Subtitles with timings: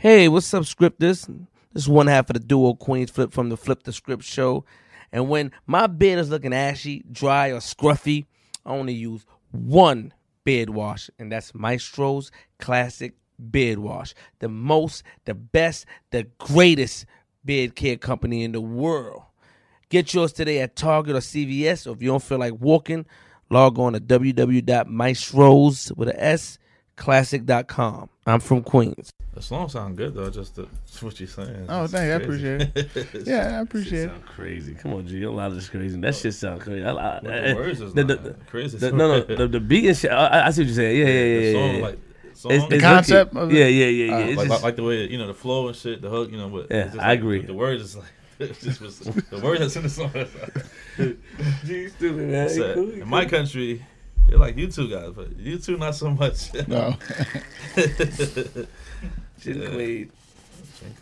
[0.00, 1.26] Hey, what's up, scripters?
[1.74, 4.64] This is one half of the duo Queens Flip from the Flip the Script show.
[5.12, 8.24] And when my beard is looking ashy, dry, or scruffy,
[8.64, 13.12] I only use one beard wash, and that's Maestro's Classic
[13.50, 14.14] Beard Wash.
[14.38, 17.04] The most, the best, the greatest
[17.44, 19.24] beard care company in the world.
[19.90, 23.04] Get yours today at Target or CVS, or if you don't feel like walking,
[23.50, 26.58] log on to www.maestros with a S
[27.00, 28.08] classic.com.
[28.26, 29.10] I'm from Queens.
[29.34, 30.28] The song sound good though.
[30.30, 30.68] Just the,
[31.00, 31.66] what you're saying.
[31.68, 32.12] Oh, thank you.
[32.12, 33.26] I appreciate it.
[33.26, 34.26] Yeah, I appreciate it.
[34.36, 34.74] Crazy.
[34.74, 35.22] Come on, G.
[35.22, 35.98] A lot of this crazy.
[36.00, 36.84] That shit sound crazy.
[36.84, 38.78] I, I, But the words is the- not the- crazy.
[38.78, 40.10] the- no, no, the, the beat and shit.
[40.10, 40.98] I, I see what you're saying.
[41.00, 41.52] Yeah, yeah, yeah, the yeah.
[41.52, 41.82] song yeah.
[41.82, 41.98] like
[42.34, 43.42] song, It's- The it's concept hooky.
[43.44, 43.56] of it?
[43.56, 44.14] Yeah, yeah, yeah, yeah.
[44.14, 46.30] Uh, like, just- like, like the way you know the flow and shit, the hook,
[46.30, 46.48] you know.
[46.50, 47.42] But Yeah, it's just I agree.
[47.42, 48.12] The words is like
[48.60, 50.12] just was, the words that's in the song.
[51.64, 52.46] G stupid man.
[52.46, 53.84] It's, He cool, in my country,
[54.30, 56.50] they're like you two guys, but you two not so much.
[56.68, 56.94] No.
[59.42, 59.68] Shit Yeah.
[59.68, 60.10] Quaid.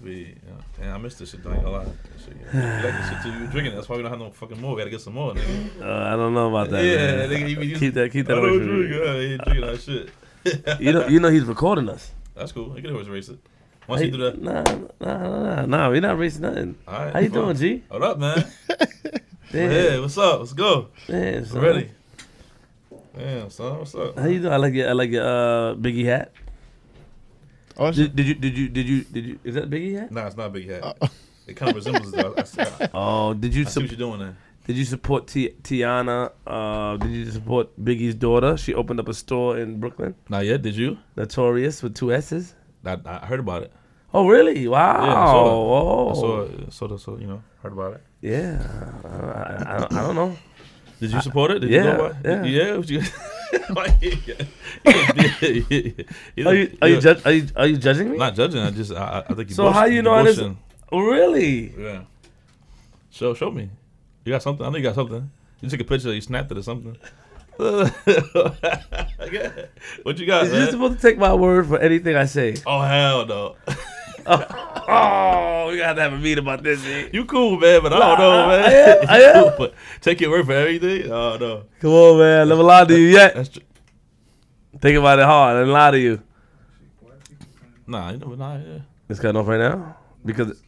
[0.02, 0.52] Yeah.
[0.80, 1.42] Damn, I missed this shit.
[1.42, 1.86] Don't a lot.
[2.24, 2.78] Shit, yeah.
[2.78, 3.38] You like this shit too.
[3.38, 3.74] You drinking.
[3.76, 4.74] That's why we don't have no fucking more.
[4.74, 5.34] We gotta get some more.
[5.34, 5.80] Nigga.
[5.82, 6.84] Uh, I don't know about that.
[6.84, 7.30] yeah, man.
[7.30, 8.90] nigga, you, you, keep that, keep that away don't from drink.
[8.90, 8.96] me.
[8.98, 10.10] Yeah, he drinking that shit.
[10.80, 12.10] You know, you know he's recording us.
[12.34, 12.74] That's cool.
[12.74, 13.38] You can always erase it.
[13.86, 14.40] Once Hey, you do that.
[14.40, 15.88] Nah, nah, nah, nah, nah.
[15.90, 16.76] We're not racing nothing.
[16.86, 17.12] All right.
[17.12, 17.38] How you fine.
[17.40, 17.82] doing, G?
[17.88, 18.50] What up, man?
[19.52, 20.40] Damn, Hey, what's up?
[20.40, 20.88] Let's go.
[21.06, 21.90] damn, I'm ready.
[23.18, 24.16] Damn, son, what's up?
[24.18, 24.52] How you doing?
[24.52, 26.32] I like your, I like your uh, Biggie hat.
[27.76, 29.38] Oh, Did, did you, did you, did you, did you?
[29.44, 30.12] Is that Biggie hat?
[30.12, 30.84] Nah, it's not a big hat.
[31.00, 31.08] Uh,
[31.46, 32.16] It kind of resembles it.
[32.16, 32.34] though.
[32.62, 34.36] I, I, Oh, did you, I see what you're doing there.
[34.66, 36.30] did you support Ti- T'yanna?
[36.46, 38.56] Uh, did you support Biggie's daughter?
[38.56, 40.62] She opened up a store in Brooklyn, Not yet.
[40.62, 40.98] Did you?
[41.16, 42.54] Notorious with two S's.
[42.84, 43.72] I, I heard about it.
[44.14, 44.66] Oh, really?
[44.68, 45.04] Wow.
[45.04, 45.50] Yeah, I saw it.
[45.50, 46.72] oh, I saw it.
[46.72, 48.02] Saw the, so you know, heard about it.
[48.20, 48.62] Yeah,
[49.04, 50.36] I, I, I, I don't know.
[51.00, 51.60] Did you support it?
[51.60, 52.14] Did yeah, you by?
[52.24, 52.44] yeah.
[52.44, 52.76] Yeah.
[52.76, 53.00] what you,
[56.36, 56.44] yeah.
[56.46, 58.18] Are you, are you, ju- are you, are you judging me?
[58.18, 58.60] Not judging.
[58.60, 59.54] I just, I, I think you.
[59.54, 60.40] So how you know this-.
[60.90, 61.72] Oh, really?
[61.78, 62.02] Yeah.
[63.10, 63.70] Show, show me.
[64.24, 64.64] You got something?
[64.66, 65.30] I know you got something.
[65.60, 66.12] You took a picture.
[66.12, 66.96] You snapped it or something.
[67.58, 67.92] what
[70.18, 70.70] you got, Is you man?
[70.70, 72.54] supposed to take my word for anything I say?
[72.64, 73.56] Oh hell no!
[74.90, 76.82] Oh, we gotta have a meeting about this.
[76.82, 77.10] G.
[77.12, 78.64] You cool, man, but I don't know, man.
[78.64, 79.44] I am, I am.
[79.48, 81.12] cool, but take your word for everything.
[81.12, 82.48] Oh no, Come on, man.
[82.48, 83.34] Never lied to you yet.
[83.34, 83.58] that's tr-
[84.80, 85.56] Think about it hard.
[85.56, 86.22] I didn't lie to you.
[87.86, 88.10] nah.
[88.12, 88.56] You know, nah.
[88.56, 88.78] Yeah.
[89.10, 89.94] It's cutting off right now
[90.24, 90.62] because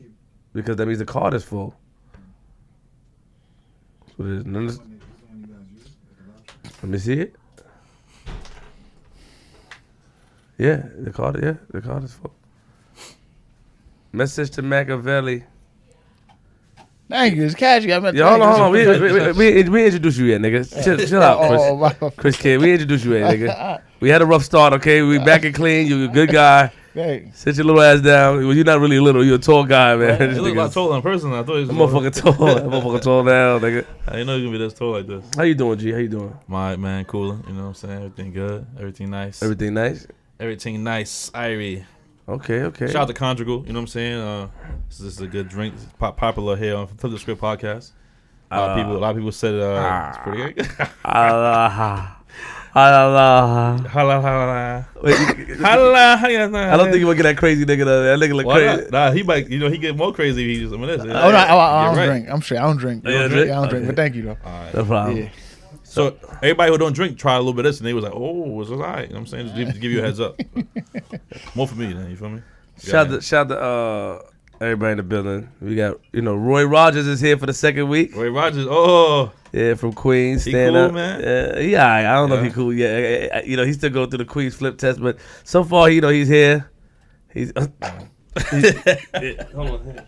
[0.53, 1.75] because that means the card is full.
[4.05, 4.45] That's what it is.
[4.45, 4.81] None of-
[6.83, 7.35] Let me see it.
[10.59, 11.43] Yeah, the card.
[11.43, 12.35] Yeah, the card is full.
[14.13, 15.45] Message to Machiavelli.
[17.09, 17.45] Thank you.
[17.45, 17.83] It's cash.
[17.83, 18.71] You got Yeah, hold on, hold on.
[18.73, 19.33] We, we, we,
[19.63, 20.63] we, we introduced you yet, nigga.
[20.85, 21.61] Chill, chill out, Chris.
[21.65, 23.83] Oh, my- Chris Kidd, we introduced you yet, nigga.
[24.01, 25.03] We had a rough start, okay?
[25.03, 25.87] We back and clean.
[25.87, 26.73] You a good guy.
[26.95, 27.39] Thanks.
[27.41, 28.39] Sit your little ass down.
[28.47, 29.23] Well, you're not really little.
[29.23, 30.19] You're a tall guy, man.
[30.19, 31.33] This You look a lot nigga's- in person.
[31.35, 32.47] I thought he was that motherfucker tall.
[32.47, 33.85] That motherfucker tall now, nigga.
[34.09, 35.23] I didn't know you gonna be this tall like this.
[35.37, 35.93] How you doing, G?
[35.93, 36.35] How you doing?
[36.49, 37.39] My man, cooler.
[37.47, 37.97] You know what I'm saying?
[37.97, 38.67] Everything good.
[38.79, 39.43] Everything nice.
[39.43, 40.07] Everything nice?
[40.41, 41.31] Everything nice.
[41.35, 41.85] Irie.
[42.31, 42.87] Okay, okay.
[42.87, 43.65] Shout out to Conjugal.
[43.67, 44.21] You know what I'm saying?
[44.21, 44.49] Uh,
[44.89, 45.75] this is a good drink.
[45.99, 47.91] Pop- popular here on Flip the Script podcast.
[48.51, 48.97] A lot of Uh, people.
[48.97, 50.69] A lot of people said uh, it's pretty good.
[51.05, 52.17] Allah.
[52.73, 53.85] Allah.
[53.91, 56.73] Holla, holla, Wait, you- holla, holla.
[56.73, 57.85] I don't think you want to get that crazy nigga.
[57.85, 58.83] That nigga look Why crazy.
[58.83, 58.91] not?
[58.93, 59.49] Nah, he might.
[59.51, 60.73] You know, he get more crazy if he just.
[60.73, 61.01] I mean, this.
[61.01, 62.07] Oh, no, I, I, I don't right.
[62.07, 62.29] drink.
[62.31, 62.59] I'm straight.
[62.59, 63.03] I don't drink.
[63.05, 63.49] Oh, you don't I drink?
[63.51, 63.87] don't drink.
[63.87, 64.37] But thank you, though.
[64.45, 64.75] All right.
[64.75, 65.17] No problem.
[65.17, 65.29] Yeah.
[65.91, 68.13] So everybody who don't drink try a little bit of this, and they was like,
[68.15, 69.47] "Oh, it's all right." You know what I'm saying?
[69.47, 70.41] Just give, to give you a heads up.
[71.57, 72.09] More for me, then.
[72.09, 72.43] You feel me?
[72.81, 74.23] Shout out to, shout out to uh,
[74.61, 75.49] everybody in the building.
[75.61, 78.15] We got, you know, Roy Rogers is here for the second week.
[78.15, 78.69] Roy Rogers.
[78.71, 80.45] Oh, Yeah, from Queens.
[80.45, 80.93] He Stand cool, up.
[80.93, 81.25] man?
[81.25, 82.73] Uh, yeah, I I don't know if he cool.
[82.73, 85.65] Yeah, uh, uh, you know, he's still going through the Queens flip test, but so
[85.65, 86.71] far, you know, he's here.
[87.35, 87.53] He's.
[88.53, 90.07] he's yeah, hold on.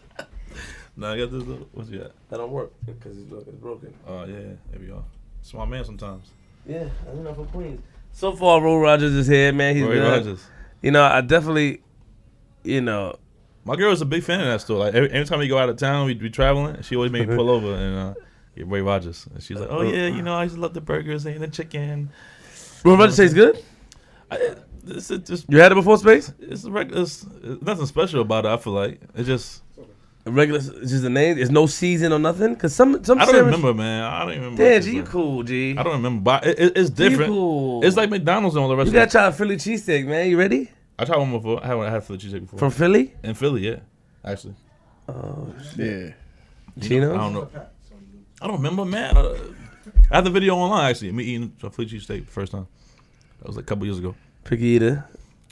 [0.97, 1.43] no, I got this.
[1.43, 2.13] Little, what's he got?
[2.31, 3.93] That don't work because it's, it's broken.
[4.07, 5.05] Oh yeah, there we go.
[5.43, 6.29] It's my man sometimes.
[6.67, 7.81] Yeah, I don't know from Queens.
[8.13, 9.75] So far, Roy Rogers is here, man.
[9.77, 10.03] He's Roy good.
[10.19, 10.45] Rogers.
[10.81, 11.83] You know, I definitely,
[12.63, 13.17] you know,
[13.65, 14.79] My girl's a big fan of that store.
[14.79, 16.81] Like every, every time we go out of town, we be traveling.
[16.83, 18.15] She always make me pull over and uh,
[18.57, 19.27] get Roy Rogers.
[19.33, 22.11] And she's like, "Oh yeah, you know, I just love the burgers and the chicken."
[22.85, 23.63] Roy Rogers tastes good.
[24.31, 24.55] I,
[24.85, 26.33] this is just You had it before, Space?
[26.41, 28.49] it's, reg- it's, it's nothing special about it.
[28.49, 29.63] I feel like it just
[30.25, 31.37] Regular, it's just a name.
[31.37, 32.55] There's no season or nothing.
[32.55, 33.19] Cause some, some.
[33.19, 34.05] I don't sandwich- remember, man.
[34.05, 34.63] I don't remember.
[34.63, 35.75] Damn, G, you cool, G.
[35.77, 37.31] I don't remember, but it, it, it's G, you different.
[37.33, 37.85] cool.
[37.85, 38.87] It's like McDonald's and all the rest.
[38.87, 40.31] you gotta try a Philly cheesesteak, man.
[40.31, 40.71] You ready?
[40.97, 41.63] I tried one before.
[41.65, 42.59] I haven't had Philly cheesesteak before.
[42.61, 43.15] From Philly?
[43.25, 43.77] in Philly, yeah,
[44.25, 44.55] actually.
[45.09, 46.15] Oh, shit.
[46.77, 46.83] Yeah.
[46.87, 47.15] Chino.
[47.15, 47.49] I don't know.
[48.41, 49.17] I don't remember, man.
[49.17, 49.35] Uh,
[50.11, 51.11] I had the video online actually.
[51.11, 52.69] Me eating a Philly cheesesteak the first time.
[53.41, 54.15] That was like a couple years ago.
[54.45, 55.05] Picky eater.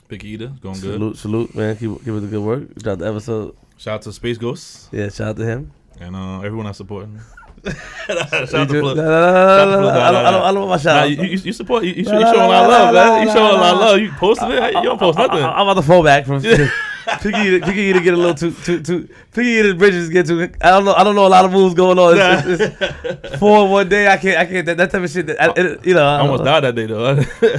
[0.07, 0.93] Big Eater, going good.
[0.93, 1.77] Salute, salute, man.
[1.77, 2.75] Keep keep up the good work.
[2.75, 3.55] Drop the episode.
[3.81, 4.89] Shout out to Space Ghost.
[4.91, 5.71] Yeah, shout out to him.
[5.99, 7.19] and uh, everyone that's supporting.
[7.65, 8.97] Shout out to do- Flip.
[8.97, 11.09] I don't- I don't- I don't want my shout Nah, out.
[11.09, 11.83] you, you, you support.
[11.83, 13.19] You, you, you Nah, showing a nah, lot of love, man.
[13.21, 13.99] You nah, showing a lot of love.
[14.01, 14.73] You posted it.
[14.75, 15.37] You don't post nothing.
[15.43, 16.43] I, am about to fall back from
[17.21, 17.65] Piggy Eater.
[17.65, 19.09] Piggy Eater get a little too too too.
[19.33, 20.41] Piggy Eater bridges get too.
[20.61, 20.93] I don't know.
[20.93, 22.15] I don't know a lot of moves going on.
[22.17, 22.81] It's, it's,
[23.23, 24.07] it's four in one day.
[24.07, 24.37] I can't.
[24.37, 24.65] I can't.
[24.65, 25.27] That, that type of shit.
[25.27, 26.05] That, I, it, you know.
[26.05, 27.11] I I, almost died that day though.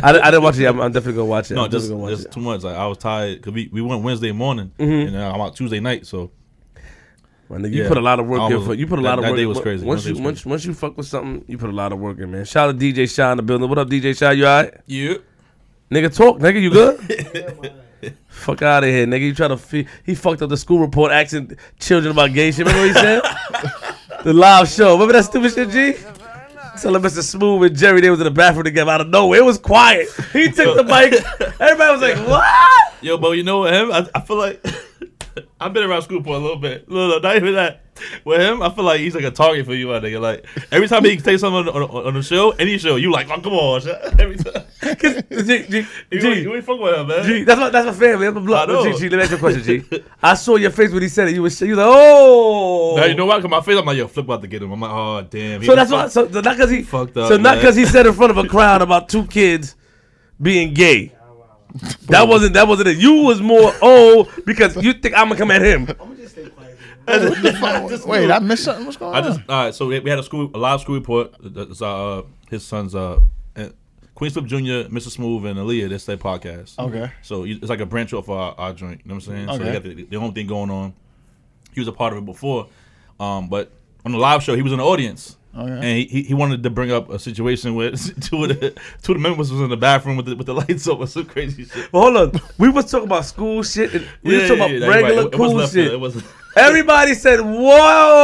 [0.03, 0.67] I, I didn't watch it.
[0.67, 1.55] I'm, I'm definitely gonna watch it.
[1.55, 2.33] no, I'm just, gonna watch just it.
[2.33, 2.63] too much.
[2.63, 5.09] Like I was tired because we, we went Wednesday morning Mhm.
[5.09, 6.07] and uh, I'm out Tuesday night.
[6.07, 6.31] So
[7.49, 7.89] My nigga, you Yeah.
[7.89, 8.65] put a lot of work I in.
[8.65, 9.39] For, you put a that- lot of that work.
[9.39, 9.85] day was crazy.
[9.87, 12.19] Once you was once once you fuck with something, you put a lot of work
[12.19, 12.45] in, man.
[12.45, 13.69] Shout out to DJ Shaw in the building.
[13.69, 14.31] What up, DJ Shaw?
[14.31, 14.75] You alright?
[14.87, 15.15] yeah,
[15.91, 16.39] Nigga, talk.
[16.39, 17.73] Nigga, you good?
[18.29, 19.21] Fuck out of here, nigga.
[19.21, 22.67] You try to fe- he fucked up the school report asking children about gay shit.
[22.67, 23.23] Remember what he said?
[24.25, 24.93] the live show.
[24.95, 25.95] Remember that stupid shit, G?
[26.81, 27.23] Telling Mr.
[27.23, 29.41] Smooth and Jerry they was in the bathroom together out of nowhere.
[29.41, 30.09] It was quiet.
[30.33, 31.13] He took the mic.
[31.61, 33.93] Everybody was like, "What?" yo, but you know what him?
[33.93, 34.65] I, I feel like
[35.61, 36.89] I've been around school for a little bit.
[36.89, 37.81] No, no, not even that.
[38.25, 40.21] With him, I feel like he's like a target for you, my nigga.
[40.21, 43.29] Like every time he say something on, on, on the show, any show, you like,
[43.29, 43.83] oh, come on,
[44.19, 44.65] every time.
[44.83, 47.25] G, G, You, G, you ain't fuck with him, man.
[47.25, 48.27] G, that's my that's my family.
[48.27, 48.93] I'm a I know.
[48.93, 50.05] G, G, let me ask you a question, G.
[50.23, 51.35] I saw your face when he said it.
[51.35, 53.41] You was you was like, "Oh." Now you know what?
[53.43, 54.73] Cause my face, I'm like, yo, flip about to get him.
[54.73, 55.63] I'm like, oh damn.
[55.63, 56.09] So that's why.
[56.09, 56.83] So, not because he.
[56.83, 57.57] Fucked up, so not man.
[57.59, 59.77] because he said in front of a crowd about two kids
[60.41, 61.13] being gay.
[62.09, 62.55] That wasn't.
[62.55, 62.99] That wasn't it.
[62.99, 65.87] You was more oh because you think I'm gonna come at him.
[67.07, 68.85] Wait, I missed something.
[68.87, 69.25] What's going I on?
[69.25, 69.75] just all right.
[69.75, 71.35] So we we had a school, a live school report.
[71.43, 73.21] It's uh his son's uh
[73.57, 73.69] uh,
[74.15, 75.11] Queen Flip Jr., Mr.
[75.11, 75.89] Smooth, and Aaliyah.
[75.89, 76.79] That's their podcast.
[76.79, 77.11] okay.
[77.23, 79.01] So you- it's like a branch off our, our joint.
[79.05, 79.49] You know what I'm saying?
[79.49, 79.65] So Okay.
[79.65, 80.95] they got the, the own thing going on.
[81.73, 82.69] He was a part of it before,
[83.19, 83.73] um, but
[84.05, 85.39] on the live show he was in the audience.
[85.55, 85.71] Okay.
[85.71, 87.91] And he, he, he wanted to bring up a situation where
[88.21, 90.55] two of the two of the members was in the bathroom with the, with the
[90.55, 91.91] lights off or some crazy shit.
[91.93, 93.93] But hold on, we was talking about school shit.
[93.95, 95.27] And we was talking about yeah, regular right.
[95.27, 95.91] It- it cool shit.
[95.91, 96.25] field.
[96.57, 97.41] Everybody said,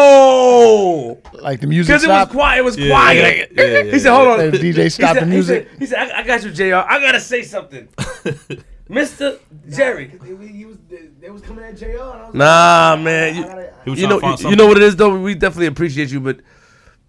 [0.08, 2.58] "Whoa," Like the music because it was quiet.
[2.58, 3.52] It was Yeah, quiet.
[3.54, 5.68] yeah, yeah, yeah, he said, "Hold on." Hey, DJ, He stop said- the he music.
[5.70, 6.74] said- He said, I, "I got you, Jr.
[6.76, 7.88] I gotta say something,
[8.88, 9.38] Mister
[9.70, 10.76] Jerry." He was,
[11.20, 11.86] they was coming at JR.
[11.86, 13.34] And I was Nah, man.
[13.36, 13.42] You,
[13.84, 15.18] He was you know, to find you, you know what it is though.
[15.18, 16.40] We definitely appreciate you, but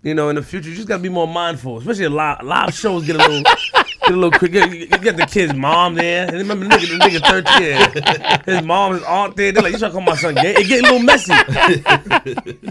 [0.02, 2.74] you know, in the future, you just gotta be more mindful, especially a live, live
[2.74, 3.06] shows.
[3.06, 4.54] Get a little, get a little quick.
[4.54, 6.26] Get, you got the kid's mom there.
[6.28, 9.52] And remember, the nigga, the nigga thirteen, his mom, his aunt there.
[9.52, 10.54] They're like, you trying to call my son gay?
[10.56, 11.34] It getting a little messy.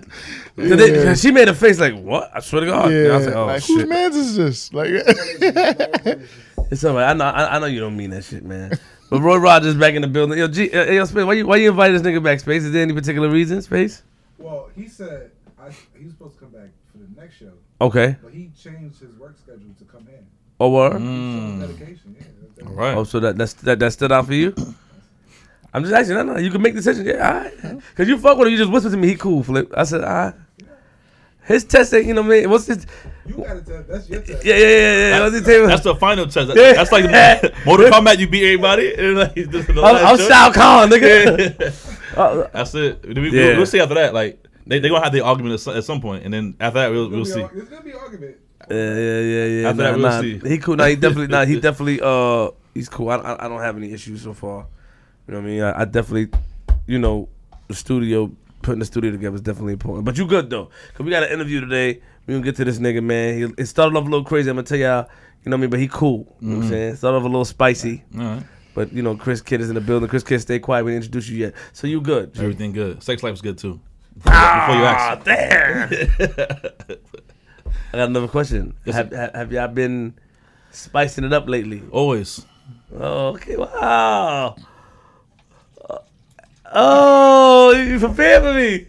[0.58, 2.30] 'Cause they- 'cause she made a face like, what?
[2.34, 2.90] I swear to God.
[2.90, 3.76] Yeah, And I was like, oh like shit.
[3.76, 4.72] whose man's is this?
[4.72, 4.88] Like,
[6.70, 7.10] It's all right.
[7.10, 7.24] I know.
[7.24, 8.72] I, I know you don't mean that shit, man.
[9.08, 10.38] But Roy Rogers back in the building.
[10.38, 12.62] Yo, G, uh, yo, Space, why you why you invite this nigga back, Space?
[12.64, 14.02] Is there any particular reason, Space?
[14.36, 16.77] Well, he said I, he was supposed to come back for the
[17.18, 18.16] next show, Okay.
[18.22, 20.26] but he changed his work schedule to come in.
[20.60, 20.92] Oh, word?
[20.94, 21.58] Mm.
[21.58, 22.26] Medication, yeah.
[22.56, 22.96] that- All right.
[22.96, 24.54] Oh, so that that's, that that stood out for you?
[25.72, 26.16] I'm just asking.
[26.16, 27.06] No, no, you can make decisions.
[27.06, 27.82] Yeah, all right.
[27.94, 28.52] Cause you fuck with him.
[28.52, 29.08] You just whisper to me.
[29.08, 29.70] He cool, Flip.
[29.76, 30.34] I said, all right.
[31.44, 32.86] His test ain't, you know, what I mean, what's his?
[33.26, 33.82] You got to tell.
[33.84, 34.44] That's your test.
[34.44, 35.20] Yeah, yeah, yeah, yeah.
[35.22, 35.66] What's his table?
[35.66, 36.50] That's the final test.
[36.54, 36.72] Yeah.
[36.74, 38.18] That's like the Mortal Kombat.
[38.18, 38.94] You beat everybody.
[38.98, 40.28] And like, this is the I'm, last I'm show.
[40.28, 41.94] Shao Kahn, nigga.
[42.16, 43.04] Uh, That's it.
[43.06, 43.50] We, Yeah.
[43.50, 44.12] will we'll see after that.
[44.12, 46.78] Like they they gonna have the argument at some, at some point, and then after
[46.80, 47.40] that we'll we'll It's see.
[47.40, 48.36] gonna It's gonna be argument.
[48.70, 49.68] yeah, yeah, yeah, yeah.
[49.70, 50.20] After Nah, that, we'll nah.
[50.20, 50.38] see.
[50.48, 50.76] He cool.
[50.76, 51.26] Nah, he definitely.
[51.28, 52.00] Nah, he definitely.
[52.02, 53.08] Uh, he's cool.
[53.10, 54.66] I, I, I don't have any issues so far.
[55.26, 55.62] You know what I mean?
[55.62, 56.28] I, I definitely,
[56.86, 57.28] you know,
[57.68, 58.30] the studio
[58.62, 60.04] putting the studio together is definitely important.
[60.04, 62.00] But you good though, cause we got an interview today.
[62.26, 63.38] We gonna get to this nigga, man.
[63.38, 64.50] He, it started off a little crazy.
[64.50, 65.08] I'm gonna tell y'all.
[65.44, 65.70] You know what I mean?
[65.70, 66.36] But he cool.
[66.40, 66.96] You know what I'm saying?
[66.96, 68.04] Started off a little spicy.
[68.18, 68.42] All right.
[68.74, 70.08] But you know, Chris Kidd is in the building.
[70.08, 70.84] Chris Kidd, stay quiet.
[70.84, 71.54] We didn't introduce you yet.
[71.72, 72.34] So you good?
[72.34, 72.40] G.
[72.40, 73.02] Everything good.
[73.02, 73.80] Sex life's good too.
[74.18, 75.24] Before you Ah, ask.
[75.24, 75.88] damn.
[77.92, 78.74] I got another question.
[78.84, 80.14] Yes, have, have have y'all been
[80.70, 81.82] spicing it up lately?
[81.90, 82.44] Always.
[82.94, 83.56] Oh, okay.
[83.56, 84.56] Wow.
[85.88, 85.98] Uh,
[86.70, 88.86] Oh, you prepared for me.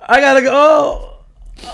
[0.00, 0.50] I gotta go.
[0.52, 1.18] Oh,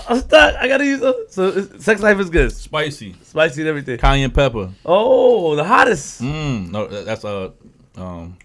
[0.09, 0.55] I'm stuck.
[0.55, 1.03] I gotta use.
[1.03, 3.15] Uh, so sex life is good, Spicy.
[3.21, 3.99] spicy and everything.
[3.99, 4.71] Cayenne pepper.
[4.83, 6.21] Oh, the hottest.
[6.23, 6.71] Mmm.
[6.71, 7.51] No, that- that's uh
[7.95, 8.37] um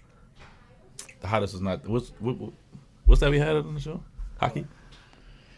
[1.21, 2.53] the hottest is not what's what, what-
[3.05, 3.99] what's that we had on the show?
[4.41, 4.65] Hockey?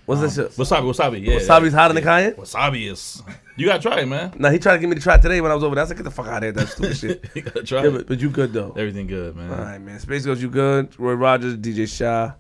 [0.05, 0.57] What's this um, shit?
[0.57, 1.35] Wasabi, wasabi, yeah.
[1.35, 2.19] Wasabi's that- hotter than yeah.
[2.19, 2.33] cayenne?
[2.33, 3.23] Wasabi is
[3.55, 4.33] you gotta try it, man.
[4.37, 5.83] Nah, he tried to get me to try it today when I was over there.
[5.85, 7.87] I said, "Get the fuck out of here, that stupid shit." you gotta try Yeah,
[7.87, 7.91] it.
[7.93, 8.71] but, but you good though.
[8.71, 9.49] Everything good, man.
[9.49, 9.99] All right, man.
[9.99, 10.99] Space Ghost, you good?
[10.99, 12.33] Roy Rogers, DJ Shaw.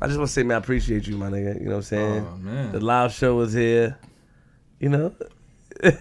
[0.00, 1.58] I just want to say, man, I appreciate you, my nigga.
[1.58, 2.26] You know what I'm saying?
[2.26, 2.72] Oh man.
[2.72, 3.98] The live show was here.
[4.78, 5.08] You know?
[5.82, 5.98] what?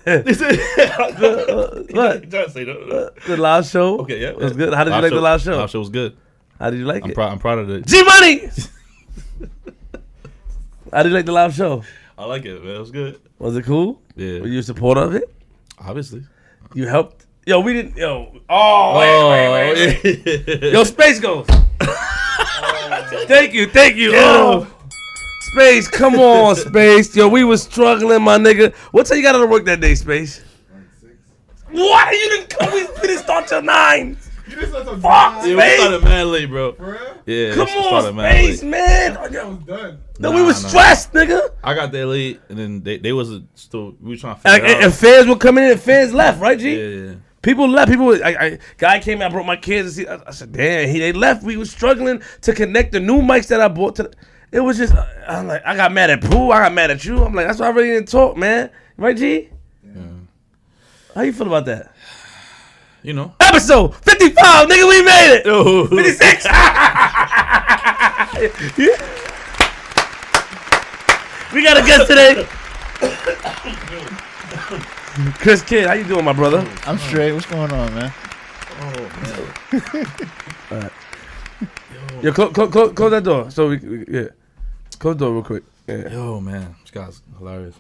[1.92, 2.30] what?
[2.30, 3.14] trying to say that?
[3.26, 4.00] The live show?
[4.02, 4.30] Okay, yeah.
[4.30, 4.74] It was good.
[4.74, 5.58] How did you like the live show?
[5.58, 6.16] Live show was good.
[6.60, 7.16] How did you like I'm it?
[7.16, 7.32] proud.
[7.32, 7.88] I'm proud of it.
[7.88, 8.50] G Money!
[10.92, 11.84] How did you like the live show?
[12.18, 12.76] I like it, man.
[12.76, 13.20] It was good.
[13.40, 14.02] Was it cool?
[14.16, 14.42] Yeah.
[14.42, 15.24] Were you a supporter of it?
[15.80, 16.24] Obviously.
[16.74, 17.98] You helped Yo, we didn't.
[17.98, 18.32] Yo.
[18.48, 20.62] Oh, wait, wait, wait, wait.
[20.74, 21.50] Yo, Space Ghost.
[23.28, 24.12] thank you, thank you.
[24.14, 24.68] Oh.
[25.54, 27.16] Space, come on, Space.
[27.16, 28.76] Yo, we was struggling, my nigga.
[28.92, 30.42] What time you got out of work that day, Space?
[31.72, 32.14] What?
[32.14, 32.74] You didn't come?
[32.74, 34.18] We, we didn't start till nine.
[34.52, 35.80] You just let some Fuck, Yeah, we Space.
[35.80, 36.74] started mad late, bro.
[36.74, 37.00] For real?
[37.26, 39.18] Yeah, Come we started on, mad Space, man.
[39.18, 39.32] I was
[39.66, 40.00] done.
[40.20, 40.70] No, Nah, we was nah.
[40.70, 41.50] stressed, nigga.
[41.64, 44.54] I got there late, and then they, they was still we were trying to And,
[44.62, 45.00] figure and, it and out.
[45.00, 46.76] fans were coming in, and fans left, right, G?
[46.76, 47.16] Yeah, yeah.
[47.42, 47.90] People left.
[47.90, 50.08] People, I, I guy came out, I brought my kids to see.
[50.08, 51.42] I, I said, "Damn, he they left.
[51.44, 54.14] We was struggling to connect the new mics that I bought to." The,
[54.52, 54.94] it was just,
[55.28, 56.52] I'm like, I got mad at Pooh.
[56.52, 57.24] I got mad at you.
[57.24, 58.70] I'm like, that's why I really didn't talk, man.
[58.98, 59.50] Right, G?
[59.84, 60.02] yeah.
[61.16, 61.91] How you feel about that?
[63.04, 63.34] You know.
[63.40, 65.46] Episode 55, nigga, we made it.
[65.46, 65.88] Yo.
[65.88, 66.46] 56.
[71.54, 72.46] we got a guest today.
[75.40, 76.64] Chris Kidd, how you doing, my brother?
[76.86, 77.34] I'm straight.
[77.34, 78.14] What's going on, man?
[82.22, 83.50] Yeah, close, close, close, close that door.
[83.50, 84.28] So we, we yeah,
[85.00, 85.64] close the door real quick.
[85.88, 86.10] Yeah.
[86.10, 87.76] Yo, man, this guy's hilarious.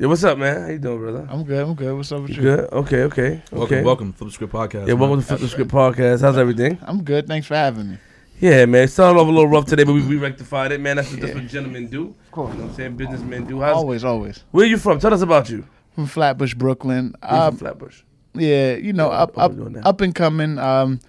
[0.00, 0.62] Yeah, what's up, man?
[0.62, 1.28] How you doing, brother?
[1.30, 1.62] I'm good.
[1.62, 1.94] I'm good.
[1.94, 2.40] What's up with you?
[2.40, 2.72] Good.
[2.72, 3.02] Okay.
[3.02, 3.42] Okay.
[3.52, 3.82] Welcome, okay.
[3.82, 4.88] welcome, Flip the Script Podcast.
[4.88, 6.22] Yeah, welcome to Flip the Script podcast.
[6.22, 6.78] How's everything?
[6.82, 7.26] I'm good.
[7.26, 7.98] Thanks for having me.
[8.40, 8.88] Yeah, man.
[8.88, 10.96] Started off a little rough today, but we, we rectified it, man.
[10.96, 11.40] That's what, that's Yeah.
[11.42, 12.14] what gentlemen do.
[12.24, 12.52] Of course.
[12.52, 12.96] You know what I'm saying?
[12.96, 13.60] Businessmen do.
[13.60, 14.42] How's, Always, always.
[14.52, 14.98] where you from?
[15.00, 15.66] Tell us about you.
[15.94, 17.14] From Flatbush, Brooklyn.
[17.22, 18.00] Um, from Flatbush.
[18.32, 19.82] yeah, you know, up, up, we doing now?
[19.84, 20.58] up and coming.
[20.58, 21.00] Um,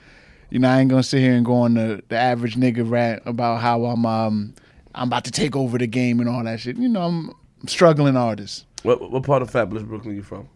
[0.49, 3.23] you know, I ain't gonna sit here and go on the, the average nigga rant
[3.25, 4.53] about how I'm um
[4.93, 6.75] I'm about to take over the game and all that shit.
[6.75, 7.31] You know, I'm
[7.67, 8.65] struggling artist.
[8.83, 10.49] What, what part of fabulous Brooklyn, you from?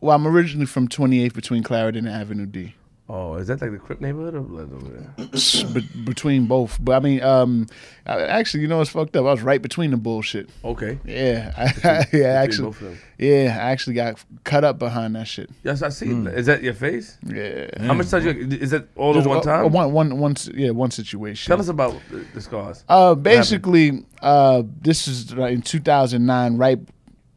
[0.00, 2.74] Well, I'm originally from 28th between Clarendon and Avenue D.
[3.08, 5.72] Oh, is that like the Crip neighborhood or what over there?
[5.74, 7.66] Be- between both, but I mean, um,
[8.06, 9.26] I, actually, you know, it's fucked up.
[9.26, 10.48] I was right between the bullshit.
[10.64, 10.98] Okay.
[11.04, 11.52] Yeah,
[11.84, 12.98] I, yeah, actually, both of them.
[13.18, 15.50] yeah, I actually got cut up behind that shit.
[15.62, 16.10] Yes, I see.
[16.10, 17.18] Is that your face?
[17.26, 18.56] Yeah, How much time you?
[18.58, 19.70] Is that all at one time?
[19.72, 21.50] One, one, one, yeah, one situation.
[21.50, 22.84] Tell us about the, the scars.
[22.88, 26.56] Uh, basically, uh, this is in 2009.
[26.56, 26.78] Right,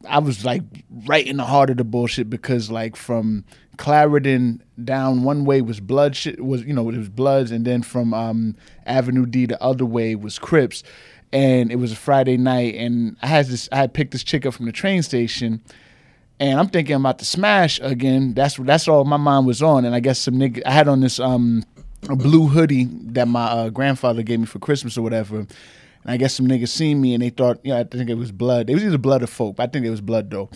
[0.08, 0.62] I was like
[1.06, 3.44] right in the heart of the bullshit because like from
[3.76, 7.82] Clarendon down one way was blood shit was you know it was Bloods, and then
[7.82, 10.82] from um, Avenue D the other way was Crips,
[11.32, 14.46] and it was a Friday night, and I had this I had picked this chick
[14.46, 15.62] up from the train station.
[16.38, 18.34] And I'm thinking I'm about to smash again.
[18.34, 19.86] That's that's all my mind was on.
[19.86, 21.64] And I guess some nigga I had on this um
[22.02, 25.46] blue hoodie that my uh, grandfather gave me for Christmas or whatever.
[26.06, 28.14] And I guess some niggas seen me and they thought, you know, I think it
[28.14, 28.70] was blood.
[28.70, 30.48] It was either blood or folk, but I think it was blood though.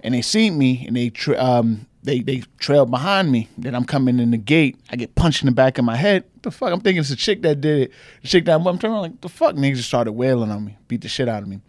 [0.00, 3.48] And they seen me and they tra- um they they trailed behind me.
[3.56, 4.78] Then I'm coming in the gate.
[4.90, 6.24] I get punched in the back of my head.
[6.34, 6.72] What the fuck?
[6.72, 7.92] I'm thinking it's a chick that did it.
[8.20, 10.76] The chick that I'm turning around like the fuck niggas just started wailing on me,
[10.88, 11.60] beat the shit out of me.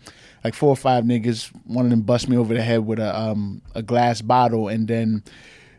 [0.44, 1.50] Like four or five niggas.
[1.66, 4.86] One of them bust me over the head with a um a glass bottle, and
[4.86, 5.24] then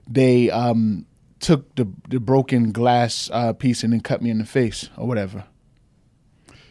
[0.09, 1.05] they um
[1.40, 5.07] took the the broken glass uh, piece and then cut me in the face or
[5.07, 5.45] whatever.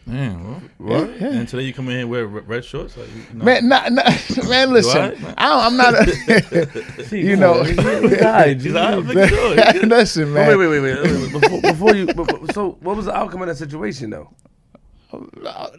[0.10, 1.10] Man, well, What?
[1.22, 2.98] and today you come in here wear red shorts.
[2.98, 4.06] Like, you know, Man, not, not,
[4.50, 5.18] man, listen, alright?
[5.38, 5.94] I don't, I'm not.
[5.94, 9.88] A, you know, He's alright, He's I'm looking good.
[9.90, 10.50] listen, man.
[10.50, 11.12] Oh, wait, wait, wait, wait.
[11.12, 11.32] wait.
[11.42, 14.34] Before, before you, but- but- so what was the outcome of that situation though?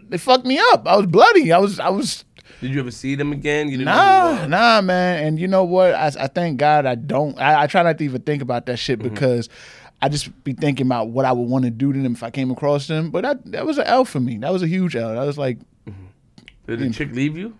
[0.08, 0.86] They fucked me up.
[0.86, 1.52] I was bloody.
[1.52, 2.24] I was, I was.
[2.60, 3.68] Did you ever see them again?
[3.68, 5.24] You didn't Nah, nah, man.
[5.24, 5.94] And you know what?
[5.94, 7.38] I, I thank God I don't.
[7.40, 9.08] I, I try not to even think about that shit Mm-hmm.
[9.14, 9.48] because
[10.02, 12.30] I just be thinking about what I would want to do to them if I
[12.30, 13.10] came across them.
[13.10, 14.38] But that that was an L for me.
[14.38, 15.14] That was a huge L.
[15.14, 16.06] That was like, mm-hmm.
[16.66, 17.56] Did the chick leave you?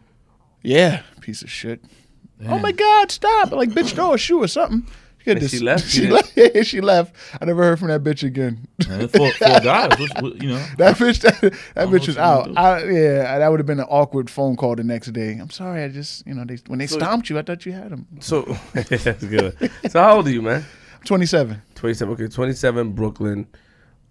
[0.62, 1.82] yeah, piece of shit.
[2.48, 3.52] Oh my God, stop!
[3.52, 4.86] Like, bitch, throw a shoe or something.
[5.22, 5.84] She, And she left?
[5.90, 6.12] She Yeah.
[6.12, 6.32] left.
[6.34, 7.14] Yeah, she left.
[7.38, 8.66] I never heard from that bitch again.
[8.88, 11.38] man, for, for guys, what's, what, you know, That bitch, that,
[11.74, 12.56] that bitch what was out.
[12.56, 15.32] I, yeah, that would have been an awkward phone call the next day.
[15.38, 17.72] I'm sorry, I just, you know, they when they So- stomped you, I thought you
[17.72, 18.06] had them.
[18.20, 18.42] So
[18.72, 19.70] that's good.
[19.90, 20.64] So how old are you, man?
[21.04, 21.60] 27.
[21.80, 22.12] Twenty-seven.
[22.12, 23.46] Okay, twenty-seven, Brooklyn.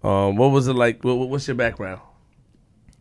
[0.02, 1.04] Um, what was it like?
[1.04, 2.00] What, what's your background?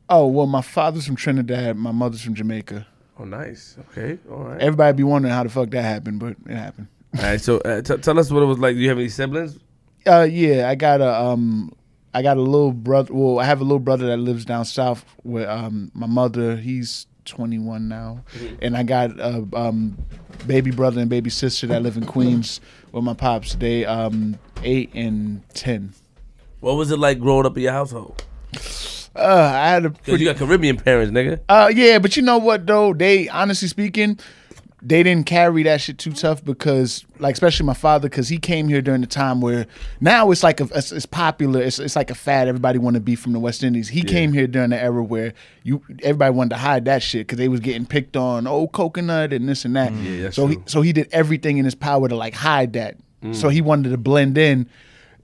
[0.07, 2.85] Oh well, my father's from Trinidad, my mother's from Jamaica.
[3.17, 3.77] Oh, nice.
[3.89, 4.61] Okay, all right.
[4.61, 6.87] Everybody be wondering how the fuck that happened, but it happened.
[7.17, 7.41] All right.
[7.41, 8.75] So uh, t- tell us what it was like.
[8.75, 9.57] Do you have any siblings?
[10.05, 11.73] Uh, yeah, I got a um,
[12.13, 13.11] I got a little brother.
[13.11, 16.57] Well, I have a little brother that lives down south with um my mother.
[16.57, 18.23] He's 21 now,
[18.61, 19.97] and I got a um
[20.47, 23.55] baby brother and baby sister that live in Queens with my pops.
[23.55, 25.93] They um eight and ten.
[26.59, 28.23] What was it like growing up in your household?
[29.15, 31.39] Uh, I had a Because you got Caribbean parents, nigga.
[31.49, 32.93] Uh, yeah, but you know what though?
[32.93, 34.19] They honestly speaking,
[34.81, 38.69] they didn't carry that shit too tough because, like, especially my father, because he came
[38.69, 39.65] here during the time where
[39.99, 41.61] now it's like a, it's, it's popular.
[41.61, 42.47] It's, it's like a fad.
[42.47, 43.89] Everybody want to be from the West Indies.
[43.89, 45.33] He came here during the era where
[45.63, 48.47] you everybody wanted to hide that shit because they was getting picked on.
[48.47, 49.91] Oh, coconut and this and that.
[49.91, 52.95] Mm, Yeah, so he so he did everything in his power to like hide that.
[53.33, 54.69] so he wanted to blend in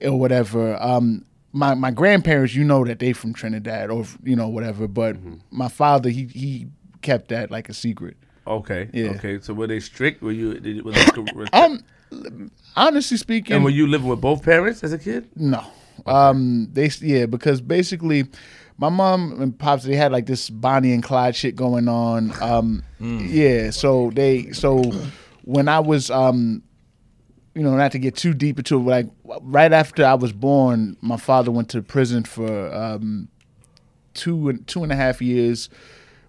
[0.04, 0.76] or whatever.
[0.82, 5.16] Um, my my grandparents, you know that they from Trinidad or you know whatever, but
[5.50, 6.66] my father he he
[7.00, 8.18] kept that like a secret.
[8.46, 8.88] Okay.
[8.92, 9.10] Yeah.
[9.10, 9.40] Okay.
[9.40, 10.22] So were they strict?
[10.22, 10.58] Were you?
[10.60, 14.98] Did, was they, Um, honestly speaking, and were you living with both parents as a
[14.98, 15.28] kid?
[15.36, 15.64] No.
[16.04, 18.26] Um they yeah, because basically
[18.78, 22.32] my mom and pops they had like this Bonnie and Clyde shit going on.
[22.40, 24.82] Um yeah, so they so
[25.44, 26.62] when I was um
[27.54, 29.06] you know, not to get too deep into it, like
[29.40, 33.28] right after I was born, my father went to prison for um
[34.12, 35.68] two and two and a half years.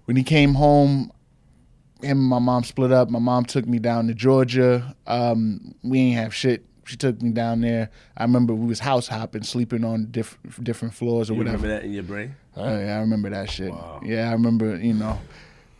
[0.05, 1.11] When he came home,
[2.01, 3.09] him and my mom split up.
[3.09, 4.95] My mom took me down to Georgia.
[5.05, 6.65] Um, we ain't have shit.
[6.85, 7.89] She took me down there.
[8.15, 11.57] I remember we was house hopping, sleeping on different different floors or whatever.
[11.57, 11.63] You whatever.
[11.63, 12.35] remember that in your brain?
[12.55, 13.73] Oh, yeah, I remember that shit.
[14.03, 15.19] Yeah, I remember, you know,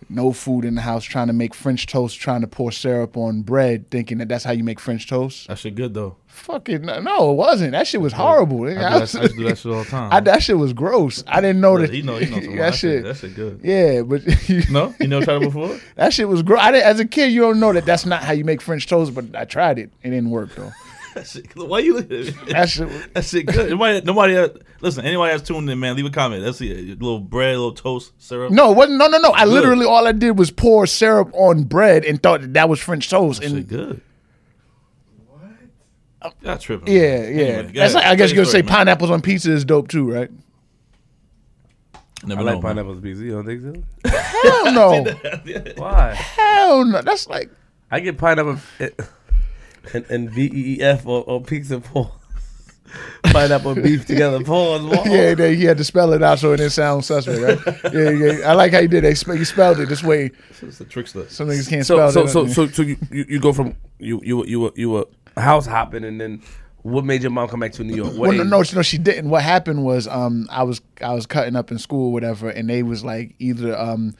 [0.09, 3.41] no food in the house, trying to make French toast, trying to pour syrup on
[3.41, 5.47] bread, thinking that that's how you make French toast.
[5.47, 6.15] That shit good though.
[6.27, 7.71] Fucking no, no, it wasn't.
[7.71, 8.65] That shit was horrible.
[8.65, 10.13] I, I that, was- I do that shit all the time.
[10.13, 11.23] I- that shit was gross.
[11.27, 11.89] I didn't know that.
[11.89, 13.03] he know, know some that shit.
[13.03, 13.59] That shit good.
[13.63, 14.21] Yeah, but
[14.69, 15.77] No, you never tried it before.
[15.95, 16.59] that shit was gross.
[16.61, 18.85] I didn't, as a kid, you don't know that that's not how you make French
[18.87, 19.13] toast.
[19.15, 19.89] But I tried it.
[20.03, 20.71] It didn't work though.
[21.17, 21.95] That shit, why you?
[21.95, 22.87] Look at That shit.
[22.87, 23.69] Was, That shit good.
[23.71, 24.33] Nobody, nobody.
[24.35, 26.43] Has, listen, anybody that's tuned in, man, leave a comment.
[26.43, 27.01] Let's see it.
[27.01, 28.51] Little bread, a little toast, syrup.
[28.51, 28.97] no, it wasn't.
[28.99, 29.31] No, no, no.
[29.31, 29.53] I Good.
[29.53, 33.09] literally all I did was pour syrup on bread and thought that that was French
[33.09, 33.41] toast.
[33.41, 34.01] that And shit good.
[36.21, 36.33] What?
[36.41, 36.93] Y'all tripping.
[36.93, 37.35] Yeah, man.
[37.35, 37.43] yeah.
[37.45, 38.05] Anyway, That's like.
[38.05, 38.67] I guess you're gonna say man.
[38.69, 40.29] pineapples on pizza is dope too, right?
[42.23, 42.75] Never I know, like man.
[42.75, 43.23] pineapples pizza.
[43.23, 44.09] You don't think so?
[44.09, 45.03] Hell no,
[45.77, 46.13] Why?
[46.13, 47.01] hell no.
[47.01, 47.49] That's like
[47.91, 48.89] I get pineapple eh,
[49.93, 52.11] and, and V E E F or, or pizza pause.
[53.23, 54.41] Pineapple and beef together.
[54.43, 54.83] Pause.
[54.85, 55.03] Whoa.
[55.13, 55.33] yeah.
[55.35, 57.93] They, he had to spell it out so it didn't sound suspect, right?
[57.93, 58.49] yeah, yeah.
[58.49, 59.03] I like how you did.
[59.03, 60.31] They spe- you spelled it this way.
[60.61, 61.27] It's the trickster.
[61.29, 62.49] Some niggas can't So spell so it.
[62.49, 65.65] so so so you, you, you go from you you you were you were house
[65.65, 66.41] hopping and then
[66.83, 68.11] what made your mom come back to New York?
[68.13, 69.29] What Well, no, no, no, she didn't.
[69.29, 72.81] What happened was, um, I was I was cutting up in school, whatever, and they
[72.81, 74.15] was like either um,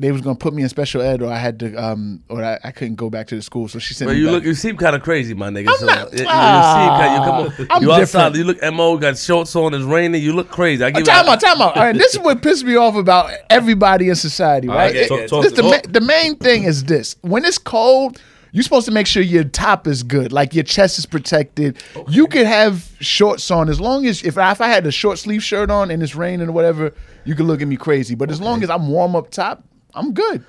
[0.00, 2.58] they was gonna put me in special ed, or I had to um, or I,
[2.64, 3.68] I couldn't go back to the school.
[3.68, 4.32] So she sent But me you back.
[4.32, 5.70] look, you seem kind of crazy, my nigga.
[5.76, 8.36] so not- you, you, you seem kind, you come on, I'm you outside, different.
[8.36, 10.82] you look mo, got shorts on, it's raining, you look crazy.
[10.82, 11.76] I give time you, out, time out.
[11.76, 14.90] All right, this is what pissed me off about everybody in society, right?
[14.90, 17.58] Okay, It- talk- talk this to- the, ma- the main thing is this: when it's
[17.58, 18.20] cold,
[18.52, 21.76] you're supposed to make sure your top is good, like your chest is protected.
[22.08, 25.18] You could have shorts on as long as if I, if I had a short
[25.20, 26.92] sleeve shirt on and it's raining or whatever,
[27.24, 28.16] you could look at me crazy.
[28.16, 29.62] But as long as I'm warm up top,
[29.94, 30.44] I'm good.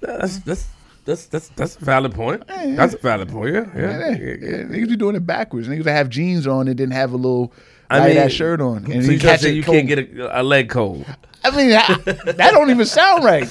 [0.00, 0.66] That's that's
[1.04, 2.46] that's that's that's a valid point.
[2.46, 3.54] That's a valid point.
[3.54, 3.80] Yeah, yeah.
[3.80, 4.62] Yeah, yeah, yeah, yeah.
[4.64, 5.68] Niggas be doing it backwards.
[5.68, 7.52] Niggas that have jeans on and didn't have a little
[7.90, 8.90] I light mean, ass shirt on.
[8.90, 9.76] And so you catch trying to say it you cold.
[9.76, 11.06] can't get a, a leg cold?
[11.44, 11.94] I mean, I,
[12.32, 13.44] that don't even sound right.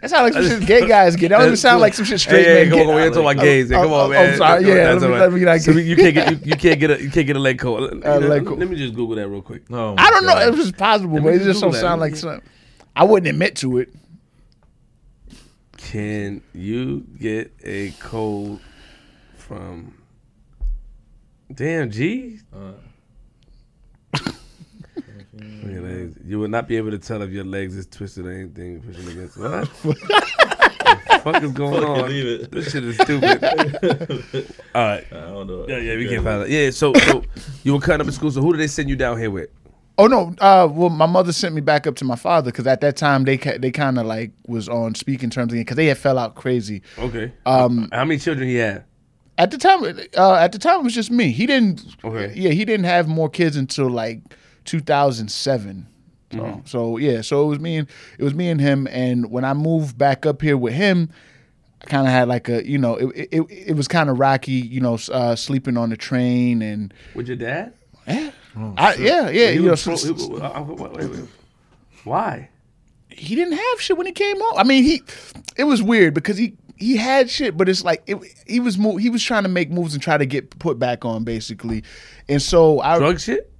[0.00, 1.30] That sounds like some shit gay guys get.
[1.30, 2.88] That don't even sound like some shit straight Hey, hey, men come get.
[2.88, 3.72] on, we're talking about oh, gays.
[3.72, 4.30] Oh, Come oh, on, oh, man.
[4.32, 4.62] I'm sorry.
[4.62, 6.38] Come on, Yeah, that's let me- all let me not So you can't get you,
[6.44, 7.80] you can't get a you can't get a leg cold.
[7.92, 8.58] You know, uh, leg let, cold.
[8.60, 9.62] let me just Google that real quick.
[9.70, 10.34] Oh, I don't know.
[10.34, 10.46] God.
[10.48, 11.88] It was just possible, Let but it just just don't Google that.
[11.88, 12.48] sound like something.
[12.94, 13.88] I wouldn't admit to it.
[15.82, 18.60] Can you get a cold
[19.36, 19.94] from?
[21.52, 22.38] Damn, G.
[22.52, 22.72] Uh.
[25.32, 26.18] Legs.
[26.24, 29.08] You will not be able to tell if your legs is twisted or anything pushing
[29.08, 29.38] against.
[29.38, 29.70] What?
[29.82, 32.10] the fuck is going Fucking on?
[32.10, 32.50] it.
[32.50, 33.42] This shit is stupid.
[34.74, 35.06] All right.
[35.10, 35.66] I don't know.
[35.68, 36.50] Yeah, yeah, we can't find that.
[36.50, 37.24] Yeah, so so
[37.62, 38.30] you were cutting up in school.
[38.30, 39.50] So who did they send you down here with?
[40.02, 40.34] Oh no!
[40.38, 43.24] Uh, well, my mother sent me back up to my father because at that time
[43.24, 46.18] they ca- they kind of like was on speaking terms again because they had fell
[46.18, 46.82] out crazy.
[46.98, 47.32] Okay.
[47.44, 48.84] Um, how many children he had?
[49.36, 49.82] At the time,
[50.16, 51.32] uh, at the time it was just me.
[51.32, 51.82] He didn't.
[52.04, 52.32] Okay.
[52.34, 54.20] Yeah, he didn't have more kids until like
[54.64, 55.86] 2007.
[56.32, 56.60] So, Mm-hmm.
[56.64, 58.86] so yeah, so it was me and it was me and him.
[58.92, 61.10] And when I moved back up here with him,
[61.82, 64.52] I kind of had like a you know it it, it was kind of rocky,
[64.52, 67.72] you know, uh, sleeping on the train and With your dad?
[68.06, 69.50] yeah, I, yeah, yeah.
[69.50, 70.30] You know, was pro- so- he-
[70.72, 71.20] wait, wait, wait.
[72.04, 72.48] Why?
[73.12, 74.54] he didn't have shit when he came home.
[74.56, 75.02] I mean, he
[75.56, 78.96] it was weird because he he had shit, but it's like it, he was mo-
[78.96, 81.82] he was trying to make moves and try to get put back on basically,
[82.28, 83.52] and so I Drug shit?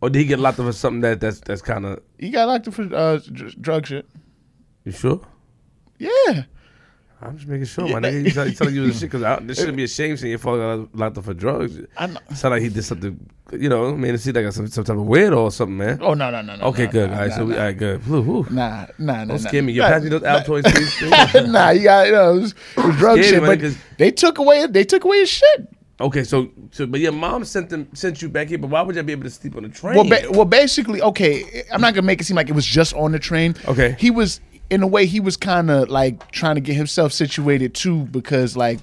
[0.00, 2.00] Or did he get locked up for something that that's that's kind of?
[2.18, 4.06] he got locked up for uh, dr- drug shit.
[4.84, 5.20] You sure?
[5.98, 6.44] Yeah,
[7.24, 8.24] I'm just making sure, my nigga.
[8.24, 10.38] You tell- you telling you this shit because this shouldn't be a shame saying your
[10.38, 11.80] father got locked up for drugs.
[11.96, 12.20] I know.
[12.34, 13.18] Sound like he did something,
[13.52, 13.88] you know.
[13.88, 15.98] I mean, it seemed like some, some type of weirdo or something, man.
[16.02, 16.64] Oh no no no no.
[16.66, 17.10] okay, no, good.
[17.10, 17.58] Nah, all right, nah, so we, nah.
[17.58, 18.06] all right, good.
[18.06, 18.46] Whew, whew.
[18.50, 19.24] Nah, nah, nah.
[19.24, 19.36] Don't nah.
[19.48, 19.72] scare me.
[19.72, 20.64] You're Nah, passing those Altoids,
[21.34, 21.46] please.
[21.50, 24.10] nah, you got you know, it was, it was drug shit, man, but 'cause- they
[24.10, 25.68] took away they took away his shit.
[26.00, 28.96] Okay, so so but your mom sent them sent you back here, but why would
[28.96, 29.94] you be able to sleep on the train?
[29.94, 31.62] Well, ba- well, basically, okay.
[31.72, 33.54] I'm not gonna make it seem like it was just on the train.
[33.68, 33.94] Okay.
[33.98, 37.74] He was, in a way, he was kind of like trying to get himself situated
[37.74, 38.80] too, because like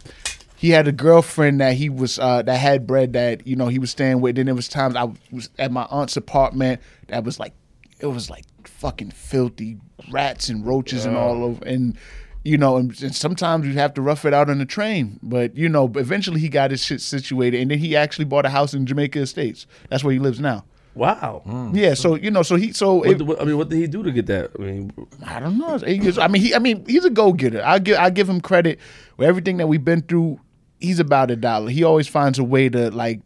[0.56, 3.80] he had a girlfriend that he was uh, that had bread that you know he
[3.80, 4.36] was staying with.
[4.36, 7.54] Then there was times I was at my aunt's apartment that was like
[8.00, 9.78] it was like fucking filthy
[10.12, 11.98] rats and roaches and all over and.
[12.44, 15.56] You know, and, and sometimes you have to rough it out on the train, but
[15.56, 18.74] you know, eventually he got his shit situated, and then he actually bought a house
[18.74, 19.68] in Jamaica Estates.
[19.90, 20.66] That's where he lives now.
[20.94, 21.42] Wow.
[21.46, 21.76] Hmm.
[21.76, 23.88] Yeah, so you know, so he, so What, it, what- I mean, what did he
[23.88, 24.52] do to get that?
[24.60, 24.92] I mean,
[25.26, 25.78] I don't know.
[25.78, 26.54] He is- I mean, he.
[26.54, 27.62] I mean, he's a go getter.
[27.64, 27.98] I give.
[27.98, 28.78] I give him credit
[29.18, 30.40] with everything that we've been through.
[30.80, 31.70] He's about a dollar.
[31.70, 33.22] He always finds a way to like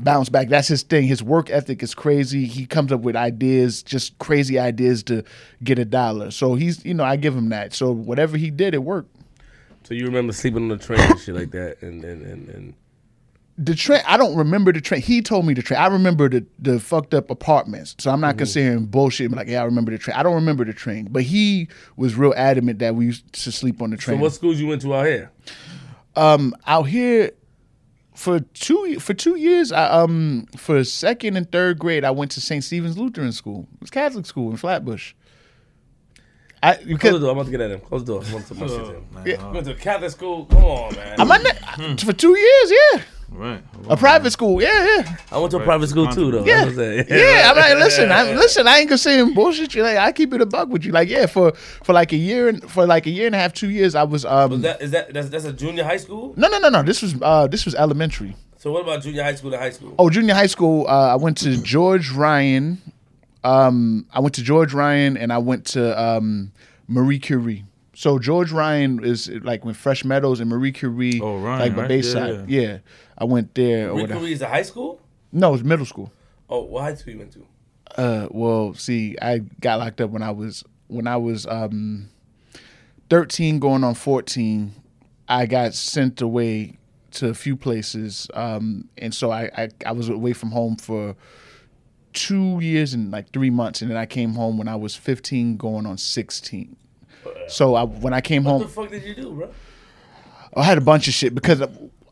[0.00, 0.48] bounce back.
[0.48, 1.06] That's his thing.
[1.06, 2.44] His work ethic is crazy.
[2.44, 5.24] He comes up with ideas, just crazy ideas to
[5.64, 6.30] get a dollar.
[6.30, 7.72] So he's, you know, I give him that.
[7.72, 9.14] So whatever he did, it worked.
[9.84, 12.74] so you remember sleeping on the train and shit like that, and and and, and
[13.60, 14.00] The train.
[14.06, 15.00] I don't remember the train.
[15.02, 15.80] He told me the train.
[15.80, 17.96] I remember the the fucked up apartments.
[17.98, 19.32] So I'm not considering bullshit.
[19.32, 20.16] Like, yeah, I remember the train.
[20.16, 21.08] I don't remember the train.
[21.10, 21.66] But he
[21.96, 24.68] was real adamant that we used to sleep on the train so what schools you
[24.68, 25.32] went to out here?
[26.14, 27.32] um out here
[28.14, 32.40] for two for two years I um for second and third grade I went to
[32.40, 32.62] St.
[32.62, 33.66] Stephen's Lutheran School.
[33.74, 35.14] It was Catholic school in Flatbush.
[36.62, 37.30] I Close the because door.
[37.30, 37.80] I'm about to get at him.
[37.80, 38.22] Close the door.
[38.24, 39.50] I'm about to put my shit Oh, Yeah.
[39.52, 40.44] Went to a Catholic school.
[40.46, 41.20] Come on, man.
[41.20, 43.02] I'm not, for two years, yeah.
[43.30, 43.62] Right.
[43.88, 45.16] A private school, yeah, yeah.
[45.30, 46.44] I went to a private school too, though.
[46.44, 46.64] Yeah.
[46.64, 47.04] That's what I'm.
[47.08, 48.66] Yeah, I'm like, listen, I'm, listen.
[48.66, 49.74] I ain't gonna say him bullshit.
[49.74, 50.92] You like, I keep it a buck with you.
[50.92, 53.52] Like, yeah, for for like a year and for like a year and a half,
[53.52, 54.50] two years, I was um.
[54.50, 56.34] Was that is that that's, that's a junior high school?
[56.36, 56.82] no, no, no, no.
[56.82, 58.34] This was uh, this was elementary.
[58.56, 59.94] So what about junior high school to high school?
[59.98, 60.86] Oh, junior high school.
[60.88, 62.82] Uh, I went to George Ryan.
[63.44, 66.50] Um, I went to George Ryan, and I went to um,
[66.88, 67.64] Marie Curie.
[67.94, 71.82] So George Ryan is like when Fresh Meadows and Marie Curie, Oh, Ryan, like my
[71.82, 71.88] right?
[71.88, 72.48] Bayside.
[72.48, 72.78] Yeah.
[73.18, 73.90] I went there.
[73.90, 74.20] Or Rick whatever.
[74.20, 75.00] Curry is a high school?
[75.32, 76.12] No, it was middle school.
[76.48, 77.46] Oh, what high school you went to?
[77.96, 82.08] Uh, well, see, I got locked up when I was when I was um,
[83.10, 84.74] thirteen, going on fourteen.
[85.28, 86.78] I got sent away
[87.12, 91.16] to a few places, um, and so I, I I was away from home for
[92.12, 95.56] two years and like three months, and then I came home when I was fifteen,
[95.56, 96.76] going on sixteen.
[97.48, 99.50] So I, when I came What home, what the fuck did you do, bro?
[100.56, 101.62] I had a bunch of shit because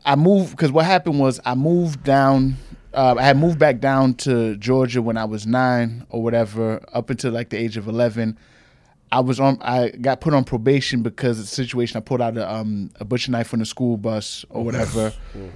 [0.06, 0.52] I moved.
[0.52, 2.56] Because what happened was I moved down.
[2.94, 7.10] Uh, I had moved back down to Georgia when I was nine or whatever, up
[7.10, 8.38] until like the age of eleven.
[9.12, 9.58] I was on.
[9.60, 11.98] I got put on probation because of the situation.
[11.98, 15.12] I pulled out a um a butcher knife on the school bus or whatever.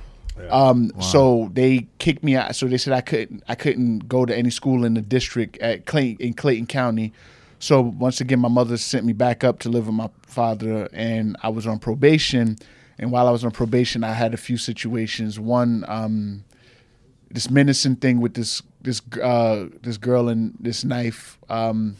[0.48, 2.56] Um, so they kicked me out.
[2.56, 3.42] So they said I couldn't.
[3.48, 7.12] I couldn't go to any school in the district at Clayton in Clayton County.
[7.58, 11.36] So once again, my mother sent me back up to live with my father, and
[11.42, 12.56] I was on probation.
[13.00, 15.40] And while I was on probation, I had a few situations.
[15.40, 16.44] One, um,
[17.30, 21.38] this menacing thing with this this uh, this girl and this knife.
[21.48, 21.96] Um,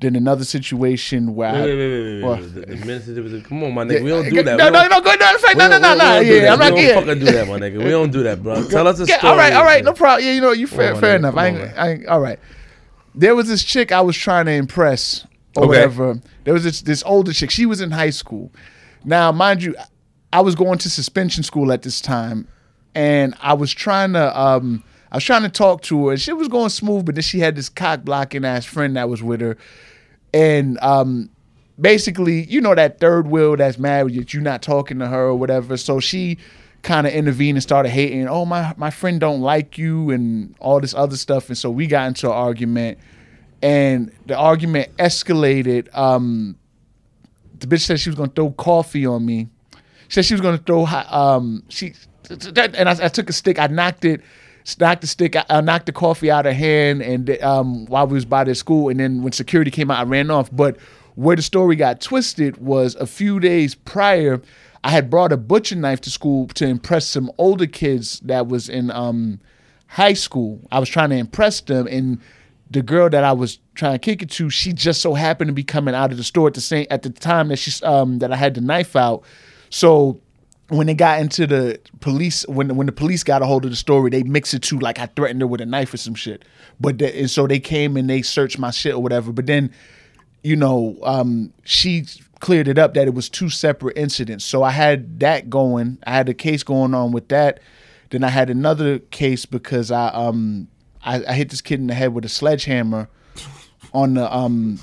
[0.00, 2.22] then another situation where Wait, I, wait, wait.
[2.22, 2.36] Well.
[2.36, 4.02] The, come on, my nigga.
[4.02, 4.58] We don't do that.
[4.58, 6.20] No, no, no, go no, fact, no, no, no, no.
[6.20, 6.52] Yeah.
[6.52, 7.78] I'm not We don't fucking do that, my nigga.
[7.82, 8.68] We don't do that, bro.
[8.68, 9.32] Tell us a Yeah, story.
[9.32, 10.24] all right, all right, no problem.
[10.24, 11.36] Yeah, you know, you fair, on, fair enough.
[11.36, 11.78] I ain't.
[11.78, 12.38] I ain't, all right.
[13.14, 15.26] There was this chick I was trying to impress
[15.56, 15.68] or Okay.
[15.68, 16.20] whatever.
[16.44, 17.50] There was this this older chick.
[17.50, 18.52] She was in high school.
[19.04, 19.74] Now, mind you,
[20.32, 22.46] I was going to suspension school at this time,
[22.94, 26.12] and I was trying to um I was trying to talk to her.
[26.12, 29.08] and She was going smooth, but then she had this cock blocking ass friend that
[29.08, 29.56] was with her,
[30.34, 31.30] and um
[31.80, 35.36] basically, you know that third wheel that's mad that you're not talking to her or
[35.36, 35.76] whatever.
[35.76, 36.38] So she
[36.82, 38.28] kind of intervened and started hating.
[38.28, 41.48] Oh my, my friend don't like you and all this other stuff.
[41.48, 42.98] And so we got into an argument,
[43.62, 45.94] and the argument escalated.
[45.96, 46.56] Um,
[47.58, 49.48] the bitch said she was gonna throw coffee on me.
[50.08, 50.84] Said she was gonna throw.
[50.84, 51.94] hot- Um, she
[52.30, 53.58] and I, I took a stick.
[53.58, 54.20] I knocked it.
[54.78, 55.34] Knocked the stick.
[55.34, 58.54] I, I knocked the coffee out of hand, and um, while we was by the
[58.54, 60.50] school, and then when security came out, I ran off.
[60.52, 60.76] But
[61.14, 64.42] where the story got twisted was a few days prior,
[64.84, 68.68] I had brought a butcher knife to school to impress some older kids that was
[68.68, 69.40] in um,
[69.86, 70.60] high school.
[70.70, 72.20] I was trying to impress them, and
[72.70, 75.54] the girl that I was trying to kick it to, she just so happened to
[75.54, 78.18] be coming out of the store at the same at the time that she um,
[78.18, 79.22] that I had the knife out.
[79.70, 80.20] So
[80.68, 83.76] when they got into the police, when when the police got a hold of the
[83.76, 86.44] story, they mixed it to like I threatened her with a knife or some shit.
[86.80, 89.32] But the, and so they came and they searched my shit or whatever.
[89.32, 89.72] But then,
[90.42, 92.04] you know, um, she
[92.40, 94.44] cleared it up that it was two separate incidents.
[94.44, 95.98] So I had that going.
[96.06, 97.60] I had a case going on with that.
[98.10, 100.68] Then I had another case because I um
[101.04, 103.08] I, I hit this kid in the head with a sledgehammer
[103.92, 104.80] on the um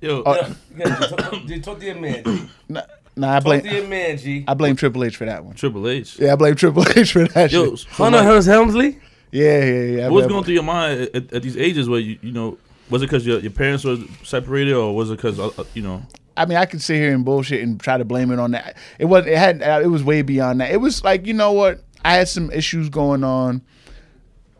[0.00, 1.82] Yo, Uh, Yeah, talk,
[3.18, 3.26] G, talk to your man.
[3.26, 3.26] G.
[3.26, 4.44] nah, nah I Talk blame to your man, G.
[4.48, 5.54] I blame Triple H for that one.
[5.54, 6.18] Triple H.
[6.18, 7.78] Yeah, I blame Triple H for that Yo, shit.
[7.80, 8.98] so Hunter like, Hearst Helmsley?
[9.30, 10.08] Yeah, yeah, yeah.
[10.08, 12.58] What's blame- going through your mind at, at these ages where you, you know,
[12.90, 15.82] was it because your, your parents were separated or was it because, uh, uh, you
[15.82, 16.02] know,
[16.38, 18.76] I mean, I could sit here and bullshit and try to blame it on that.
[18.98, 19.32] It wasn't.
[19.32, 20.70] it had uh, it was way beyond that.
[20.70, 21.82] It was like you know what?
[22.04, 23.60] I had some issues going on,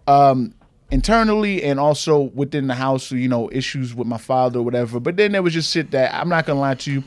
[0.09, 0.55] um,
[0.90, 3.12] internally and also within the house.
[3.12, 4.99] You know, issues with my father or whatever.
[4.99, 7.05] But then there was just shit that I'm not gonna lie to you.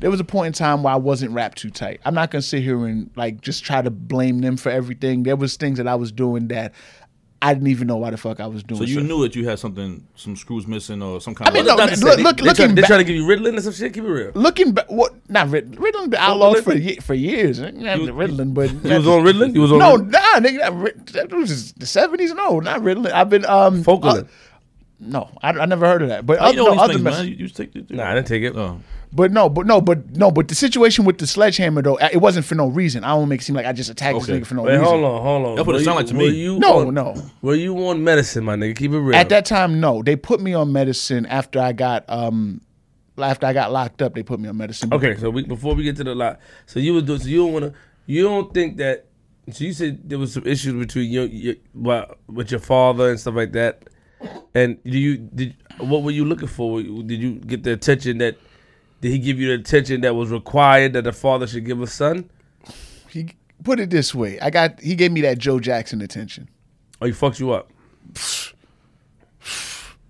[0.00, 2.00] There was a point in time where I wasn't wrapped too tight.
[2.04, 5.22] I'm not gonna sit here and like just try to blame them for everything.
[5.22, 6.72] There was things that I was doing that
[7.40, 8.78] I didn't even know why the fuck I was doing.
[8.80, 11.60] So you knew that you had something, some screws missing or some kind I mean,
[11.62, 11.66] of.
[11.66, 13.16] no, like, man, They- look, they- look, they try- looking They back, trying to give
[13.16, 13.92] you Ritalin or some shit.
[13.92, 14.32] Keep it real.
[14.34, 15.12] looking back, what?
[15.28, 15.74] Not Ritalin.
[15.76, 17.60] Ritalin been outlawed for for years.
[17.60, 19.54] Not Ritalin, but You was on Ritalin.
[19.54, 19.78] You was on.
[19.78, 20.10] no, Ritalin?
[20.10, 22.32] nah, nigga, that, Rit- that was the seventies.
[22.32, 23.12] No, not Ritalin.
[23.12, 24.24] I've been um Focalin.
[24.24, 24.28] uh,
[25.00, 26.24] no, I, I never heard of that.
[26.24, 27.28] But How you other, know no, other things, mess- man?
[27.28, 28.56] You, you take the, Nah, I didn't take it.
[28.56, 28.80] Oh.
[29.14, 32.44] But no, but no, but no, but the situation with the sledgehammer though, it wasn't
[32.46, 33.04] for no reason.
[33.04, 34.26] I don't make it seem like I just attacked Okay.
[34.26, 34.84] this nigga for no Wait, reason.
[34.86, 35.54] hold on, hold on.
[35.54, 36.28] That's what it Were sound like to me.
[36.30, 37.14] You No, on- no.
[37.40, 38.74] Were you on medicine, my nigga?
[38.76, 39.14] Keep it real.
[39.14, 40.02] At that time, no.
[40.02, 42.60] They put me on medicine after I got um
[43.16, 44.14] after I got locked up.
[44.14, 44.92] They put me on medicine.
[44.92, 47.16] Okay, so we, before we get to the lot, so you would do.
[47.16, 47.74] So you don't want to.
[48.06, 49.06] You don't think that.
[49.52, 53.20] So you said there was some issues between you, you well, with your father and
[53.20, 53.84] stuff like that.
[54.54, 56.82] And do you did what were you looking for?
[56.82, 58.38] Did you get the attention that?
[59.04, 61.86] Did he give you the attention that was required that a father should give a
[61.86, 62.30] son?
[63.10, 66.48] He put it this way: I got he gave me that Joe Jackson attention.
[67.02, 67.70] Oh, he fucked you up?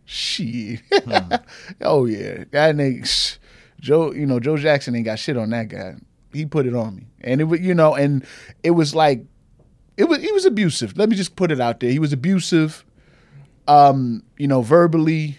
[0.05, 0.81] Shit.
[1.81, 3.39] oh yeah, that nigga
[3.81, 4.13] Joe.
[4.13, 5.97] You know Joe Jackson ain't got shit on that guy.
[6.33, 8.25] He put it on me, and it was you know, and
[8.63, 9.25] it was like
[9.97, 10.97] it was he was abusive.
[10.97, 11.91] Let me just put it out there.
[11.91, 12.85] He was abusive.
[13.67, 15.39] Um, you know, verbally,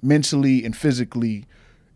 [0.00, 1.44] mentally, and physically,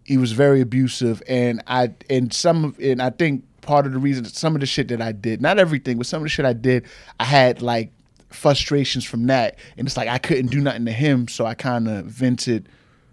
[0.08, 1.22] he was very abusive.
[1.28, 4.88] And I and some and I think part of the reason some of the shit
[4.88, 6.86] that I did, not everything, but some of the shit I did,
[7.20, 7.92] I had like
[8.30, 11.88] frustrations from that, and it's like I couldn't do nothing to him, so I kind
[11.88, 12.68] of vented.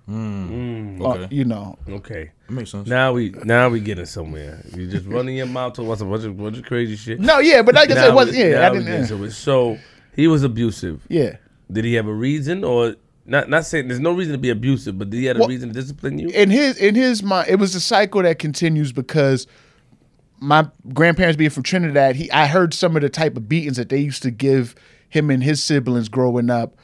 [0.08, 1.27] uh, Okay.
[1.31, 2.31] you know, Okay.
[2.47, 2.88] That makes sense.
[2.88, 4.63] Now we now we getting somewhere.
[4.75, 7.19] You just running your mouth to us a bunch of bunch of crazy shit.
[7.19, 8.38] no, yeah, but like I said, it wasn't.
[8.38, 8.86] Yeah, now I didn't.
[8.86, 9.05] getting yeah.
[9.08, 9.31] somewhere.
[9.31, 9.77] So
[10.15, 11.05] he was abusive.
[11.10, 11.38] yeah.
[11.71, 13.49] Did he have a reason or not?
[13.49, 15.73] Not saying there's no reason to be abusive, but did he have a reason to
[15.73, 16.29] discipline you?
[16.29, 19.47] in his in his mind, it was a cycle that continues because
[20.39, 23.89] my grandparents being from Trinidad, he I heard some of the type of beatings that
[23.89, 24.75] they used to give
[25.09, 26.77] him and his siblings growing up.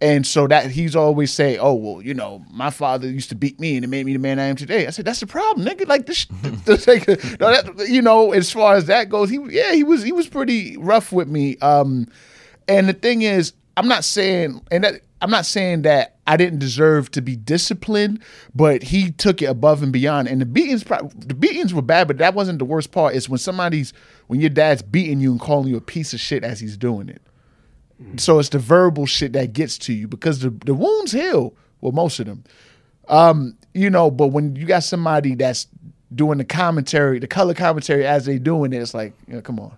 [0.00, 3.60] And so that he's always say, "Oh well, you know, my father used to beat
[3.60, 5.64] me, and it made me the man I am today." I said, "That's the problem,
[5.66, 5.86] nigga.
[5.86, 6.26] Like this,
[6.64, 10.02] this like, no, that, you know, as far as that goes, he yeah, he was
[10.02, 11.56] he was pretty rough with me.
[11.58, 12.08] Um,
[12.66, 16.58] and the thing is, I'm not saying, and that, I'm not saying that I didn't
[16.58, 18.22] deserve to be disciplined,
[18.54, 20.28] but he took it above and beyond.
[20.28, 23.14] And the beatings, the beatings were bad, but that wasn't the worst part.
[23.14, 23.92] It's when somebody's,
[24.26, 27.08] when your dad's beating you and calling you a piece of shit as he's doing
[27.08, 27.22] it.
[28.16, 31.54] So it's the verbal shit that gets to you because the the wounds heal.
[31.80, 32.44] Well, most of them,
[33.08, 34.10] um, you know.
[34.10, 35.68] But when you got somebody that's
[36.14, 39.60] doing the commentary, the color commentary as they doing it, it's like, you know, come
[39.60, 39.76] on.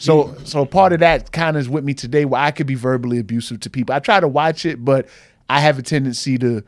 [0.00, 2.74] So so part of that kind of is with me today where I could be
[2.74, 3.94] verbally abusive to people.
[3.94, 5.06] I try to watch it, but
[5.48, 6.62] I have a tendency to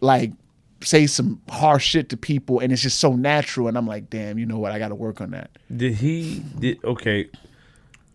[0.00, 0.32] like
[0.80, 4.38] say some harsh shit to people and it's just so natural and I'm like, damn,
[4.38, 5.50] you know what, I gotta work on that.
[5.76, 6.38] Did he?
[6.60, 7.28] Did okay?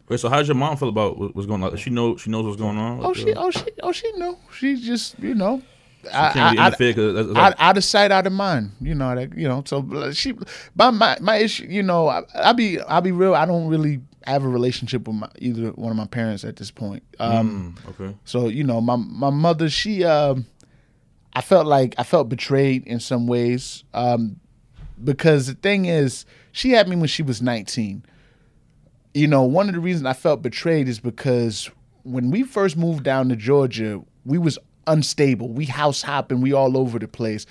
[0.07, 1.75] Wait, so how does your mom feel about what's going on?
[1.75, 3.01] She know she knows what's going on.
[3.03, 4.37] Oh she oh she oh she knew.
[4.57, 5.61] She just, you know.
[6.03, 8.33] she can't really I, I, interfere 'cause that's- that's out, out of sight, out of
[8.33, 8.71] mind.
[8.79, 9.37] You know that.
[9.37, 9.63] You know.
[9.65, 10.33] So she,
[10.75, 11.65] my my, my issue.
[11.69, 13.33] You know, I, I'll be I'll be real.
[13.35, 16.71] I don't really have a relationship with my, either one of my parents at this
[16.71, 17.03] point.
[17.19, 18.15] Um, Mm, okay.
[18.25, 20.45] So you know, my my mother, she, um,
[21.33, 24.39] I felt like I felt betrayed in some ways, um,
[25.03, 28.05] because the thing is, she had me when she was nineteen.
[29.13, 31.69] You know, one of the reasons I felt betrayed is because
[32.03, 34.57] when we first moved down to Georgia, we was
[34.87, 35.49] unstable.
[35.49, 37.45] We house hopping, we all over the place.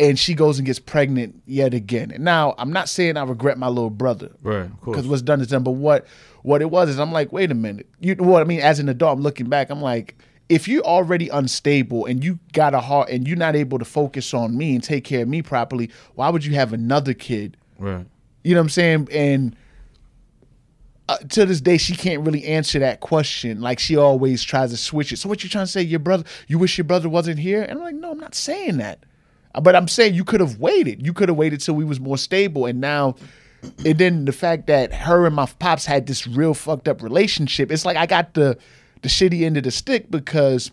[0.00, 2.10] And she goes and gets pregnant yet again.
[2.10, 4.70] And now I'm not saying I regret my little brother Right.
[4.84, 5.62] Because what's done is done.
[5.62, 6.06] But what
[6.42, 7.88] what it was is I'm like, wait a minute.
[8.00, 8.60] You know what I mean?
[8.60, 9.70] As an adult, I'm looking back.
[9.70, 10.16] I'm like,
[10.48, 14.34] if you're already unstable and you got a heart and you're not able to focus
[14.34, 17.56] on me and take care of me properly, why would you have another kid?
[17.78, 18.04] Right.
[18.44, 19.08] You know what I'm saying?
[19.12, 19.56] And
[21.08, 23.60] uh, to this day, she can't really answer that question.
[23.60, 25.18] Like she always tries to switch it.
[25.18, 25.82] So what you trying to say?
[25.82, 26.24] Your brother?
[26.48, 27.62] You wish your brother wasn't here?
[27.62, 29.04] And I'm like, no, I'm not saying that.
[29.60, 31.04] But I'm saying you could have waited.
[31.04, 32.66] You could have waited till we was more stable.
[32.66, 33.16] And now,
[33.84, 37.70] and then the fact that her and my pops had this real fucked up relationship.
[37.70, 38.58] It's like I got the
[39.02, 40.70] the shitty end of the stick because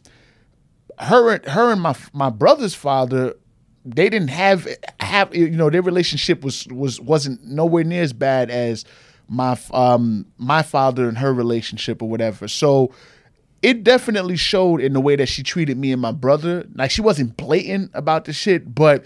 [0.99, 3.33] her and her and my my brother's father
[3.85, 4.67] they didn't have
[4.99, 8.85] have you know their relationship was was wasn't nowhere near as bad as
[9.27, 12.91] my um my father and her relationship or whatever so
[13.61, 17.01] it definitely showed in the way that she treated me and my brother like she
[17.01, 19.03] wasn't blatant about the shit but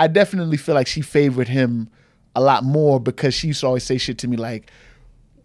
[0.00, 1.90] I definitely feel like she favored him
[2.34, 4.70] a lot more because she used to always say shit to me like,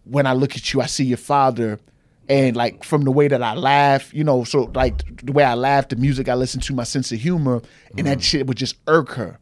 [0.04, 1.78] "When I look at you, I see your father."
[2.28, 5.54] And like from the way that I laugh, you know, so like the way I
[5.54, 7.60] laugh, the music I listen to, my sense of humor,
[7.98, 8.22] and that mm.
[8.22, 9.38] shit would just irk her.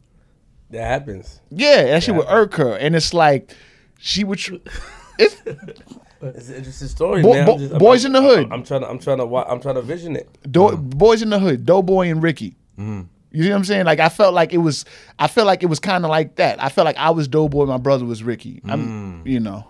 [0.69, 1.39] That happens.
[1.49, 3.55] Yeah, that shit would irk her, and it's like
[3.97, 4.39] she would.
[4.39, 4.55] Tr-
[5.17, 5.41] it's
[6.21, 7.45] It's an interesting story, Bo- man.
[7.45, 8.45] bo- I'm just- I'm- boys in the hood.
[8.45, 8.89] I'm, I'm trying to.
[8.89, 9.25] I'm trying to.
[9.25, 10.27] wa- I'm trying to vision it.
[10.51, 12.55] Do- boys in the hood, Doughboy and Ricky.
[12.77, 13.85] You see what I'm saying?
[13.85, 14.85] Like I felt like it was.
[15.19, 16.61] I felt like it was kind of like that.
[16.63, 18.61] I felt like I was Doughboy, my brother was Ricky.
[18.65, 19.67] I'm, you know.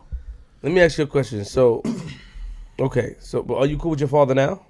[0.62, 1.44] Let me ask you a question.
[1.46, 1.84] So,
[2.80, 3.16] okay.
[3.20, 4.62] So, but are you cool with your father now?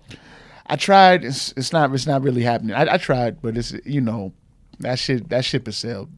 [0.68, 1.24] I tried.
[1.26, 1.94] It's, it's not.
[1.94, 2.74] It's not really happening.
[2.76, 4.32] I, I tried, but it's you know,
[4.80, 5.30] that shit.
[5.30, 6.10] That ship has sailed.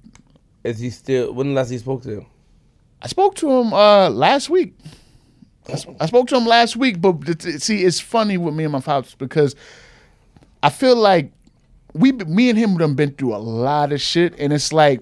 [0.63, 1.33] Is he still?
[1.33, 2.25] When the last he spoke to him?
[3.01, 4.75] I spoke to him uh, last week.
[5.99, 9.09] I, spoke to him last week, but see, it's funny with me and my father
[9.17, 9.55] because
[10.63, 11.31] I feel like
[11.93, 15.01] we, me and him, done been through a lot of shit, and it's like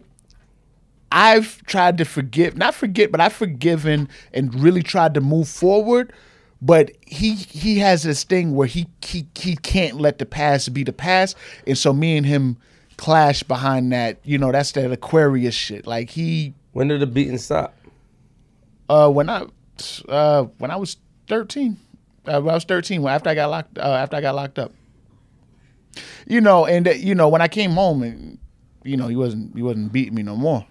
[1.11, 6.11] I've tried to forgive, not forget, but I've forgiven and really tried to move forward.
[6.61, 10.83] But he he has this thing where he he he can't let the past be
[10.83, 12.57] the past, and so me and him
[12.97, 14.17] clash behind that.
[14.23, 15.85] You know, that's that Aquarius shit.
[15.85, 17.75] Like he When did the beating stop?
[18.89, 19.45] uh, when I
[20.07, 21.77] uh, when I was thirteen,
[22.25, 24.59] uh, when I was thirteen, when after I got locked, uh, after I got locked
[24.59, 24.73] up,
[26.27, 28.37] you know, and you know, when I came home, and
[28.83, 30.65] you know, he wasn't he wasn't beating me no more.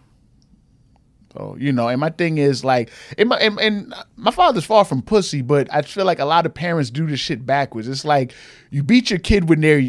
[1.35, 4.85] So you know, and my thing is like, and my, and, and my father's far
[4.85, 7.89] from pussy, but I feel like a lot of parents do this shit backwards.
[7.89, 8.33] It's like
[8.71, 9.83] you beat your kid when they're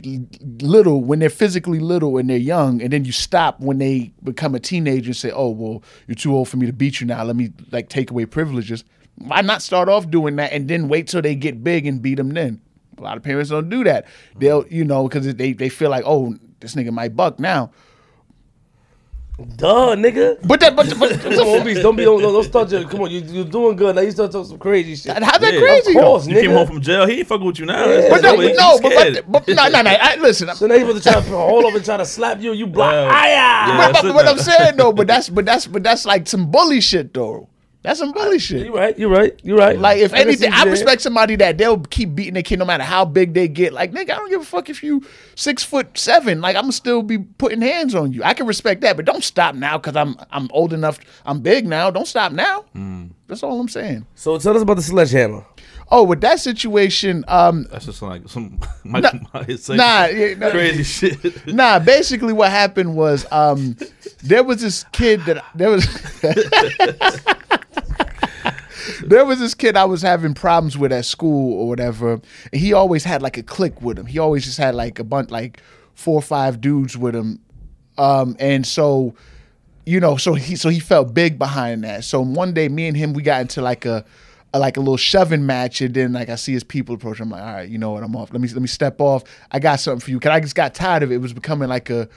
[0.62, 4.56] little, when they're physically little and they're young, and then you stop when they become
[4.56, 7.24] a teenager and say, "Oh, well, you're too old for me to beat you now.
[7.24, 8.84] Let me like take away privileges."
[9.18, 12.16] Why not start off doing that and then wait till they get big and beat
[12.16, 12.62] them then?
[12.98, 14.06] A lot of parents don't do that.
[14.38, 17.72] They'll, you know, because they they feel like, "Oh, this nigga might buck now."
[19.58, 20.38] Duh, nigga.
[20.48, 21.82] But that, but, but Come on, Beast.
[21.82, 22.06] Don't be.
[22.06, 22.72] Don't, don't start.
[22.72, 23.94] Your, come on, you you're doing good.
[23.94, 25.22] Now you start talking some crazy shit.
[25.22, 25.92] how's that Yeah, crazy?
[25.98, 27.06] Of course, You came home from jail.
[27.06, 27.86] He ain't fucking with you now.
[27.86, 28.10] Yeah.
[28.10, 28.94] But no, He- no, but,
[29.30, 29.90] but, but no, no, no.
[29.92, 32.40] I, listen, So now you supposed to try to hold up and try to slap
[32.42, 32.54] you.
[32.54, 32.94] You block.
[32.94, 33.12] Yeah.
[33.14, 33.28] Aya.
[33.34, 33.78] Yeah.
[33.78, 34.28] but, that's but what.
[34.28, 37.50] I'm saying though, but that's but that's but that's like some bully shit though.
[37.86, 38.66] That's some bully shit.
[38.66, 38.98] You're right.
[38.98, 39.40] You're right.
[39.44, 39.78] You're right.
[39.78, 42.66] Like if I anything, see I respect somebody that they'll keep beating their kid no
[42.66, 43.74] matter how big they get.
[43.74, 45.04] Like nigga, I don't give a fuck if you
[45.36, 46.42] six foot seven.
[46.42, 48.24] Like I'm gonna still be putting hands on you.
[48.24, 51.00] I can respect that, but don't stop now because I'm I'm old enough.
[51.26, 51.92] I'm big now.
[51.92, 52.66] Don't stop now.
[53.28, 54.06] That's all I'm saying.
[54.16, 55.46] So tell us about the sledgehammer.
[55.92, 60.50] Oh, with that situation, um, That's just like some Michael Myers saying nah, yeah, nah.
[60.50, 61.46] crazy shit.
[61.54, 63.78] Nah, basically what happened was um
[64.24, 65.86] there was this kid that there was
[69.04, 72.14] There was this kid I was having problems with at school or whatever.
[72.14, 74.06] And he always had like a clique with him.
[74.06, 75.62] He always just had like a bunch like
[75.94, 77.40] four or five dudes with him.
[77.98, 79.16] Um and so
[79.86, 82.04] you know, so he so he felt big behind that.
[82.04, 84.04] So one day me and him we got into like a,
[84.54, 87.20] a like a little shoving match and then like I see his people approach.
[87.20, 88.32] I'm like, all right, you know what, I'm off.
[88.34, 89.24] Let me let me step off.
[89.52, 90.20] I got something for you.
[90.20, 91.16] Cause I just got tired of it.
[91.16, 92.10] It was becoming like a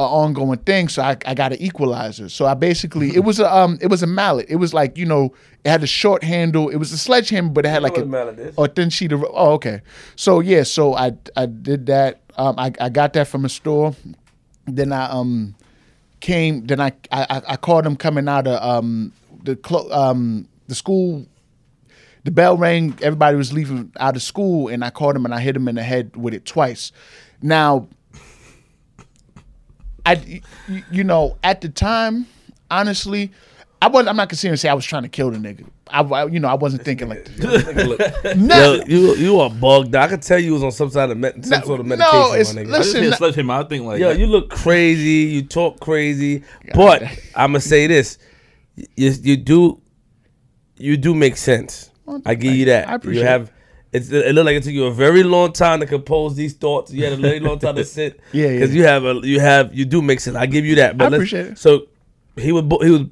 [0.00, 0.88] a ongoing thing.
[0.88, 2.28] So I, I got an equalizer.
[2.28, 4.46] So I basically it was a um it was a mallet.
[4.48, 5.34] It was like, you know,
[5.64, 6.68] it had a short handle.
[6.70, 9.52] It was a sledgehammer, but it had like a a or thin sheet of oh
[9.52, 9.82] okay.
[10.16, 12.20] So yeah, so I I did that.
[12.36, 13.94] Um I, I got that from a store.
[14.66, 15.54] Then I um
[16.20, 16.66] came.
[16.66, 19.12] Then I I, I caught him coming out of um
[19.44, 21.26] the clo- um the school.
[22.24, 22.98] The bell rang.
[23.00, 25.74] Everybody was leaving out of school, and I called him and I hit him in
[25.74, 26.92] the head with it twice.
[27.42, 27.88] Now,
[30.10, 32.26] I y- you know at the time,
[32.70, 33.30] honestly,
[33.82, 34.08] I wasn't.
[34.10, 35.64] I'm not considering say I was trying to kill the nigga.
[35.88, 38.34] I, I- you know I wasn't thinking like that.
[38.36, 39.94] No, Yo, you you are bugged.
[39.94, 42.14] I could tell you was on some side of me- some No, sort of medication.
[42.18, 42.64] no, medication, it's- my nigga.
[42.74, 43.54] I just Listen, hear that- sledgehammer.
[43.54, 45.32] I think like Yo, you look crazy.
[45.34, 46.44] You talk crazy.
[46.74, 47.02] But
[47.34, 48.18] I'm gonna say this:
[48.96, 49.80] you you do
[50.76, 51.90] you do make sense.
[52.26, 52.88] I give you that.
[52.88, 53.52] I appreciate you have.
[53.92, 56.92] It's, it looked like it took you a very long time to compose these thoughts.
[56.92, 58.20] You had a very long time to sit.
[58.32, 58.52] Yeah, yeah.
[58.52, 60.36] Because you have a you have you do make sense.
[60.36, 60.96] I give you that.
[60.96, 61.58] But I appreciate it.
[61.58, 61.88] So
[62.36, 63.02] he was he was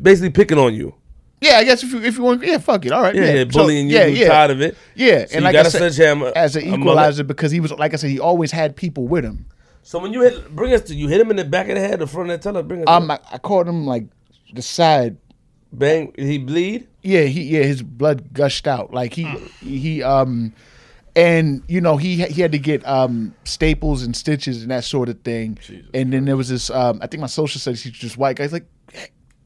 [0.00, 0.94] basically picking on you.
[1.40, 3.32] yeah, I guess if you if you want, yeah, fuck it, all right, Yeah, yeah,
[3.34, 3.96] yeah, So, bullying you.
[3.96, 4.76] yeah, yeah, tired of it.
[4.94, 5.20] yeah.
[5.20, 7.96] So and you like got I said, as an equalizer because he was like I
[7.96, 9.46] said, he always had people with him.
[9.82, 11.80] So when you hit, bring us to you hit him in the back of the
[11.80, 12.62] head, the front of the teller.
[12.62, 12.88] bring us.
[12.88, 14.04] Um, I, I caught him like
[14.52, 15.16] the side.
[15.72, 16.12] Bang.
[16.16, 16.86] Did he bleed?
[17.02, 18.92] Yeah, he yeah, his blood gushed out.
[18.92, 19.24] Like he
[19.60, 20.52] he um,
[21.14, 25.08] and you know he he had to get um staples and stitches and that sort
[25.08, 25.58] of thing.
[25.94, 28.52] And then there was this um, I think my social studies teacher, just white guy's
[28.52, 28.66] like,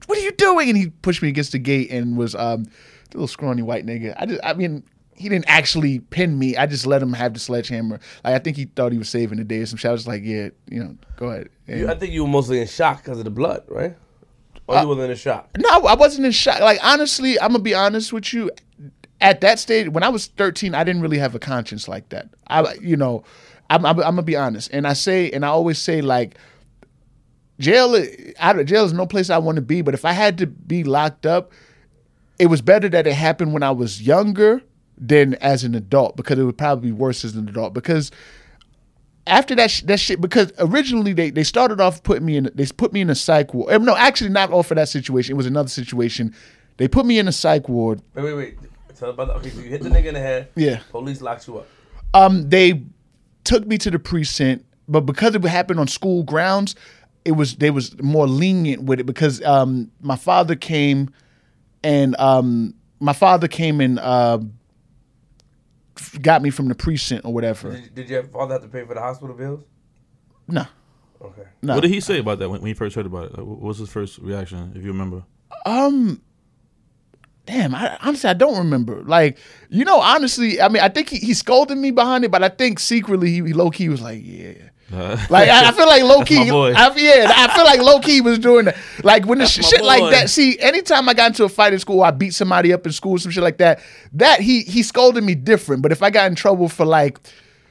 [0.06, 0.68] what are you doing?
[0.68, 2.64] And he pushed me against the gate and was um,
[3.12, 4.14] a little scrawny white nigga.
[4.18, 4.82] I just I mean.
[5.20, 6.56] he didn't actually pin me.
[6.56, 8.00] I just let him have the sledgehammer.
[8.24, 9.90] Like I think he thought he was saving the day or some shit.
[9.90, 11.50] I was like, yeah, you know, go ahead.
[11.68, 13.94] And- You- I think you were mostly in shock because of the blood, right?
[14.70, 15.50] Or you wasn't in shock.
[15.58, 16.60] No, I wasn't in shock.
[16.60, 18.50] Like honestly, I'm gonna be honest with you.
[19.20, 22.30] At that stage, when I was 13, I didn't really have a conscience like that.
[22.46, 23.22] I, you know,
[23.68, 26.36] I'm, I'm, I'm gonna be honest, and I say, and I always say, like,
[27.58, 28.02] jail,
[28.38, 29.82] out of jail is no place I want to be.
[29.82, 31.52] But if I had to be locked up,
[32.38, 34.62] it was better that it happened when I was younger
[34.96, 38.10] than as an adult because it would probably be worse as an adult because
[39.30, 42.66] after that sh- that shit because originally they, they started off putting me in they
[42.66, 43.72] put me in a psych ward.
[43.72, 45.34] Eh, No, actually not all for that situation.
[45.34, 46.34] It was another situation.
[46.76, 48.02] They put me in a psych ward.
[48.14, 48.58] Wait, wait, wait.
[48.96, 50.48] Tell about okay, so you hit the nigga in the head.
[50.56, 50.80] Yeah.
[50.90, 51.66] Police locked you up.
[52.12, 52.82] Um, they
[53.44, 56.74] took me to the precinct, but because it happened on school grounds,
[57.24, 61.10] it was they was more lenient with it because um my father came
[61.82, 64.38] and um my father came and uh,
[66.22, 67.72] got me from the precinct or whatever.
[67.72, 69.64] Did, did your father have to pay for the hospital bills?
[70.48, 70.66] No,
[71.22, 71.42] Okay.
[71.62, 71.74] no.
[71.74, 73.38] What did he say about that when, when he first heard about it?
[73.38, 75.22] Like, what was his first reaction, if you remember?
[75.66, 76.20] Um,
[77.50, 77.74] damn.
[77.74, 79.02] I, honestly, I don't remember.
[79.02, 79.38] Like,
[79.68, 82.48] you know, honestly, I mean, I think he, he scolded me behind it, but I
[82.48, 84.54] think secretly he, he low key was like, yeah.
[84.92, 86.50] Uh, Like I, I feel like low key.
[86.50, 88.76] I, yeah, I feel like low key was doing that.
[89.04, 90.30] Like when the sh- shit like that.
[90.30, 93.16] See, anytime I got into a fight in school, I beat somebody up in school,
[93.18, 93.80] some shit like that.
[94.14, 95.82] That he he scolded me different.
[95.82, 97.20] But if I got in trouble for like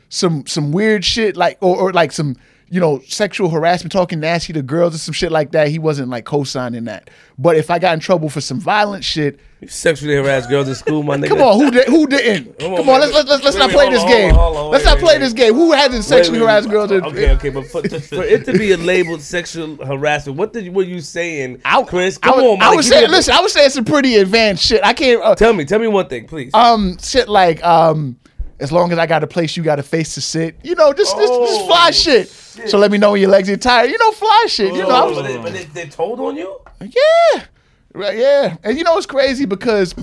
[0.08, 2.38] some some weird shit, like or, or like some
[2.72, 6.10] you know sexual harassment, talking nasty to girls or some shit like that, he wasn't
[6.10, 7.10] like co-signing that.
[7.38, 10.76] But if I got in trouble for some violent shit, You sexually harassed girls in
[10.76, 11.30] school, my nigga.
[11.30, 12.60] come on, who did, who didn't?
[12.60, 14.34] Come on, Come on, let's let's, let's, Wait, not play hold this game.
[14.36, 15.20] hold on, let's wait, not play wait.
[15.20, 15.54] this game.
[15.54, 16.74] Who hasn't sexually Wait, wait, harassed wait.
[16.74, 16.92] girls?
[16.92, 20.74] in- Okay, okay, but for, for it to be a labeled sexual harassment, what did
[20.74, 22.20] were you saying, I, Chris?
[22.22, 22.62] I Come was, on.
[22.62, 24.84] I was saying, listen, I was saying some pretty advanced shit.
[24.84, 25.22] I can't.
[25.24, 26.52] Uh, Tell me, tell me one thing, please.
[26.54, 28.18] um, shit like um,
[28.60, 30.56] as long as I got a place you got a face to sit.
[30.64, 32.28] You know, just this, this Oh, fly shit.
[32.30, 33.90] So let me know when your legs get tired.
[33.90, 34.74] You know, fly shit.
[34.74, 36.60] You know, I Oh, was, but, they, but they, they told on you?
[36.82, 37.46] yeah,
[37.94, 38.58] right, yeah.
[38.64, 39.96] And you know it's crazy because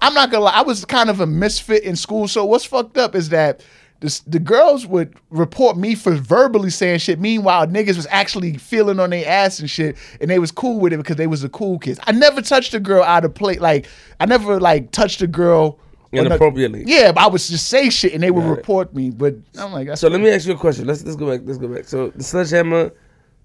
[0.00, 2.28] I'm not gonna lie, I was kind of a misfit in school.
[2.28, 3.62] So what's fucked up is that.
[4.00, 7.18] The, the girls would report me for verbally saying shit.
[7.18, 10.92] Meanwhile, niggas was actually feeling on their ass and shit, and they was cool with
[10.92, 11.98] it because they was the cool kids.
[12.06, 13.56] I never touched a girl out of play.
[13.56, 13.88] Like
[14.20, 15.80] I never like touched a girl
[16.12, 16.84] Inappropriately.
[16.86, 18.56] yeah, but I would just say shit and they would Got it.
[18.56, 19.10] report me.
[19.10, 20.86] But I'm like, So let me ask you a question.
[20.86, 21.40] Let's let's go back.
[21.44, 21.84] Let's go back.
[21.84, 22.92] So the sledgehammer,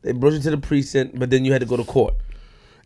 [0.02, 2.14] they brought you to the precinct, but then you had to go to court.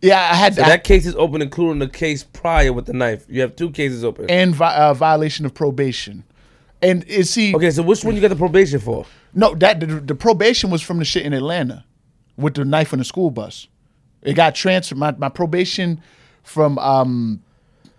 [0.01, 2.93] yeah, I had So that that case is open, including the case prior with the
[2.93, 3.25] knife.
[3.29, 4.29] You have two cases open.
[4.29, 6.23] and vi- uh, violation of probation.
[6.81, 9.05] And is see, Okay, so which one you got the probation for?
[9.33, 11.85] no, that the, the probation was from the shit in Atlanta
[12.35, 13.67] with the knife on the school bus.
[14.21, 14.97] It got transferred.
[14.97, 16.01] My, my probation
[16.43, 17.41] from um,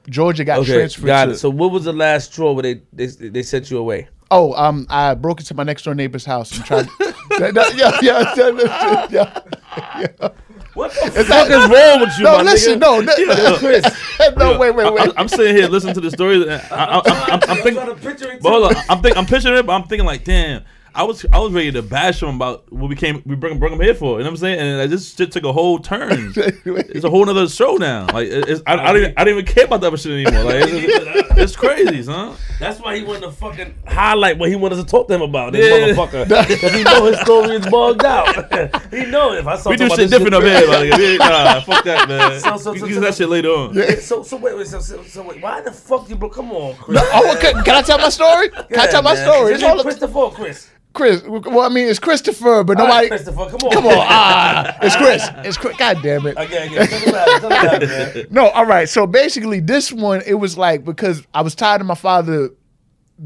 [0.08, 1.06] Georgia got Okay, transferred.
[1.06, 1.36] got to, it.
[1.38, 4.08] So what was the last straw where they they, they sent you away?
[4.30, 6.86] oh, um, I broke into my next door neighbor's house and tried.
[7.40, 10.28] yeah, yeah, yeah, yeah, yeah.
[10.74, 13.04] What the fuck is wrong with you, No, my listen, nigga?
[13.06, 14.36] no, no, Chris.
[14.36, 15.00] no, wait, wait, wait.
[15.00, 15.12] I, wait.
[15.16, 16.48] am sitting here listening to the story.
[16.48, 19.72] I, I, I, I'm, I'm thinking, but hold on, I'm think I'm picturing it, but
[19.72, 20.62] I'm thinking like, damn.
[20.98, 23.72] I was I was ready to bash him about what we came we bring bring
[23.72, 24.18] him here for.
[24.18, 24.58] You know what I'm saying?
[24.58, 26.34] And like, this shit took a whole turn.
[26.66, 28.06] It's a whole nother show now.
[28.12, 30.42] Like it's, I, I, don't even, I don't even care about that shit anymore.
[30.44, 32.34] Like it's, it's, it's crazy, son.
[32.58, 35.52] That's why he wanted to fucking highlight what he wanted to talk to him about.
[35.52, 35.94] This Yeah.
[35.94, 36.48] motherfucker.
[36.48, 38.92] Because he know his story is bugged out.
[38.92, 40.66] he know if I saw We do about shit different up here.
[40.66, 42.40] Like, nah, fuck that, man.
[42.40, 43.74] So- so- We so- can so- do that shit later on.
[44.00, 46.74] So so wait wait so, so, so wait why the fuck you bro come on
[46.76, 47.00] Chris?
[47.12, 47.52] Oh, okay.
[47.52, 48.48] Can I tell my story?
[48.48, 49.24] Can I tell my man.
[49.24, 49.52] story?
[49.52, 50.68] Is It's all Christopher Chris?
[50.98, 51.22] Chris.
[51.22, 53.08] Well, I mean, it's Christopher, but All right, nobody.
[53.08, 53.70] Christopher, come on.
[53.70, 55.26] Come on, ah, it's Chris.
[55.46, 55.76] It's Chris.
[55.76, 56.34] God damn it.
[56.36, 57.40] Again, about it.
[57.40, 58.26] Tell me about it, man.
[58.30, 58.88] No, all right.
[58.88, 62.50] So basically, this one it was like because I was tired of my father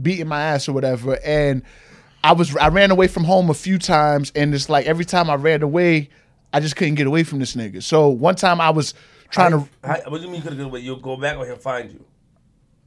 [0.01, 1.63] beating my ass or whatever, and
[2.23, 5.31] I was I ran away from home a few times, and it's like every time
[5.31, 6.11] I ran away,
[6.53, 7.83] I just couldn't get away from this nigga.
[7.83, 8.93] So one time I was
[9.31, 11.57] trying to How, what do you mean you could have You'll go back or he'll
[11.57, 12.05] find you?